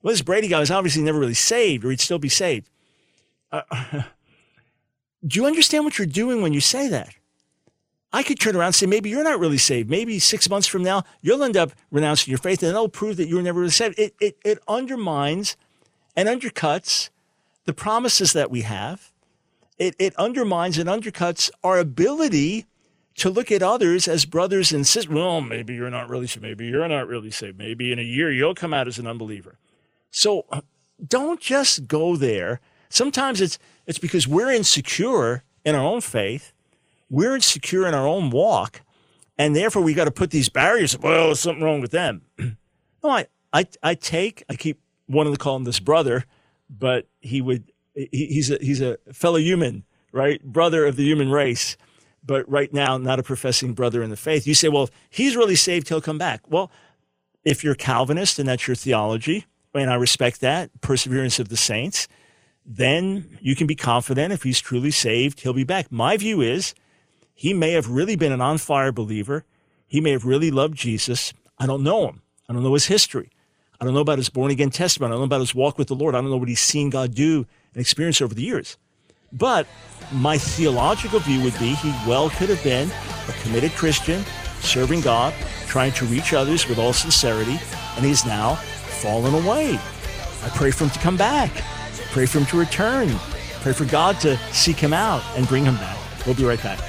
Well, 0.02 0.12
this 0.12 0.22
Brady 0.22 0.48
guy 0.48 0.60
was 0.60 0.70
obviously 0.70 1.02
never 1.02 1.18
really 1.18 1.34
saved, 1.34 1.84
or 1.84 1.90
he'd 1.90 2.00
still 2.00 2.18
be 2.18 2.28
saved. 2.28 2.68
Uh, 3.52 3.62
do 5.26 5.40
you 5.40 5.46
understand 5.46 5.84
what 5.84 5.98
you're 5.98 6.06
doing 6.06 6.42
when 6.42 6.52
you 6.52 6.60
say 6.60 6.88
that? 6.88 7.14
I 8.12 8.24
could 8.24 8.40
turn 8.40 8.56
around 8.56 8.66
and 8.66 8.74
say, 8.74 8.86
maybe 8.86 9.10
you're 9.10 9.22
not 9.22 9.38
really 9.38 9.58
saved. 9.58 9.88
Maybe 9.88 10.18
six 10.18 10.50
months 10.50 10.66
from 10.66 10.82
now, 10.82 11.04
you'll 11.20 11.44
end 11.44 11.56
up 11.56 11.72
renouncing 11.92 12.30
your 12.30 12.38
faith, 12.38 12.62
and 12.62 12.70
that'll 12.70 12.88
prove 12.88 13.16
that 13.18 13.28
you 13.28 13.36
were 13.36 13.42
never 13.42 13.60
really 13.60 13.70
saved. 13.70 13.98
It, 13.98 14.14
it, 14.20 14.36
it 14.44 14.58
undermines 14.66 15.56
and 16.16 16.28
undercuts 16.28 17.10
the 17.66 17.72
promises 17.72 18.32
that 18.32 18.50
we 18.50 18.62
have 18.62 19.12
it, 19.80 19.96
it 19.98 20.14
undermines 20.16 20.78
and 20.78 20.88
undercuts 20.88 21.50
our 21.64 21.78
ability 21.78 22.66
to 23.16 23.30
look 23.30 23.50
at 23.50 23.62
others 23.62 24.08
as 24.08 24.24
brothers 24.24 24.72
and 24.72 24.86
sisters. 24.86 25.12
Well, 25.12 25.40
maybe 25.40 25.74
you're 25.74 25.90
not 25.90 26.08
really 26.08 26.26
saved. 26.26 26.42
Maybe 26.42 26.66
you're 26.66 26.86
not 26.88 27.08
really 27.08 27.30
saved. 27.30 27.58
Maybe 27.58 27.92
in 27.92 27.98
a 27.98 28.02
year 28.02 28.30
you'll 28.30 28.54
come 28.54 28.72
out 28.72 28.88
as 28.88 28.98
an 28.98 29.06
unbeliever. 29.06 29.58
So 30.10 30.46
uh, 30.50 30.62
don't 31.06 31.40
just 31.40 31.86
go 31.86 32.16
there. 32.16 32.60
Sometimes 32.88 33.40
it's 33.40 33.58
it's 33.86 33.98
because 33.98 34.26
we're 34.26 34.50
insecure 34.50 35.44
in 35.64 35.74
our 35.74 35.84
own 35.84 36.00
faith. 36.00 36.52
We're 37.08 37.34
insecure 37.34 37.86
in 37.86 37.94
our 37.94 38.06
own 38.06 38.30
walk, 38.30 38.82
and 39.36 39.54
therefore 39.54 39.82
we 39.82 39.94
got 39.94 40.04
to 40.04 40.10
put 40.10 40.30
these 40.30 40.48
barriers. 40.48 40.98
Well, 40.98 41.26
there's 41.26 41.40
something 41.40 41.64
wrong 41.64 41.80
with 41.80 41.90
them. 41.90 42.22
no, 42.38 42.56
I, 43.10 43.26
I 43.52 43.66
I 43.82 43.94
take 43.94 44.44
I 44.48 44.54
keep 44.54 44.80
wanting 45.08 45.32
to 45.32 45.38
call 45.38 45.56
him 45.56 45.64
this 45.64 45.80
brother, 45.80 46.24
but 46.68 47.06
he 47.20 47.40
would 47.40 47.70
he's 47.94 48.50
a 48.50 48.58
he's 48.60 48.80
a 48.80 48.98
fellow 49.12 49.38
human, 49.38 49.84
right? 50.12 50.42
Brother 50.42 50.86
of 50.86 50.96
the 50.96 51.04
human 51.04 51.30
race, 51.30 51.76
but 52.24 52.48
right 52.50 52.72
now 52.72 52.98
not 52.98 53.18
a 53.18 53.22
professing 53.22 53.72
brother 53.72 54.02
in 54.02 54.10
the 54.10 54.16
faith. 54.16 54.46
You 54.46 54.54
say, 54.54 54.68
well, 54.68 54.84
if 54.84 54.90
he's 55.10 55.36
really 55.36 55.56
saved, 55.56 55.88
he'll 55.88 56.00
come 56.00 56.18
back. 56.18 56.42
Well, 56.48 56.70
if 57.44 57.64
you're 57.64 57.74
Calvinist 57.74 58.38
and 58.38 58.48
that's 58.48 58.66
your 58.66 58.76
theology, 58.76 59.46
and 59.74 59.90
I 59.90 59.94
respect 59.94 60.40
that, 60.40 60.70
perseverance 60.80 61.38
of 61.38 61.48
the 61.48 61.56
saints, 61.56 62.08
then 62.66 63.38
you 63.40 63.56
can 63.56 63.66
be 63.66 63.74
confident 63.74 64.32
if 64.32 64.42
he's 64.42 64.60
truly 64.60 64.90
saved, 64.90 65.40
he'll 65.40 65.52
be 65.52 65.64
back. 65.64 65.90
My 65.90 66.16
view 66.16 66.40
is 66.40 66.74
he 67.34 67.54
may 67.54 67.72
have 67.72 67.88
really 67.88 68.16
been 68.16 68.32
an 68.32 68.40
on 68.40 68.58
fire 68.58 68.92
believer. 68.92 69.44
He 69.86 70.00
may 70.00 70.10
have 70.10 70.24
really 70.24 70.50
loved 70.50 70.76
Jesus. 70.76 71.32
I 71.58 71.66
don't 71.66 71.82
know 71.82 72.08
him. 72.08 72.22
I 72.48 72.52
don't 72.52 72.62
know 72.62 72.74
his 72.74 72.86
history. 72.86 73.30
I 73.80 73.84
don't 73.84 73.94
know 73.94 74.00
about 74.00 74.18
his 74.18 74.28
born 74.28 74.50
again 74.50 74.70
testimony. 74.70 75.10
I 75.10 75.12
don't 75.14 75.20
know 75.20 75.24
about 75.24 75.40
his 75.40 75.54
walk 75.54 75.78
with 75.78 75.88
the 75.88 75.94
Lord. 75.94 76.14
I 76.14 76.20
don't 76.20 76.30
know 76.30 76.36
what 76.36 76.48
he's 76.48 76.60
seen 76.60 76.90
God 76.90 77.14
do 77.14 77.46
and 77.72 77.80
experience 77.80 78.20
over 78.20 78.34
the 78.34 78.42
years. 78.42 78.76
But 79.32 79.66
my 80.12 80.38
theological 80.38 81.20
view 81.20 81.42
would 81.42 81.58
be 81.58 81.74
he 81.74 81.90
well 82.06 82.30
could 82.30 82.48
have 82.48 82.62
been 82.64 82.90
a 83.28 83.32
committed 83.42 83.72
Christian, 83.72 84.24
serving 84.60 85.02
God, 85.02 85.32
trying 85.66 85.92
to 85.92 86.04
reach 86.06 86.32
others 86.32 86.68
with 86.68 86.78
all 86.78 86.92
sincerity, 86.92 87.58
and 87.96 88.04
he's 88.04 88.26
now 88.26 88.56
fallen 88.56 89.34
away. 89.34 89.78
I 90.42 90.48
pray 90.54 90.70
for 90.70 90.84
him 90.84 90.90
to 90.90 90.98
come 90.98 91.16
back. 91.16 91.50
Pray 92.10 92.26
for 92.26 92.38
him 92.38 92.46
to 92.46 92.58
return. 92.58 93.08
Pray 93.60 93.72
for 93.72 93.84
God 93.84 94.18
to 94.20 94.36
seek 94.52 94.76
him 94.76 94.92
out 94.92 95.22
and 95.36 95.46
bring 95.46 95.64
him 95.64 95.76
back. 95.76 95.96
We'll 96.26 96.34
be 96.34 96.44
right 96.44 96.62
back. 96.62 96.80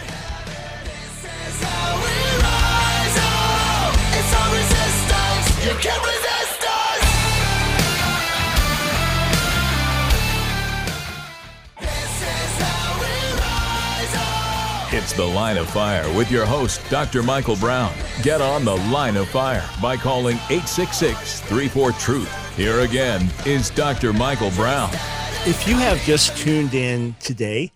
It's 14.93 15.13
The 15.13 15.23
Line 15.23 15.55
of 15.55 15.69
Fire 15.69 16.05
with 16.17 16.29
your 16.29 16.45
host, 16.45 16.81
Dr. 16.89 17.23
Michael 17.23 17.55
Brown. 17.55 17.93
Get 18.23 18.41
on 18.41 18.65
The 18.65 18.75
Line 18.75 19.15
of 19.15 19.29
Fire 19.29 19.63
by 19.81 19.95
calling 19.95 20.35
866 20.49 21.39
34 21.39 21.93
Truth. 21.93 22.57
Here 22.57 22.81
again 22.81 23.29
is 23.45 23.69
Dr. 23.69 24.11
Michael 24.11 24.51
Brown. 24.51 24.89
If 25.45 25.65
you 25.65 25.77
have 25.77 25.97
just 26.01 26.35
tuned 26.35 26.73
in 26.73 27.15
today 27.21 27.71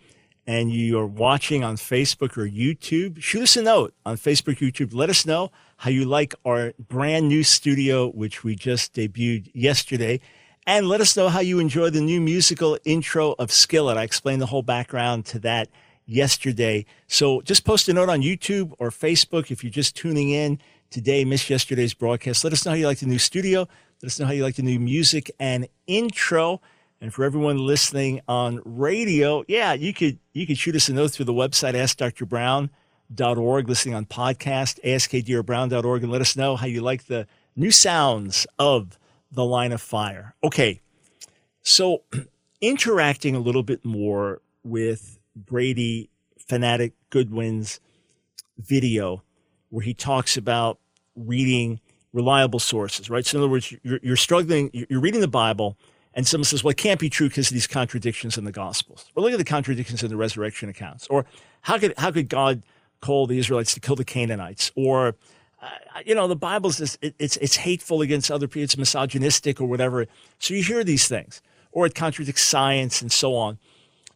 and 0.45 0.74
you 0.74 0.99
are 0.99 1.07
watching 1.07 1.63
on 1.63 1.78
Facebook 1.78 2.38
or 2.38 2.49
YouTube, 2.49 3.22
shoot 3.22 3.43
us 3.43 3.55
a 3.55 3.61
note 3.61 3.93
on 4.05 4.18
Facebook, 4.18 4.57
YouTube. 4.57 4.93
Let 4.93 5.09
us 5.09 5.26
know 5.26 5.53
how 5.78 5.91
you 5.91 6.03
like 6.03 6.36
our 6.43 6.74
brand 6.78 7.30
new 7.30 7.45
studio, 7.45 8.09
which 8.09 8.43
we 8.43 8.55
just 8.55 8.93
debuted 8.93 9.49
yesterday. 9.53 10.20
And 10.68 10.89
let 10.89 10.99
us 10.99 11.16
know 11.16 11.30
how 11.30 11.39
you 11.39 11.59
enjoy 11.59 11.91
the 11.91 12.01
new 12.01 12.20
musical 12.20 12.78
intro 12.84 13.36
of 13.39 13.53
Skillet. 13.53 13.95
I 13.95 14.03
explained 14.03 14.41
the 14.41 14.47
whole 14.47 14.63
background 14.63 15.26
to 15.28 15.39
that 15.39 15.70
yesterday. 16.06 16.86
So 17.08 17.41
just 17.41 17.66
post 17.66 17.89
a 17.89 17.93
note 17.93 18.10
on 18.10 18.22
YouTube 18.22 18.74
or 18.80 18.89
Facebook 18.89 19.51
if 19.51 19.64
you're 19.64 19.72
just 19.72 19.95
tuning 19.95 20.30
in 20.30 20.60
today, 20.89 21.26
missed 21.26 21.49
yesterday's 21.49 21.93
broadcast. 21.93 22.43
Let 22.43 22.53
us 22.53 22.66
know 22.66 22.72
how 22.72 22.78
you 22.78 22.88
like 22.88 22.99
the 22.99 23.06
new 23.06 23.20
studio. 23.20 23.68
Let 24.01 24.08
us 24.08 24.20
know 24.20 24.26
how 24.26 24.34
you 24.34 24.43
like 24.43 24.56
the 24.56 24.64
new 24.64 24.80
music 24.80 25.32
and 25.39 25.68
intro. 25.88 26.62
And 27.01 27.14
for 27.14 27.24
everyone 27.24 27.58
listening 27.58 28.22
on 28.28 28.62
radio, 28.64 29.43
yeah, 29.47 29.74
you 29.74 29.93
could 29.93 30.20
you 30.34 30.47
could 30.47 30.58
shoot 30.58 30.76
us 30.76 30.89
a 30.89 30.93
note 30.93 31.12
through 31.12 31.26
the 31.26 31.34
website 31.34 31.74
askdrbrown.org, 31.74 33.70
listening 33.70 33.95
on 33.95 34.06
podcast, 34.06 34.80
askdrbrown.org, 34.84 36.03
and 36.03 36.12
let 36.12 36.22
us 36.22 36.36
know 36.36 36.56
how 36.56 36.66
you 36.66 36.82
like 36.82 37.06
the 37.08 37.28
new 37.56 37.72
sounds 37.72 38.47
of 38.58 38.97
the 39.32 39.45
line 39.45 39.72
of 39.72 39.82
fire. 39.82 40.36
Okay. 40.43 40.82
So 41.62 42.03
interacting 42.62 43.36
a 43.36 43.39
little 43.39 43.64
bit 43.64 43.84
more 43.84 44.41
with 44.64 45.14
Brady 45.36 46.10
Phanatik 46.50 46.94
Goodwin's 47.10 47.80
video 48.58 49.24
where 49.70 49.84
he 49.84 49.94
talks 49.94 50.38
about 50.38 50.80
reading 51.16 51.80
reliable 52.14 52.60
sources, 52.60 53.10
right? 53.10 53.26
So 53.26 53.38
in 53.38 53.44
other 53.44 53.52
words, 53.52 53.74
you're, 53.84 54.00
you're 54.02 54.16
struggling, 54.16 54.70
you're 54.74 55.02
reading 55.02 55.22
the 55.22 55.28
Bible 55.28 55.78
and 56.14 56.26
someone 56.26 56.46
says, 56.46 56.64
well, 56.64 56.72
it 56.72 56.78
can't 56.78 57.00
be 57.00 57.10
true 57.10 57.28
because 57.28 57.50
of 57.50 57.54
these 57.54 57.68
contradictions 57.68 58.38
in 58.38 58.46
the 58.46 58.52
Gospels. 58.52 59.12
Or 59.16 59.24
look 59.24 59.34
at 59.34 59.38
the 59.38 59.44
contradictions 59.44 60.02
in 60.02 60.10
the 60.10 60.16
resurrection 60.16 60.70
accounts. 60.70 61.08
Or 61.08 61.26
how 61.62 61.78
could, 61.78 61.94
how 61.98 62.12
could 62.12 62.30
God 62.30 62.64
call 63.02 63.28
the 63.28 63.38
Israelites 63.38 63.74
to 63.74 63.82
kill 63.82 63.98
the 63.98 64.06
Canaanites? 64.06 64.72
Or, 64.76 65.16
uh, 65.62 65.68
you 66.06 66.16
know, 66.16 66.30
the 66.30 66.38
Bible's 66.38 66.78
just, 66.78 66.98
it, 67.02 67.16
it's, 67.20 67.36
it's 67.38 67.58
hateful 67.58 68.02
against 68.02 68.32
other 68.32 68.48
people. 68.48 68.64
It's 68.64 68.78
misogynistic 68.78 69.60
or 69.60 69.66
whatever. 69.66 70.06
So 70.40 70.54
you 70.54 70.64
hear 70.64 70.86
these 70.86 71.10
things. 71.10 71.42
Or 71.74 71.86
it 71.86 71.96
contradicts 71.96 72.44
science 72.44 73.02
and 73.02 73.12
so 73.12 73.36
on. 73.36 73.60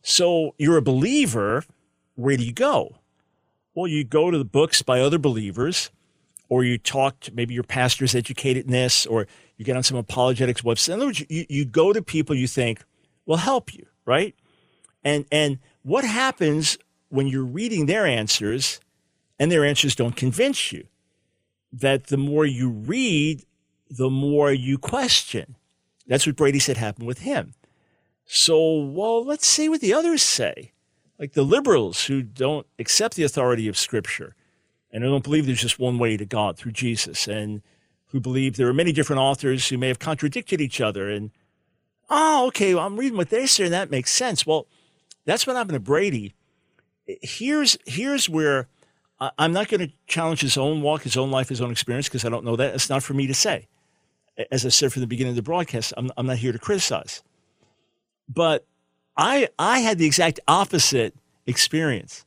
So 0.01 0.55
you're 0.57 0.77
a 0.77 0.81
believer. 0.81 1.63
Where 2.15 2.37
do 2.37 2.43
you 2.43 2.53
go? 2.53 2.97
Well, 3.73 3.87
you 3.87 4.03
go 4.03 4.31
to 4.31 4.37
the 4.37 4.45
books 4.45 4.81
by 4.81 4.99
other 4.99 5.17
believers, 5.17 5.89
or 6.49 6.63
you 6.63 6.77
talk 6.77 7.19
to 7.21 7.33
maybe 7.33 7.53
your 7.53 7.63
pastor's 7.63 8.15
educated 8.15 8.65
in 8.65 8.71
this, 8.71 9.05
or 9.05 9.27
you 9.57 9.65
get 9.65 9.77
on 9.77 9.83
some 9.83 9.97
apologetics 9.97 10.61
website. 10.61 10.89
In 10.89 10.93
other 10.95 11.05
words, 11.07 11.23
you, 11.29 11.45
you 11.47 11.65
go 11.65 11.93
to 11.93 12.01
people 12.01 12.35
you 12.35 12.47
think 12.47 12.83
will 13.25 13.37
help 13.37 13.73
you, 13.73 13.85
right? 14.05 14.35
And 15.03 15.25
and 15.31 15.59
what 15.83 16.03
happens 16.03 16.77
when 17.09 17.27
you're 17.27 17.43
reading 17.43 17.85
their 17.85 18.05
answers 18.05 18.79
and 19.39 19.51
their 19.51 19.63
answers 19.63 19.95
don't 19.95 20.15
convince 20.15 20.71
you? 20.71 20.87
That 21.71 22.07
the 22.07 22.17
more 22.17 22.45
you 22.45 22.69
read, 22.69 23.43
the 23.89 24.09
more 24.09 24.51
you 24.51 24.77
question. 24.77 25.55
That's 26.07 26.25
what 26.25 26.35
Brady 26.35 26.59
said 26.59 26.77
happened 26.77 27.05
with 27.07 27.19
him. 27.19 27.53
So, 28.31 28.81
well, 28.81 29.25
let's 29.25 29.47
see 29.47 29.69
what 29.69 29.81
the 29.81 29.91
others 29.91 30.21
say. 30.21 30.71
like 31.19 31.33
the 31.33 31.43
liberals 31.43 32.05
who 32.05 32.23
don't 32.23 32.65
accept 32.79 33.15
the 33.15 33.23
authority 33.23 33.67
of 33.67 33.77
Scripture 33.77 34.35
and 34.91 35.03
who 35.03 35.09
don't 35.09 35.23
believe 35.23 35.45
there's 35.45 35.61
just 35.61 35.77
one 35.77 35.99
way 35.99 36.15
to 36.17 36.25
God 36.25 36.57
through 36.57 36.71
Jesus, 36.71 37.27
and 37.27 37.61
who 38.07 38.19
believe 38.19 38.55
there 38.55 38.67
are 38.67 38.73
many 38.73 38.91
different 38.91 39.19
authors 39.19 39.67
who 39.67 39.77
may 39.77 39.87
have 39.87 39.99
contradicted 39.99 40.59
each 40.59 40.81
other. 40.81 41.07
And, 41.07 41.29
oh, 42.09 42.47
okay, 42.47 42.73
well, 42.73 42.87
I'm 42.87 42.97
reading 42.97 43.17
what 43.17 43.29
they 43.29 43.45
say, 43.45 43.65
and 43.65 43.73
that 43.73 43.91
makes 43.91 44.11
sense. 44.11 44.47
Well, 44.47 44.65
that's 45.25 45.45
what 45.45 45.55
happened 45.55 45.75
to 45.75 45.79
Brady. 45.79 46.33
Here's, 47.05 47.77
here's 47.85 48.27
where 48.27 48.67
I'm 49.37 49.53
not 49.53 49.67
going 49.67 49.81
to 49.81 49.93
challenge 50.07 50.41
his 50.41 50.57
own 50.57 50.81
walk, 50.81 51.03
his 51.03 51.17
own 51.17 51.29
life, 51.29 51.49
his 51.49 51.61
own 51.61 51.69
experience, 51.69 52.07
because 52.07 52.25
I 52.25 52.29
don't 52.29 52.45
know 52.45 52.55
that. 52.55 52.73
It's 52.73 52.89
not 52.89 53.03
for 53.03 53.13
me 53.13 53.27
to 53.27 53.33
say. 53.35 53.67
As 54.51 54.65
I 54.65 54.69
said 54.69 54.91
from 54.91 55.01
the 55.01 55.07
beginning 55.07 55.31
of 55.31 55.35
the 55.35 55.43
broadcast, 55.43 55.93
I'm, 55.97 56.11
I'm 56.17 56.25
not 56.25 56.37
here 56.37 56.53
to 56.53 56.57
criticize. 56.59 57.21
But 58.29 58.65
I, 59.17 59.49
I 59.57 59.79
had 59.79 59.97
the 59.97 60.05
exact 60.05 60.39
opposite 60.47 61.15
experience. 61.45 62.25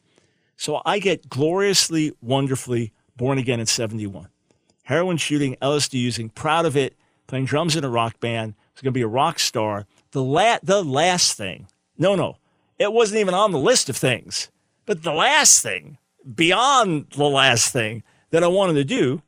So 0.57 0.82
I 0.84 0.98
get 0.98 1.28
gloriously, 1.28 2.12
wonderfully 2.20 2.92
born 3.16 3.38
again 3.38 3.61
in 3.61 3.66
71. 3.66 4.28
Heroin 4.84 5.16
shooting, 5.16 5.57
LSD 5.62 5.94
using, 5.94 6.28
proud 6.28 6.66
of 6.66 6.76
it, 6.76 6.96
playing 7.26 7.46
drums 7.46 7.76
in 7.76 7.84
a 7.84 7.88
rock 7.88 8.20
band, 8.20 8.55
was 8.74 8.82
going 8.82 8.92
to 8.92 8.98
be 8.98 9.03
a 9.03 9.09
rock 9.09 9.38
star. 9.38 9.86
The, 10.11 10.22
la- 10.22 10.59
the 10.62 10.82
last 10.82 11.36
thing, 11.36 11.68
no, 11.96 12.14
no, 12.14 12.36
it 12.78 12.92
wasn't 12.92 13.20
even 13.20 13.34
on 13.34 13.53
the 13.53 13.59
list 13.59 13.88
of 13.88 13.96
things, 13.96 14.50
but 14.86 15.03
the 15.03 15.12
last 15.12 15.62
thing, 15.62 15.98
beyond 16.34 17.07
the 17.16 17.24
last 17.24 17.72
thing 17.72 18.03
that 18.30 18.44
I 18.44 18.48
wanted 18.48 18.74
to 18.74 18.84
do 18.84 19.22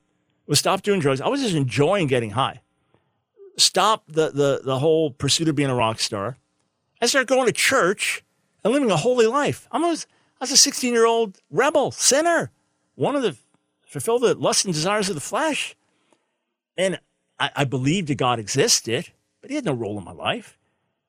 was 0.47 0.59
stop 0.59 0.83
doing 0.83 1.01
drugs. 1.01 1.20
I 1.20 1.29
was 1.29 1.41
just 1.41 1.55
enjoying 1.55 2.07
getting 2.09 2.31
high. 2.31 2.61
Stop 3.57 4.05
the, 4.09 4.31
the, 4.31 4.61
the 4.64 4.79
whole 4.79 5.11
pursuit 5.11 5.49
of 5.49 5.55
being 5.55 5.70
a 5.70 5.75
rock 5.75 6.01
star 6.01 6.37
I 7.01 7.07
started 7.07 7.28
going 7.28 7.47
to 7.47 7.53
church 7.53 8.24
and 8.62 8.72
living 8.72 8.90
a 8.90 8.97
holy 8.97 9.26
life. 9.26 9.68
I 9.70 9.78
was, 9.78 10.07
I 10.40 10.45
was 10.45 10.53
a 10.53 10.57
16 10.57 10.92
year 10.92 11.07
old 11.07 11.38
rebel, 11.51 11.90
sinner, 11.90 12.51
one 12.95 13.16
of 13.16 13.22
the, 13.22 13.36
fulfill 13.86 14.18
the 14.18 14.34
lusts 14.34 14.64
and 14.64 14.74
desires 14.74 15.09
of 15.09 15.14
the 15.14 15.20
flesh. 15.20 15.76
And 16.76 16.99
I, 17.38 17.51
I 17.57 17.64
believed 17.64 18.09
that 18.09 18.16
God 18.16 18.38
existed, 18.38 19.11
but 19.40 19.51
he 19.51 19.57
had 19.57 19.64
no 19.64 19.72
role 19.72 19.99
in 19.99 20.05
my 20.05 20.12
life. 20.12 20.59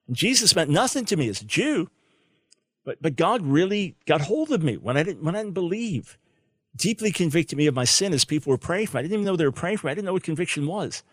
And 0.08 0.16
Jesus 0.16 0.56
meant 0.56 0.70
nothing 0.70 1.06
to 1.06 1.16
me 1.16 1.30
as 1.30 1.42
a 1.42 1.46
Jew. 1.46 1.90
But, 2.84 3.02
but 3.02 3.16
God 3.16 3.42
really 3.42 3.96
got 4.06 4.22
hold 4.22 4.52
of 4.52 4.62
me 4.62 4.78
when 4.78 4.96
I 4.96 5.04
didn't, 5.04 5.24
when 5.24 5.36
I 5.36 5.40
didn't 5.40 5.54
believe. 5.54 6.18
Deeply 6.76 7.12
convicted 7.12 7.58
me 7.58 7.68
of 7.68 7.74
my 7.74 7.86
sin 7.86 8.14
as 8.14 8.26
people 8.26 8.52
were 8.52 8.58
praying 8.58 8.88
for 8.88 8.98
me. 8.98 9.00
I 9.00 9.02
didn't 9.04 9.14
even 9.14 9.26
know 9.26 9.36
they 9.36 9.46
were 9.46 9.52
praying 9.52 9.78
for 9.78 9.88
me. 9.88 9.92
I 9.92 9.96
didn't 9.96 10.06
know 10.06 10.14
what 10.14 10.24
conviction 10.24 10.68
was. 10.68 11.04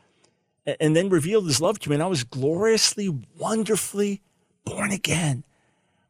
And, 0.67 0.77
and 0.81 0.97
then 0.97 1.09
revealed 1.09 1.47
his 1.47 1.61
love 1.61 1.79
to 1.81 1.89
me. 1.89 1.95
And 1.95 2.03
I 2.03 2.09
was 2.09 2.25
gloriously, 2.25 3.09
wonderfully 3.39 4.21
born 4.65 4.91
again. 4.91 5.45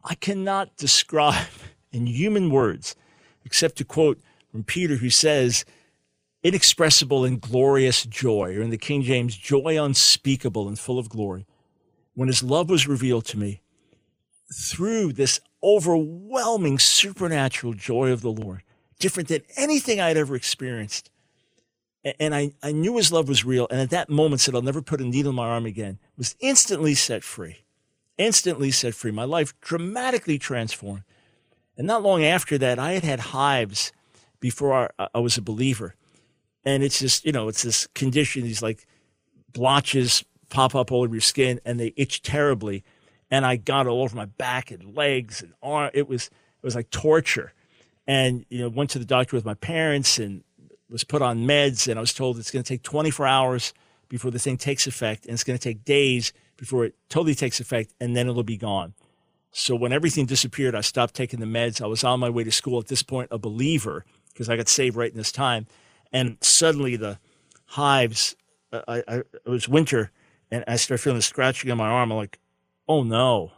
I 0.05 0.15
cannot 0.15 0.77
describe 0.77 1.47
in 1.93 2.07
human 2.07 2.51
words, 2.51 2.97
except 3.45 3.77
to 3.77 3.85
quote 3.85 4.21
from 4.51 4.65
Peter, 4.65 4.97
who 4.97 5.11
says, 5.11 5.65
inexpressible 6.43 7.25
and 7.25 7.41
glorious 7.41 8.05
joy, 8.05 8.57
or 8.57 8.63
in 8.63 8.71
the 8.71 8.79
King 8.79 9.03
James, 9.03 9.37
joy 9.37 9.83
unspeakable 9.83 10.69
and 10.69 10.79
full 10.79 10.99
of 10.99 11.09
glory. 11.09 11.47
When 12.15 12.29
his 12.29 12.43
love 12.43 12.69
was 12.69 12.89
revealed 12.89 13.25
to 13.27 13.39
me 13.39 13.63
through 14.53 15.15
this 15.15 15.41
overwhelming 15.63 16.79
supernatural 16.79 17.75
joy 17.75 18.11
of 18.11 18.21
the 18.21 18.33
Lord, 18.33 18.63
different 18.99 19.29
than 19.29 19.43
anything 19.57 20.01
I'd 20.01 20.17
ever 20.17 20.35
experienced. 20.35 21.11
And 22.19 22.35
I, 22.35 22.51
I 22.63 22.73
knew 22.73 22.97
his 22.97 23.13
love 23.13 23.29
was 23.29 23.45
real. 23.45 23.69
And 23.71 23.81
at 23.81 23.91
that 23.91 24.11
moment 24.11 24.41
said, 24.41 24.55
I'll 24.55 24.63
never 24.63 24.83
put 24.83 25.01
a 25.01 25.05
needle 25.05 25.31
in 25.31 25.37
my 25.37 25.47
arm 25.47 25.67
again, 25.67 25.99
was 26.17 26.35
instantly 26.41 26.95
set 26.95 27.23
free 27.23 27.62
instantly 28.23 28.71
set 28.71 28.95
free. 28.95 29.11
My 29.11 29.25
life 29.25 29.59
dramatically 29.61 30.39
transformed. 30.39 31.03
And 31.77 31.87
not 31.87 32.03
long 32.03 32.25
after 32.25 32.59
that, 32.59 32.79
I 32.79 32.93
had 32.93 33.05
had 33.05 33.21
hives 33.21 33.93
before 34.41 34.91
I, 34.99 35.09
I 35.15 35.19
was 35.19 35.37
a 35.37 35.43
believer. 35.43 35.95
And 36.65 36.83
it's 36.83 36.99
just, 36.99 37.25
you 37.25 37.33
know, 37.33 37.49
it's 37.49 37.63
this 37.63 37.87
condition, 37.89 38.43
these 38.43 38.63
like 38.63 38.87
blotches 39.53 40.25
pop 40.49 40.75
up 40.75 40.93
all 40.93 41.03
over 41.03 41.15
your 41.15 41.21
skin 41.21 41.61
and 41.65 41.81
they 41.81 41.93
itch 41.97 42.23
terribly. 42.23 42.85
And 43.31 43.47
I 43.47 43.57
got 43.57 43.87
all 43.87 44.03
over 44.03 44.15
my 44.15 44.27
back 44.27 44.71
and 44.71 44.95
legs 44.95 45.43
and 45.43 45.55
arm. 45.63 45.91
It 45.95 46.09
was, 46.09 46.27
it 46.27 46.67
was 46.67 46.75
like 46.75 46.91
torture. 46.91 47.53
And, 48.07 48.45
you 48.51 48.59
know, 48.59 48.69
went 48.69 48.91
to 48.91 48.99
the 48.99 49.05
doctor 49.05 49.37
with 49.37 49.45
my 49.45 49.55
parents 49.55 50.19
and 50.19 50.45
was 50.91 51.05
put 51.05 51.23
on 51.23 51.47
meds. 51.47 51.89
And 51.89 51.99
I 51.99 52.01
was 52.01 52.13
told 52.13 52.39
it's 52.39 52.51
going 52.51 52.63
to 52.63 52.69
take 52.69 52.83
24 52.83 53.27
hours 53.27 53.73
before 54.09 54.31
the 54.31 54.39
thing 54.39 54.59
takes 54.59 54.87
effect. 54.87 55.25
And 55.25 55.33
it's 55.33 55.45
going 55.45 55.59
to 55.59 55.63
take 55.63 55.85
days 55.85 56.33
before 56.57 56.85
it 56.85 56.95
totally 57.09 57.35
takes 57.35 57.61
effect, 57.61 57.95
and 58.01 58.17
then 58.17 58.29
it'll 58.29 58.43
be 58.43 58.57
gone. 58.57 58.95
So 59.51 59.75
when 59.77 59.93
everything 59.93 60.27
disappeared, 60.27 60.75
I 60.75 60.81
stopped 60.81 61.15
taking 61.15 61.41
the 61.41 61.47
meds. 61.47 61.83
I 61.83 61.87
was 61.87 62.05
on 62.05 62.21
my 62.21 62.31
way 62.31 62.45
to 62.45 62.51
school 62.51 62.79
at 62.79 62.89
this 62.89 63.03
point, 63.03 63.29
a 63.31 63.39
believer, 63.39 64.05
because 64.33 64.49
I 64.49 64.57
got 64.57 64.69
saved 64.69 64.97
right 64.97 65.11
in 65.11 65.17
this 65.17 65.33
time. 65.33 65.67
And 66.13 66.39
suddenly 66.41 66.97
the 66.97 67.19
hives, 67.67 68.37
uh, 68.73 68.81
I, 68.89 69.03
I, 69.07 69.17
it 69.17 69.47
was 69.47 69.69
winter, 69.69 70.11
and 70.51 70.65
I 70.67 70.77
started 70.77 71.03
feeling 71.03 71.19
the 71.19 71.23
scratching 71.23 71.71
on 71.71 71.79
my 71.79 71.89
arm. 71.89 72.11
I'm 72.13 72.17
like, 72.19 72.39
oh 72.89 73.03
no. 73.03 73.53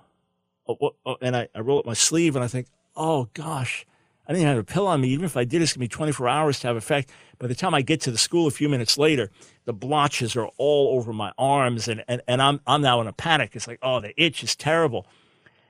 Oh, 0.67 0.95
oh, 1.05 1.17
and 1.21 1.37
I, 1.37 1.49
I 1.55 1.61
roll 1.61 1.79
up 1.79 1.87
my 1.87 1.95
sleeve 1.95 2.37
and 2.37 2.45
I 2.45 2.49
think, 2.49 2.69
oh 2.97 3.29
gosh, 3.35 3.85
I 4.27 4.33
didn't 4.33 4.49
have 4.49 4.59
a 4.59 4.65
pill 4.65 4.87
on 4.87 5.03
me. 5.03 5.09
Even 5.09 5.25
if 5.25 5.37
I 5.37 5.45
did, 5.45 5.61
it's 5.61 5.73
going 5.73 5.87
to 5.87 5.91
be 5.91 5.97
24 5.97 6.29
hours 6.29 6.61
to 6.61 6.69
have 6.69 6.77
effect. 6.77 7.11
By 7.39 7.47
the 7.47 7.55
time 7.55 7.75
I 7.75 7.83
get 7.83 8.01
to 8.03 8.11
the 8.11 8.19
school 8.19 8.47
a 8.47 8.51
few 8.51 8.69
minutes 8.69 8.97
later, 8.97 9.31
the 9.65 9.73
blotches 9.73 10.35
are 10.35 10.47
all 10.57 10.97
over 10.97 11.13
my 11.13 11.33
arms, 11.37 11.89
and, 11.89 12.03
and, 12.09 12.23
and 12.27 12.41
I'm, 12.41 12.61
I'm 12.67 12.81
now 12.81 13.01
in 13.01 13.07
a 13.07 13.13
panic. 13.13 13.51
It's 13.55 13.69
like, 13.69 13.79
oh, 13.83 14.01
the 14.01 14.19
itch 14.23 14.43
is 14.43 14.57
terrible. 14.57 15.07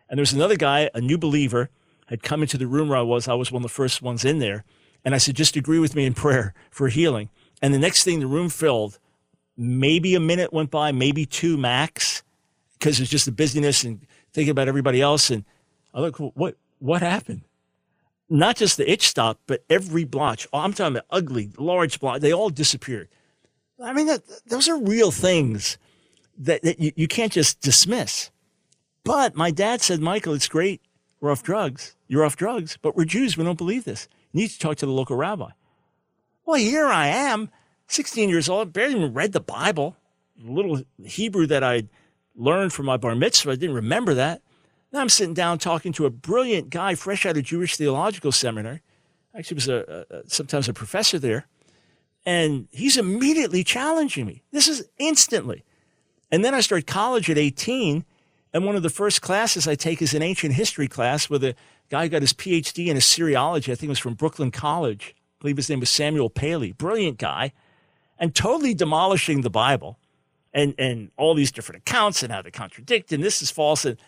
And 0.09 0.19
there's 0.19 0.33
another 0.33 0.57
guy, 0.57 0.91
a 0.95 1.01
new 1.01 1.19
believer, 1.19 1.71
had 2.07 2.23
come 2.23 2.43
into 2.43 2.59
the 2.59 2.67
room 2.67 2.89
where 2.89 2.99
I 2.99 3.03
was. 3.03 3.27
I 3.27 3.35
was 3.35 3.51
one 3.51 3.61
of 3.65 3.71
the 3.71 3.75
first 3.75 4.03
ones 4.03 4.25
in 4.25 4.39
there. 4.39 4.65
And 5.05 5.15
I 5.15 5.19
said, 5.19 5.35
just 5.35 5.57
agree 5.57 5.79
with 5.79 5.95
me 5.95 6.07
in 6.07 6.15
prayer 6.15 6.55
for 6.71 6.89
healing. 6.89 7.31
And 7.61 7.75
the 7.75 7.79
next 7.79 8.05
thing, 8.05 8.21
the 8.21 8.27
room 8.27 8.51
filled. 8.51 8.99
Maybe 9.57 10.15
a 10.15 10.21
minute 10.21 10.53
went 10.53 10.71
by, 10.71 10.93
maybe 10.93 11.27
two 11.27 11.57
max, 11.57 12.23
because 12.79 13.01
it's 13.01 13.11
just 13.11 13.25
the 13.25 13.33
busyness 13.33 13.85
and 13.85 14.07
thinking 14.33 14.51
about 14.51 14.69
everybody 14.69 15.01
else. 15.01 15.31
And 15.31 15.45
I 15.93 16.01
look, 16.01 16.19
what, 16.19 16.57
what 16.79 17.03
happened? 17.03 17.43
Not 18.35 18.57
just 18.57 18.79
the 18.79 18.91
itch 18.91 19.07
stopped, 19.07 19.43
but 19.47 19.63
every 19.71 20.03
blotch. 20.03 20.49
Oh, 20.53 20.59
I'm 20.59 20.73
talking 20.73 20.97
about 20.97 21.07
ugly, 21.09 21.51
large 21.57 22.01
blotch. 22.01 22.21
They 22.21 22.33
all 22.33 22.51
disappeared. 22.51 23.09
I 23.81 23.93
mean, 23.93 24.09
that, 24.09 24.23
those 24.47 24.69
are 24.69 24.77
real 24.77 25.13
things 25.13 25.79
that, 26.39 26.63
that 26.63 26.81
you, 26.81 26.91
you 26.97 27.07
can't 27.07 27.31
just 27.31 27.61
dismiss. 27.61 28.33
But 29.05 29.37
my 29.37 29.53
dad 29.53 29.83
said, 29.83 30.01
Michael, 30.01 30.35
it's 30.35 30.49
great. 30.49 30.81
We're 31.21 31.31
off 31.31 31.45
drugs. 31.45 31.95
You're 32.09 32.25
off 32.25 32.35
drugs, 32.35 32.77
but 32.83 32.97
we're 32.97 33.05
Jews. 33.05 33.37
We 33.37 33.45
don't 33.45 33.57
believe 33.57 33.85
this. 33.85 34.09
You 34.33 34.41
need 34.41 34.49
to 34.49 34.59
talk 34.59 34.79
to 34.79 34.87
the 34.87 34.91
local 34.91 35.15
rabbi. 35.15 35.51
Well, 36.45 36.59
here 36.59 36.89
I 36.89 37.07
am, 37.07 37.51
16 37.87 38.29
years 38.29 38.49
old, 38.49 38.73
barely 38.73 38.97
even 38.97 39.15
read 39.15 39.31
the 39.31 39.39
Bible. 39.39 39.97
A 40.45 40.51
little 40.51 40.83
Hebrew 41.05 41.47
that 41.47 41.63
I'd 41.63 41.89
learned 42.35 42.73
from 42.73 42.87
my 42.87 42.97
bar 42.97 43.15
mitzvah. 43.15 43.53
I 43.53 43.55
didn't 43.55 43.77
remember 43.77 44.15
that. 44.15 44.43
Now 44.95 45.01
I'm 45.01 45.09
sitting 45.09 45.35
down 45.35 45.59
talking 45.59 45.93
to 45.95 46.07
a 46.07 46.11
brilliant 46.11 46.71
guy 46.71 46.95
fresh 46.95 47.27
out 47.27 47.37
of 47.37 47.43
Jewish 47.43 47.77
theological 47.77 48.31
seminary. 48.31 48.81
Actually, 49.37 49.57
was 49.57 49.69
a, 49.69 50.07
a 50.09 50.23
sometimes 50.29 50.69
a 50.69 50.73
professor 50.73 51.19
there. 51.19 51.47
And 52.25 52.69
he's 52.71 52.97
immediately 52.97 53.65
challenging 53.65 54.25
me. 54.25 54.45
This 54.53 54.69
is 54.69 54.85
instantly. 54.99 55.65
And 56.31 56.45
then 56.45 56.55
I 56.55 56.61
start 56.61 56.87
college 56.87 57.29
at 57.29 57.37
18. 57.37 58.05
And 58.53 58.65
one 58.65 58.77
of 58.77 58.85
the 58.85 58.89
first 58.89 59.21
classes 59.21 59.67
I 59.67 59.75
take 59.75 60.01
is 60.01 60.15
an 60.15 60.23
ancient 60.23 60.55
history 60.55 60.87
class 60.87 61.29
with 61.29 61.43
a 61.43 61.57
guy 61.91 62.05
who 62.05 62.11
got 62.11 62.23
his 62.23 62.33
PhD 62.33 62.87
in 62.87 62.97
Assyriology. 62.97 63.73
I 63.73 63.75
think 63.75 63.85
it 63.85 63.89
was 63.89 63.99
from 63.99 64.15
Brooklyn 64.15 64.53
College. 64.53 65.17
I 65.17 65.41
believe 65.41 65.57
his 65.57 65.69
name 65.69 65.81
was 65.81 65.91
Samuel 65.91 66.31
Paley. 66.31 66.71
Brilliant 66.71 67.19
guy. 67.19 67.53
And 68.17 68.33
totally 68.33 68.75
demolishing 68.75 69.41
the 69.41 69.51
Bible 69.51 69.99
and, 70.53 70.73
and 70.79 71.11
all 71.17 71.35
these 71.35 71.51
different 71.51 71.81
accounts 71.81 72.23
and 72.23 72.33
how 72.33 72.43
they 72.43 72.53
contradict 72.53 73.13
and 73.13 73.25
this 73.25 73.43
is 73.43 73.51
false. 73.51 73.85
And 73.85 73.99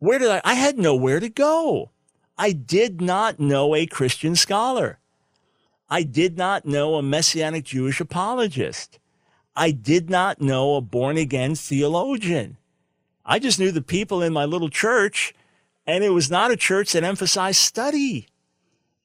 where 0.00 0.18
did 0.18 0.30
I? 0.30 0.40
I 0.44 0.54
had 0.54 0.78
nowhere 0.78 1.20
to 1.20 1.28
go. 1.28 1.90
I 2.36 2.52
did 2.52 3.00
not 3.00 3.38
know 3.38 3.74
a 3.74 3.86
Christian 3.86 4.34
scholar. 4.34 4.98
I 5.88 6.02
did 6.02 6.38
not 6.38 6.64
know 6.64 6.94
a 6.94 7.02
Messianic 7.02 7.64
Jewish 7.64 8.00
apologist. 8.00 8.98
I 9.54 9.72
did 9.72 10.08
not 10.08 10.40
know 10.40 10.76
a 10.76 10.80
born 10.80 11.16
again 11.16 11.54
theologian. 11.54 12.56
I 13.26 13.38
just 13.38 13.58
knew 13.58 13.70
the 13.70 13.82
people 13.82 14.22
in 14.22 14.32
my 14.32 14.46
little 14.46 14.70
church, 14.70 15.34
and 15.86 16.02
it 16.02 16.10
was 16.10 16.30
not 16.30 16.50
a 16.50 16.56
church 16.56 16.92
that 16.92 17.04
emphasized 17.04 17.60
study. 17.60 18.26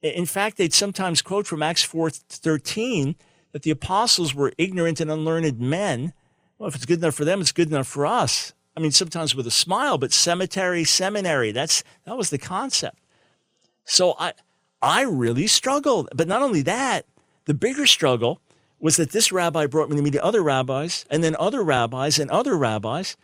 In 0.00 0.24
fact, 0.24 0.56
they'd 0.56 0.72
sometimes 0.72 1.20
quote 1.20 1.46
from 1.46 1.62
Acts 1.62 1.84
4:13 1.84 3.16
that 3.52 3.62
the 3.62 3.70
apostles 3.70 4.34
were 4.34 4.52
ignorant 4.56 5.00
and 5.00 5.10
unlearned 5.10 5.60
men. 5.60 6.12
Well, 6.58 6.68
if 6.68 6.74
it's 6.74 6.86
good 6.86 7.00
enough 7.00 7.14
for 7.14 7.24
them, 7.24 7.40
it's 7.40 7.52
good 7.52 7.68
enough 7.68 7.86
for 7.86 8.06
us. 8.06 8.54
I 8.76 8.80
mean, 8.80 8.90
sometimes 8.92 9.34
with 9.34 9.46
a 9.46 9.50
smile, 9.50 9.98
but 9.98 10.12
cemetery, 10.12 10.84
seminary, 10.84 11.50
that's 11.52 11.82
that 12.04 12.16
was 12.16 12.30
the 12.30 12.38
concept. 12.38 12.98
So 13.84 14.14
I 14.18 14.32
I 14.82 15.02
really 15.02 15.46
struggled. 15.46 16.08
But 16.14 16.28
not 16.28 16.42
only 16.42 16.62
that, 16.62 17.06
the 17.46 17.54
bigger 17.54 17.86
struggle 17.86 18.40
was 18.78 18.96
that 18.96 19.12
this 19.12 19.32
rabbi 19.32 19.66
brought 19.66 19.88
me 19.88 19.96
to 19.96 20.02
meet 20.02 20.16
other 20.18 20.42
rabbis 20.42 21.06
and 21.10 21.24
then 21.24 21.34
other 21.38 21.62
rabbis 21.62 22.18
and 22.18 22.30
other 22.30 22.56
rabbis. 22.56 23.16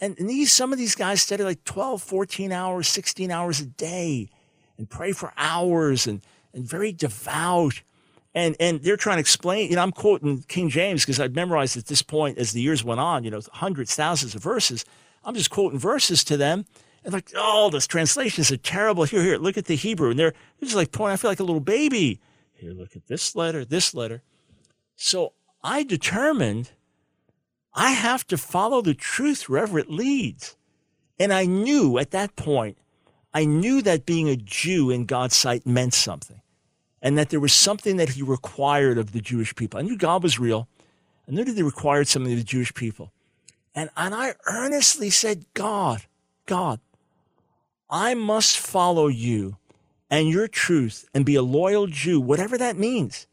And, 0.00 0.16
these, 0.18 0.52
some 0.52 0.72
of 0.72 0.78
these 0.78 0.94
guys 0.94 1.22
studied 1.22 1.44
like 1.44 1.64
12, 1.64 2.02
14 2.02 2.52
hours, 2.52 2.88
16 2.88 3.30
hours 3.30 3.60
a 3.60 3.66
day. 3.66 4.28
and 4.76 4.90
pray 4.90 5.12
for 5.12 5.32
hours 5.38 6.06
and, 6.06 6.20
and 6.52 6.68
very 6.68 6.92
devout. 6.92 7.80
And, 8.36 8.54
and 8.60 8.82
they're 8.82 8.98
trying 8.98 9.16
to 9.16 9.20
explain, 9.20 9.70
you 9.70 9.76
know, 9.76 9.82
I'm 9.82 9.92
quoting 9.92 10.44
King 10.46 10.68
James 10.68 11.02
because 11.02 11.18
I've 11.18 11.34
memorized 11.34 11.78
at 11.78 11.86
this 11.86 12.02
point 12.02 12.36
as 12.36 12.52
the 12.52 12.60
years 12.60 12.84
went 12.84 13.00
on, 13.00 13.24
you 13.24 13.30
know, 13.30 13.40
hundreds, 13.50 13.94
thousands 13.94 14.34
of 14.34 14.42
verses. 14.42 14.84
I'm 15.24 15.34
just 15.34 15.48
quoting 15.48 15.78
verses 15.78 16.22
to 16.24 16.36
them. 16.36 16.66
And 17.02 17.14
like, 17.14 17.30
oh, 17.34 17.70
those 17.70 17.86
translations 17.86 18.52
are 18.52 18.58
terrible. 18.58 19.04
Here, 19.04 19.22
here, 19.22 19.38
look 19.38 19.56
at 19.56 19.64
the 19.64 19.74
Hebrew. 19.74 20.10
And 20.10 20.18
they're, 20.18 20.32
they're 20.32 20.66
just 20.66 20.76
like 20.76 20.92
pointing, 20.92 21.14
I 21.14 21.16
feel 21.16 21.30
like 21.30 21.40
a 21.40 21.44
little 21.44 21.60
baby. 21.60 22.20
Here, 22.52 22.72
look 22.72 22.94
at 22.94 23.06
this 23.06 23.34
letter, 23.34 23.64
this 23.64 23.94
letter. 23.94 24.22
So 24.96 25.32
I 25.64 25.82
determined 25.82 26.72
I 27.72 27.92
have 27.92 28.26
to 28.26 28.36
follow 28.36 28.82
the 28.82 28.94
truth 28.94 29.48
wherever 29.48 29.78
it 29.78 29.90
leads. 29.90 30.58
And 31.18 31.32
I 31.32 31.46
knew 31.46 31.96
at 31.96 32.10
that 32.10 32.36
point, 32.36 32.76
I 33.32 33.46
knew 33.46 33.80
that 33.80 34.04
being 34.04 34.28
a 34.28 34.36
Jew 34.36 34.90
in 34.90 35.06
God's 35.06 35.36
sight 35.36 35.66
meant 35.66 35.94
something 35.94 36.42
and 37.02 37.16
that 37.18 37.30
there 37.30 37.40
was 37.40 37.52
something 37.52 37.96
that 37.96 38.10
he 38.10 38.22
required 38.22 38.98
of 38.98 39.12
the 39.12 39.20
Jewish 39.20 39.54
people. 39.54 39.78
I 39.78 39.82
knew 39.82 39.96
God 39.96 40.22
was 40.22 40.38
real. 40.38 40.68
I 41.28 41.32
knew 41.32 41.44
that 41.44 41.56
he 41.56 41.62
required 41.62 42.08
something 42.08 42.32
of 42.32 42.38
the 42.38 42.44
Jewish 42.44 42.72
people. 42.74 43.12
And, 43.74 43.90
and 43.96 44.14
I 44.14 44.34
earnestly 44.46 45.10
said, 45.10 45.44
God, 45.54 46.02
God, 46.46 46.80
I 47.90 48.14
must 48.14 48.58
follow 48.58 49.08
you 49.08 49.58
and 50.10 50.28
your 50.28 50.48
truth 50.48 51.08
and 51.12 51.26
be 51.26 51.34
a 51.34 51.42
loyal 51.42 51.86
Jew, 51.86 52.20
whatever 52.20 52.56
that 52.58 52.76
means. 52.76 53.26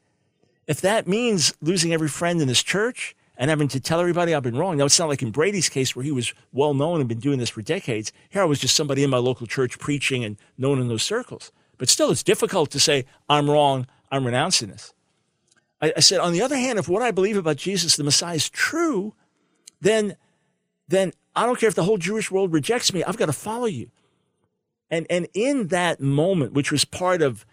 If 0.68 0.82
that 0.82 1.08
means 1.08 1.54
losing 1.62 1.94
every 1.94 2.08
friend 2.08 2.42
in 2.42 2.48
this 2.48 2.64
church 2.64 3.16
and 3.38 3.50
having 3.50 3.68
to 3.70 3.80
tell 3.80 4.00
everybody 4.00 4.34
I've 4.34 4.44
been 4.44 4.58
wrong. 4.58 4.78
Now, 4.78 4.86
it's 4.86 5.00
not 5.00 5.10
like 5.10 5.22
in 5.22 5.32
Brady's 5.32 5.70
case 5.70 5.96
where 5.96 6.06
he 6.06 6.12
was 6.12 6.34
well 6.52 6.74
known 6.74 7.00
and 7.00 7.10
been 7.10 7.20
doing 7.20 7.40
this 7.40 7.50
for 7.50 7.62
decades. 7.62 8.12
Here 8.30 8.42
I 8.42 8.46
was 8.46 8.60
just 8.60 8.76
somebody 8.76 9.04
in 9.04 9.10
my 9.10 9.18
local 9.18 9.48
church 9.48 9.80
preaching 9.80 10.24
and 10.24 10.38
known 10.58 10.80
in 10.80 10.88
those 10.88 11.04
circles. 11.04 11.52
But 11.78 11.90
still, 11.90 12.12
it's 12.12 12.24
difficult 12.24 12.72
to 12.72 12.80
say, 12.80 13.06
I'm 13.30 13.50
wrong, 13.50 13.88
I'm 14.12 14.26
renouncing 14.26 14.70
this. 14.70 14.94
I, 15.82 15.94
I 15.98 16.00
said, 16.00 16.20
on 16.20 16.34
the 16.34 16.42
other 16.42 16.58
hand, 16.58 16.80
if 16.80 16.88
what 16.88 17.02
I 17.02 17.12
believe 17.12 17.38
about 17.38 17.58
Jesus, 17.58 17.96
the 17.96 18.04
Messiah, 18.04 18.36
is 18.36 18.50
true, 18.50 19.14
then, 19.82 20.16
then 20.88 21.12
I 21.36 21.46
don't 21.46 21.60
care 21.60 21.70
if 21.70 21.76
the 21.76 21.84
whole 21.84 21.98
Jewish 21.98 22.32
world 22.32 22.54
rejects 22.54 22.94
me, 22.94 23.04
I've 23.04 23.18
got 23.18 23.26
to 23.26 23.34
follow 23.34 23.66
you. 23.66 23.90
And, 24.90 25.08
and 25.10 25.28
in 25.34 25.68
that 25.68 26.00
moment, 26.00 26.54
which 26.54 26.72
was 26.72 26.86
part 26.86 27.22
of 27.22 27.46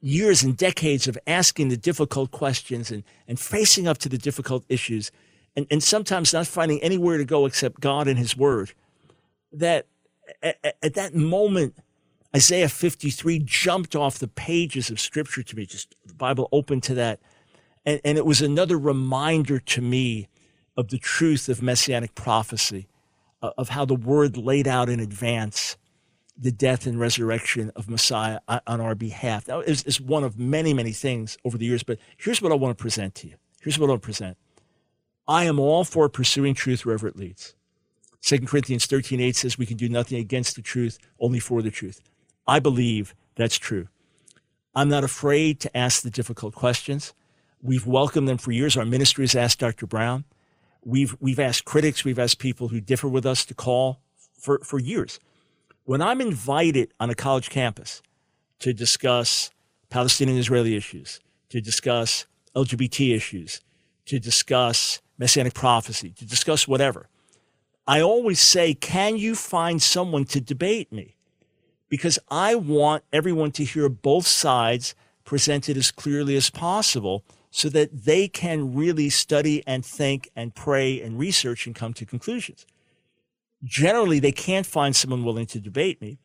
years 0.00 0.42
and 0.42 0.56
decades 0.56 1.08
of 1.08 1.18
asking 1.26 1.68
the 1.68 1.76
difficult 1.76 2.30
questions 2.30 2.90
and, 2.90 3.04
and 3.26 3.38
facing 3.38 3.88
up 3.88 3.98
to 3.98 4.08
the 4.08 4.18
difficult 4.18 4.64
issues, 4.68 5.10
and, 5.56 5.66
and 5.70 5.82
sometimes 5.82 6.32
not 6.32 6.46
finding 6.46 6.82
anywhere 6.82 7.16
to 7.18 7.24
go 7.24 7.46
except 7.46 7.80
God 7.80 8.06
and 8.06 8.18
His 8.18 8.36
Word, 8.36 8.72
that 9.52 9.86
at, 10.42 10.76
at 10.82 10.94
that 10.94 11.14
moment, 11.14 11.74
Isaiah 12.36 12.68
53 12.68 13.40
jumped 13.40 13.96
off 13.96 14.18
the 14.18 14.28
pages 14.28 14.90
of 14.90 15.00
Scripture 15.00 15.42
to 15.42 15.56
me, 15.56 15.66
just 15.66 15.94
the 16.04 16.14
Bible 16.14 16.48
open 16.52 16.80
to 16.82 16.94
that. 16.94 17.20
And, 17.86 18.00
and 18.04 18.18
it 18.18 18.26
was 18.26 18.42
another 18.42 18.78
reminder 18.78 19.58
to 19.58 19.80
me 19.80 20.28
of 20.76 20.88
the 20.88 20.98
truth 20.98 21.48
of 21.48 21.62
messianic 21.62 22.14
prophecy, 22.14 22.86
uh, 23.42 23.50
of 23.56 23.70
how 23.70 23.84
the 23.84 23.94
Word 23.94 24.36
laid 24.36 24.68
out 24.68 24.88
in 24.88 25.00
advance 25.00 25.76
the 26.40 26.52
death 26.52 26.86
and 26.86 27.00
resurrection 27.00 27.72
of 27.74 27.88
Messiah 27.88 28.38
on 28.48 28.80
our 28.80 28.94
behalf. 28.94 29.48
Now, 29.48 29.60
it's, 29.60 29.82
it's 29.82 30.00
one 30.00 30.22
of 30.22 30.38
many, 30.38 30.72
many 30.72 30.92
things 30.92 31.36
over 31.44 31.58
the 31.58 31.66
years, 31.66 31.82
but 31.82 31.98
here's 32.16 32.40
what 32.40 32.52
I 32.52 32.54
want 32.54 32.76
to 32.76 32.80
present 32.80 33.16
to 33.16 33.28
you. 33.28 33.34
Here's 33.60 33.78
what 33.78 33.90
I'll 33.90 33.98
present. 33.98 34.36
I 35.26 35.44
am 35.44 35.58
all 35.58 35.82
for 35.82 36.08
pursuing 36.08 36.54
truth 36.54 36.86
wherever 36.86 37.08
it 37.08 37.16
leads. 37.16 37.54
2 38.22 38.40
Corinthians 38.40 38.86
13, 38.86 39.20
8 39.20 39.36
says 39.36 39.58
we 39.58 39.66
can 39.66 39.76
do 39.76 39.88
nothing 39.88 40.18
against 40.18 40.54
the 40.54 40.62
truth, 40.62 40.98
only 41.18 41.40
for 41.40 41.60
the 41.60 41.70
truth. 41.70 42.00
I 42.48 42.60
believe 42.60 43.14
that's 43.36 43.58
true. 43.58 43.88
I'm 44.74 44.88
not 44.88 45.04
afraid 45.04 45.60
to 45.60 45.76
ask 45.76 46.02
the 46.02 46.10
difficult 46.10 46.54
questions. 46.54 47.12
We've 47.62 47.86
welcomed 47.86 48.26
them 48.26 48.38
for 48.38 48.52
years. 48.52 48.76
Our 48.76 48.86
ministry 48.86 49.24
has 49.24 49.34
asked 49.34 49.58
Dr. 49.58 49.86
Brown. 49.86 50.24
We've, 50.84 51.14
we've 51.20 51.38
asked 51.38 51.66
critics, 51.66 52.04
we've 52.04 52.18
asked 52.18 52.38
people 52.38 52.68
who 52.68 52.80
differ 52.80 53.08
with 53.08 53.26
us 53.26 53.44
to 53.46 53.54
call 53.54 54.00
for, 54.38 54.60
for 54.60 54.78
years. 54.78 55.20
When 55.84 56.00
I'm 56.00 56.20
invited 56.20 56.92
on 56.98 57.10
a 57.10 57.14
college 57.14 57.50
campus 57.50 58.02
to 58.60 58.72
discuss 58.72 59.50
Palestinian 59.90 60.38
Israeli 60.38 60.74
issues, 60.74 61.20
to 61.50 61.60
discuss 61.60 62.26
LGBT 62.54 63.14
issues, 63.14 63.60
to 64.06 64.18
discuss 64.18 65.02
messianic 65.18 65.54
prophecy, 65.54 66.10
to 66.12 66.24
discuss 66.24 66.66
whatever, 66.66 67.08
I 67.86 68.00
always 68.00 68.40
say, 68.40 68.74
Can 68.74 69.16
you 69.16 69.34
find 69.34 69.82
someone 69.82 70.24
to 70.26 70.40
debate 70.40 70.92
me? 70.92 71.16
Because 71.88 72.18
I 72.30 72.54
want 72.54 73.04
everyone 73.12 73.52
to 73.52 73.64
hear 73.64 73.88
both 73.88 74.26
sides 74.26 74.94
presented 75.24 75.76
as 75.76 75.90
clearly 75.90 76.36
as 76.36 76.50
possible 76.50 77.24
so 77.50 77.68
that 77.70 78.04
they 78.04 78.28
can 78.28 78.74
really 78.74 79.08
study 79.08 79.62
and 79.66 79.84
think 79.84 80.30
and 80.36 80.54
pray 80.54 81.00
and 81.00 81.18
research 81.18 81.66
and 81.66 81.74
come 81.74 81.94
to 81.94 82.04
conclusions 82.04 82.66
generally 83.64 84.20
they 84.20 84.32
can't 84.32 84.66
find 84.66 84.94
someone 84.94 85.24
willing 85.24 85.46
to 85.46 85.60
debate 85.60 86.00
me. 86.00 86.18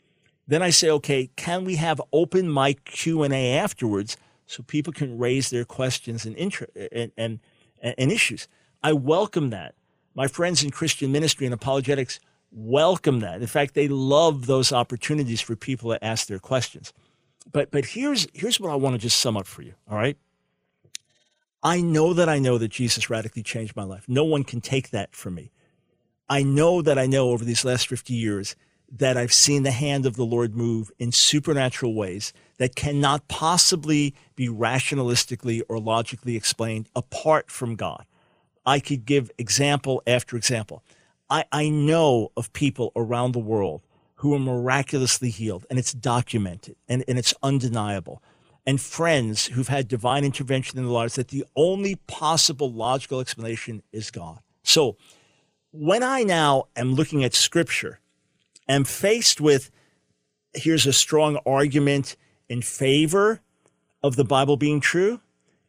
Then 0.47 0.61
I 0.61 0.70
say, 0.72 0.89
okay, 0.89 1.30
can 1.36 1.64
we 1.64 1.76
have 1.76 2.01
open 2.11 2.53
mic 2.53 2.84
Q 2.86 3.24
and 3.24 3.34
A 3.34 3.53
afterwards 3.53 4.18
so 4.45 4.61
people 4.64 4.93
can 4.93 5.18
raise 5.18 5.49
their 5.49 5.66
questions 5.66 6.26
and, 6.26 6.36
inter- 6.36 6.68
and, 6.91 7.11
and, 7.18 7.39
and 7.82 8.11
issues? 8.11 8.47
I 8.84 8.93
welcome 8.93 9.49
that. 9.51 9.76
My 10.16 10.28
friends 10.28 10.64
in 10.64 10.70
Christian 10.70 11.11
ministry 11.11 11.45
and 11.45 11.53
apologetics 11.53 12.20
welcome 12.54 13.20
that. 13.22 13.41
In 13.41 13.47
fact, 13.47 13.74
they 13.74 13.88
love 13.88 14.45
those 14.45 14.72
opportunities 14.72 15.41
for 15.41 15.56
people 15.56 15.91
to 15.91 16.04
ask 16.04 16.28
their 16.28 16.39
questions. 16.39 16.93
But 17.51 17.72
but 17.72 17.86
here's 17.86 18.28
here's 18.34 18.60
what 18.60 18.72
I 18.72 18.76
want 18.76 18.93
to 18.95 18.99
just 18.99 19.20
sum 19.20 19.36
up 19.36 19.47
for 19.47 19.62
you. 19.62 19.74
All 19.89 19.97
right. 19.97 20.18
I 21.62 21.82
know 21.82 22.14
that 22.14 22.28
I 22.28 22.39
know 22.39 22.58
that 22.58 22.70
Jesus 22.70 23.10
radically 23.10 23.43
changed 23.43 23.76
my 23.76 23.84
life. 23.84 24.06
No 24.08 24.24
one 24.24 24.43
can 24.43 24.60
take 24.60 24.89
that 24.89 25.16
from 25.16 25.36
me. 25.36 25.51
I 26.30 26.43
know 26.43 26.82
that 26.82 26.99
I 26.99 27.06
know 27.06 27.30
over 27.30 27.45
these 27.45 27.64
last 27.64 27.88
50 27.88 28.14
years 28.14 28.56
that 28.91 29.18
I've 29.18 29.34
seen 29.34 29.64
the 29.64 29.72
hand 29.72 30.06
of 30.06 30.16
the 30.16 30.26
Lord 30.26 30.56
move 30.56 30.91
in 30.99 31.12
supernatural 31.12 31.95
ways 31.95 32.34
that 32.58 32.76
cannot 32.76 33.28
possibly 33.28 34.14
be 34.36 34.49
rationalistically 34.49 35.62
or 35.68 35.80
logically 35.80 36.36
explained 36.36 36.89
apart 36.95 37.49
from 37.49 37.76
God. 37.76 38.06
I 38.66 38.80
could 38.80 39.06
give 39.06 39.32
example 39.38 40.04
after 40.06 40.38
example. 40.38 40.84
I, 41.34 41.45
I 41.51 41.69
know 41.69 42.31
of 42.38 42.53
people 42.53 42.91
around 42.95 43.31
the 43.31 43.39
world 43.39 43.81
who 44.17 44.36
are 44.36 44.39
miraculously 44.39 45.31
healed, 45.31 45.65
and 45.67 45.79
it's 45.79 45.91
documented 45.91 46.75
and, 46.88 47.03
and 47.07 47.17
it's 47.17 47.34
undeniable. 47.41 48.21
And 48.67 48.79
friends 48.79 49.47
who've 49.47 49.67
had 49.67 49.88
divine 49.88 50.23
intervention 50.25 50.77
in 50.77 50.86
their 50.86 50.93
lives 50.93 51.15
that 51.15 51.29
the 51.29 51.43
only 51.55 51.95
possible 52.07 52.71
logical 52.71 53.19
explanation 53.19 53.81
is 53.91 54.11
God. 54.11 54.41
So, 54.63 54.95
when 55.71 56.03
I 56.03 56.21
now 56.21 56.65
am 56.75 56.93
looking 56.93 57.23
at 57.23 57.34
scripture, 57.34 57.99
am 58.69 58.84
faced 58.84 59.41
with 59.41 59.71
here's 60.53 60.86
a 60.86 60.93
strong 60.93 61.39
argument 61.47 62.15
in 62.47 62.61
favor 62.61 63.41
of 64.03 64.17
the 64.17 64.23
Bible 64.23 64.55
being 64.55 64.79
true 64.79 65.19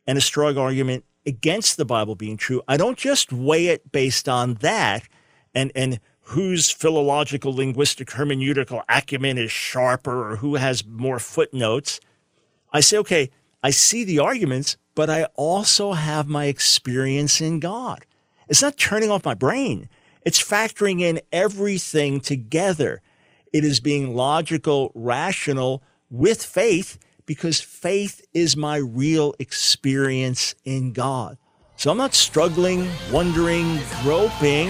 and 0.06 0.18
a 0.18 0.20
strong 0.20 0.58
argument 0.58 1.06
against 1.24 1.78
the 1.78 1.86
Bible 1.86 2.16
being 2.16 2.36
true. 2.36 2.60
I 2.68 2.76
don't 2.76 2.98
just 2.98 3.32
weigh 3.32 3.68
it 3.68 3.90
based 3.90 4.28
on 4.28 4.54
that 4.56 5.08
and, 5.54 5.70
and 5.74 6.00
whose 6.28 6.70
philological, 6.70 7.54
linguistic, 7.54 8.08
hermeneutical 8.08 8.82
acumen 8.88 9.38
is 9.38 9.52
sharper 9.52 10.32
or 10.32 10.36
who 10.36 10.54
has 10.56 10.84
more 10.86 11.18
footnotes. 11.18 12.00
I 12.72 12.80
say, 12.80 12.96
okay, 12.98 13.30
I 13.62 13.70
see 13.70 14.04
the 14.04 14.18
arguments, 14.18 14.76
but 14.94 15.10
I 15.10 15.24
also 15.34 15.92
have 15.92 16.26
my 16.26 16.46
experience 16.46 17.40
in 17.40 17.60
God. 17.60 18.06
It's 18.48 18.62
not 18.62 18.76
turning 18.76 19.10
off 19.10 19.24
my 19.24 19.34
brain. 19.34 19.88
It's 20.24 20.42
factoring 20.42 21.00
in 21.00 21.20
everything 21.32 22.20
together. 22.20 23.02
It 23.52 23.64
is 23.64 23.80
being 23.80 24.14
logical, 24.14 24.90
rational 24.94 25.82
with 26.10 26.42
faith 26.42 26.98
because 27.26 27.60
faith 27.60 28.24
is 28.32 28.56
my 28.56 28.76
real 28.76 29.34
experience 29.38 30.54
in 30.64 30.92
God. 30.92 31.38
So 31.76 31.90
I'm 31.90 31.98
not 31.98 32.14
struggling, 32.14 32.88
wondering, 33.12 33.78
groping 34.02 34.68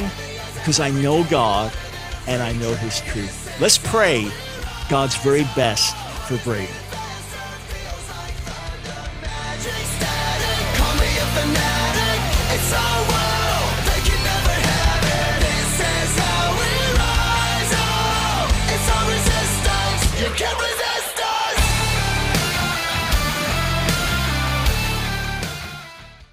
because 0.54 0.80
I 0.80 0.90
know 0.90 1.24
God 1.24 1.72
and 2.26 2.42
I 2.42 2.52
know 2.52 2.74
his 2.74 3.00
truth. 3.02 3.60
Let's 3.60 3.78
pray 3.78 4.30
God's 4.88 5.16
very 5.16 5.44
best 5.54 5.96
for 6.26 6.38
Brady. 6.38 6.72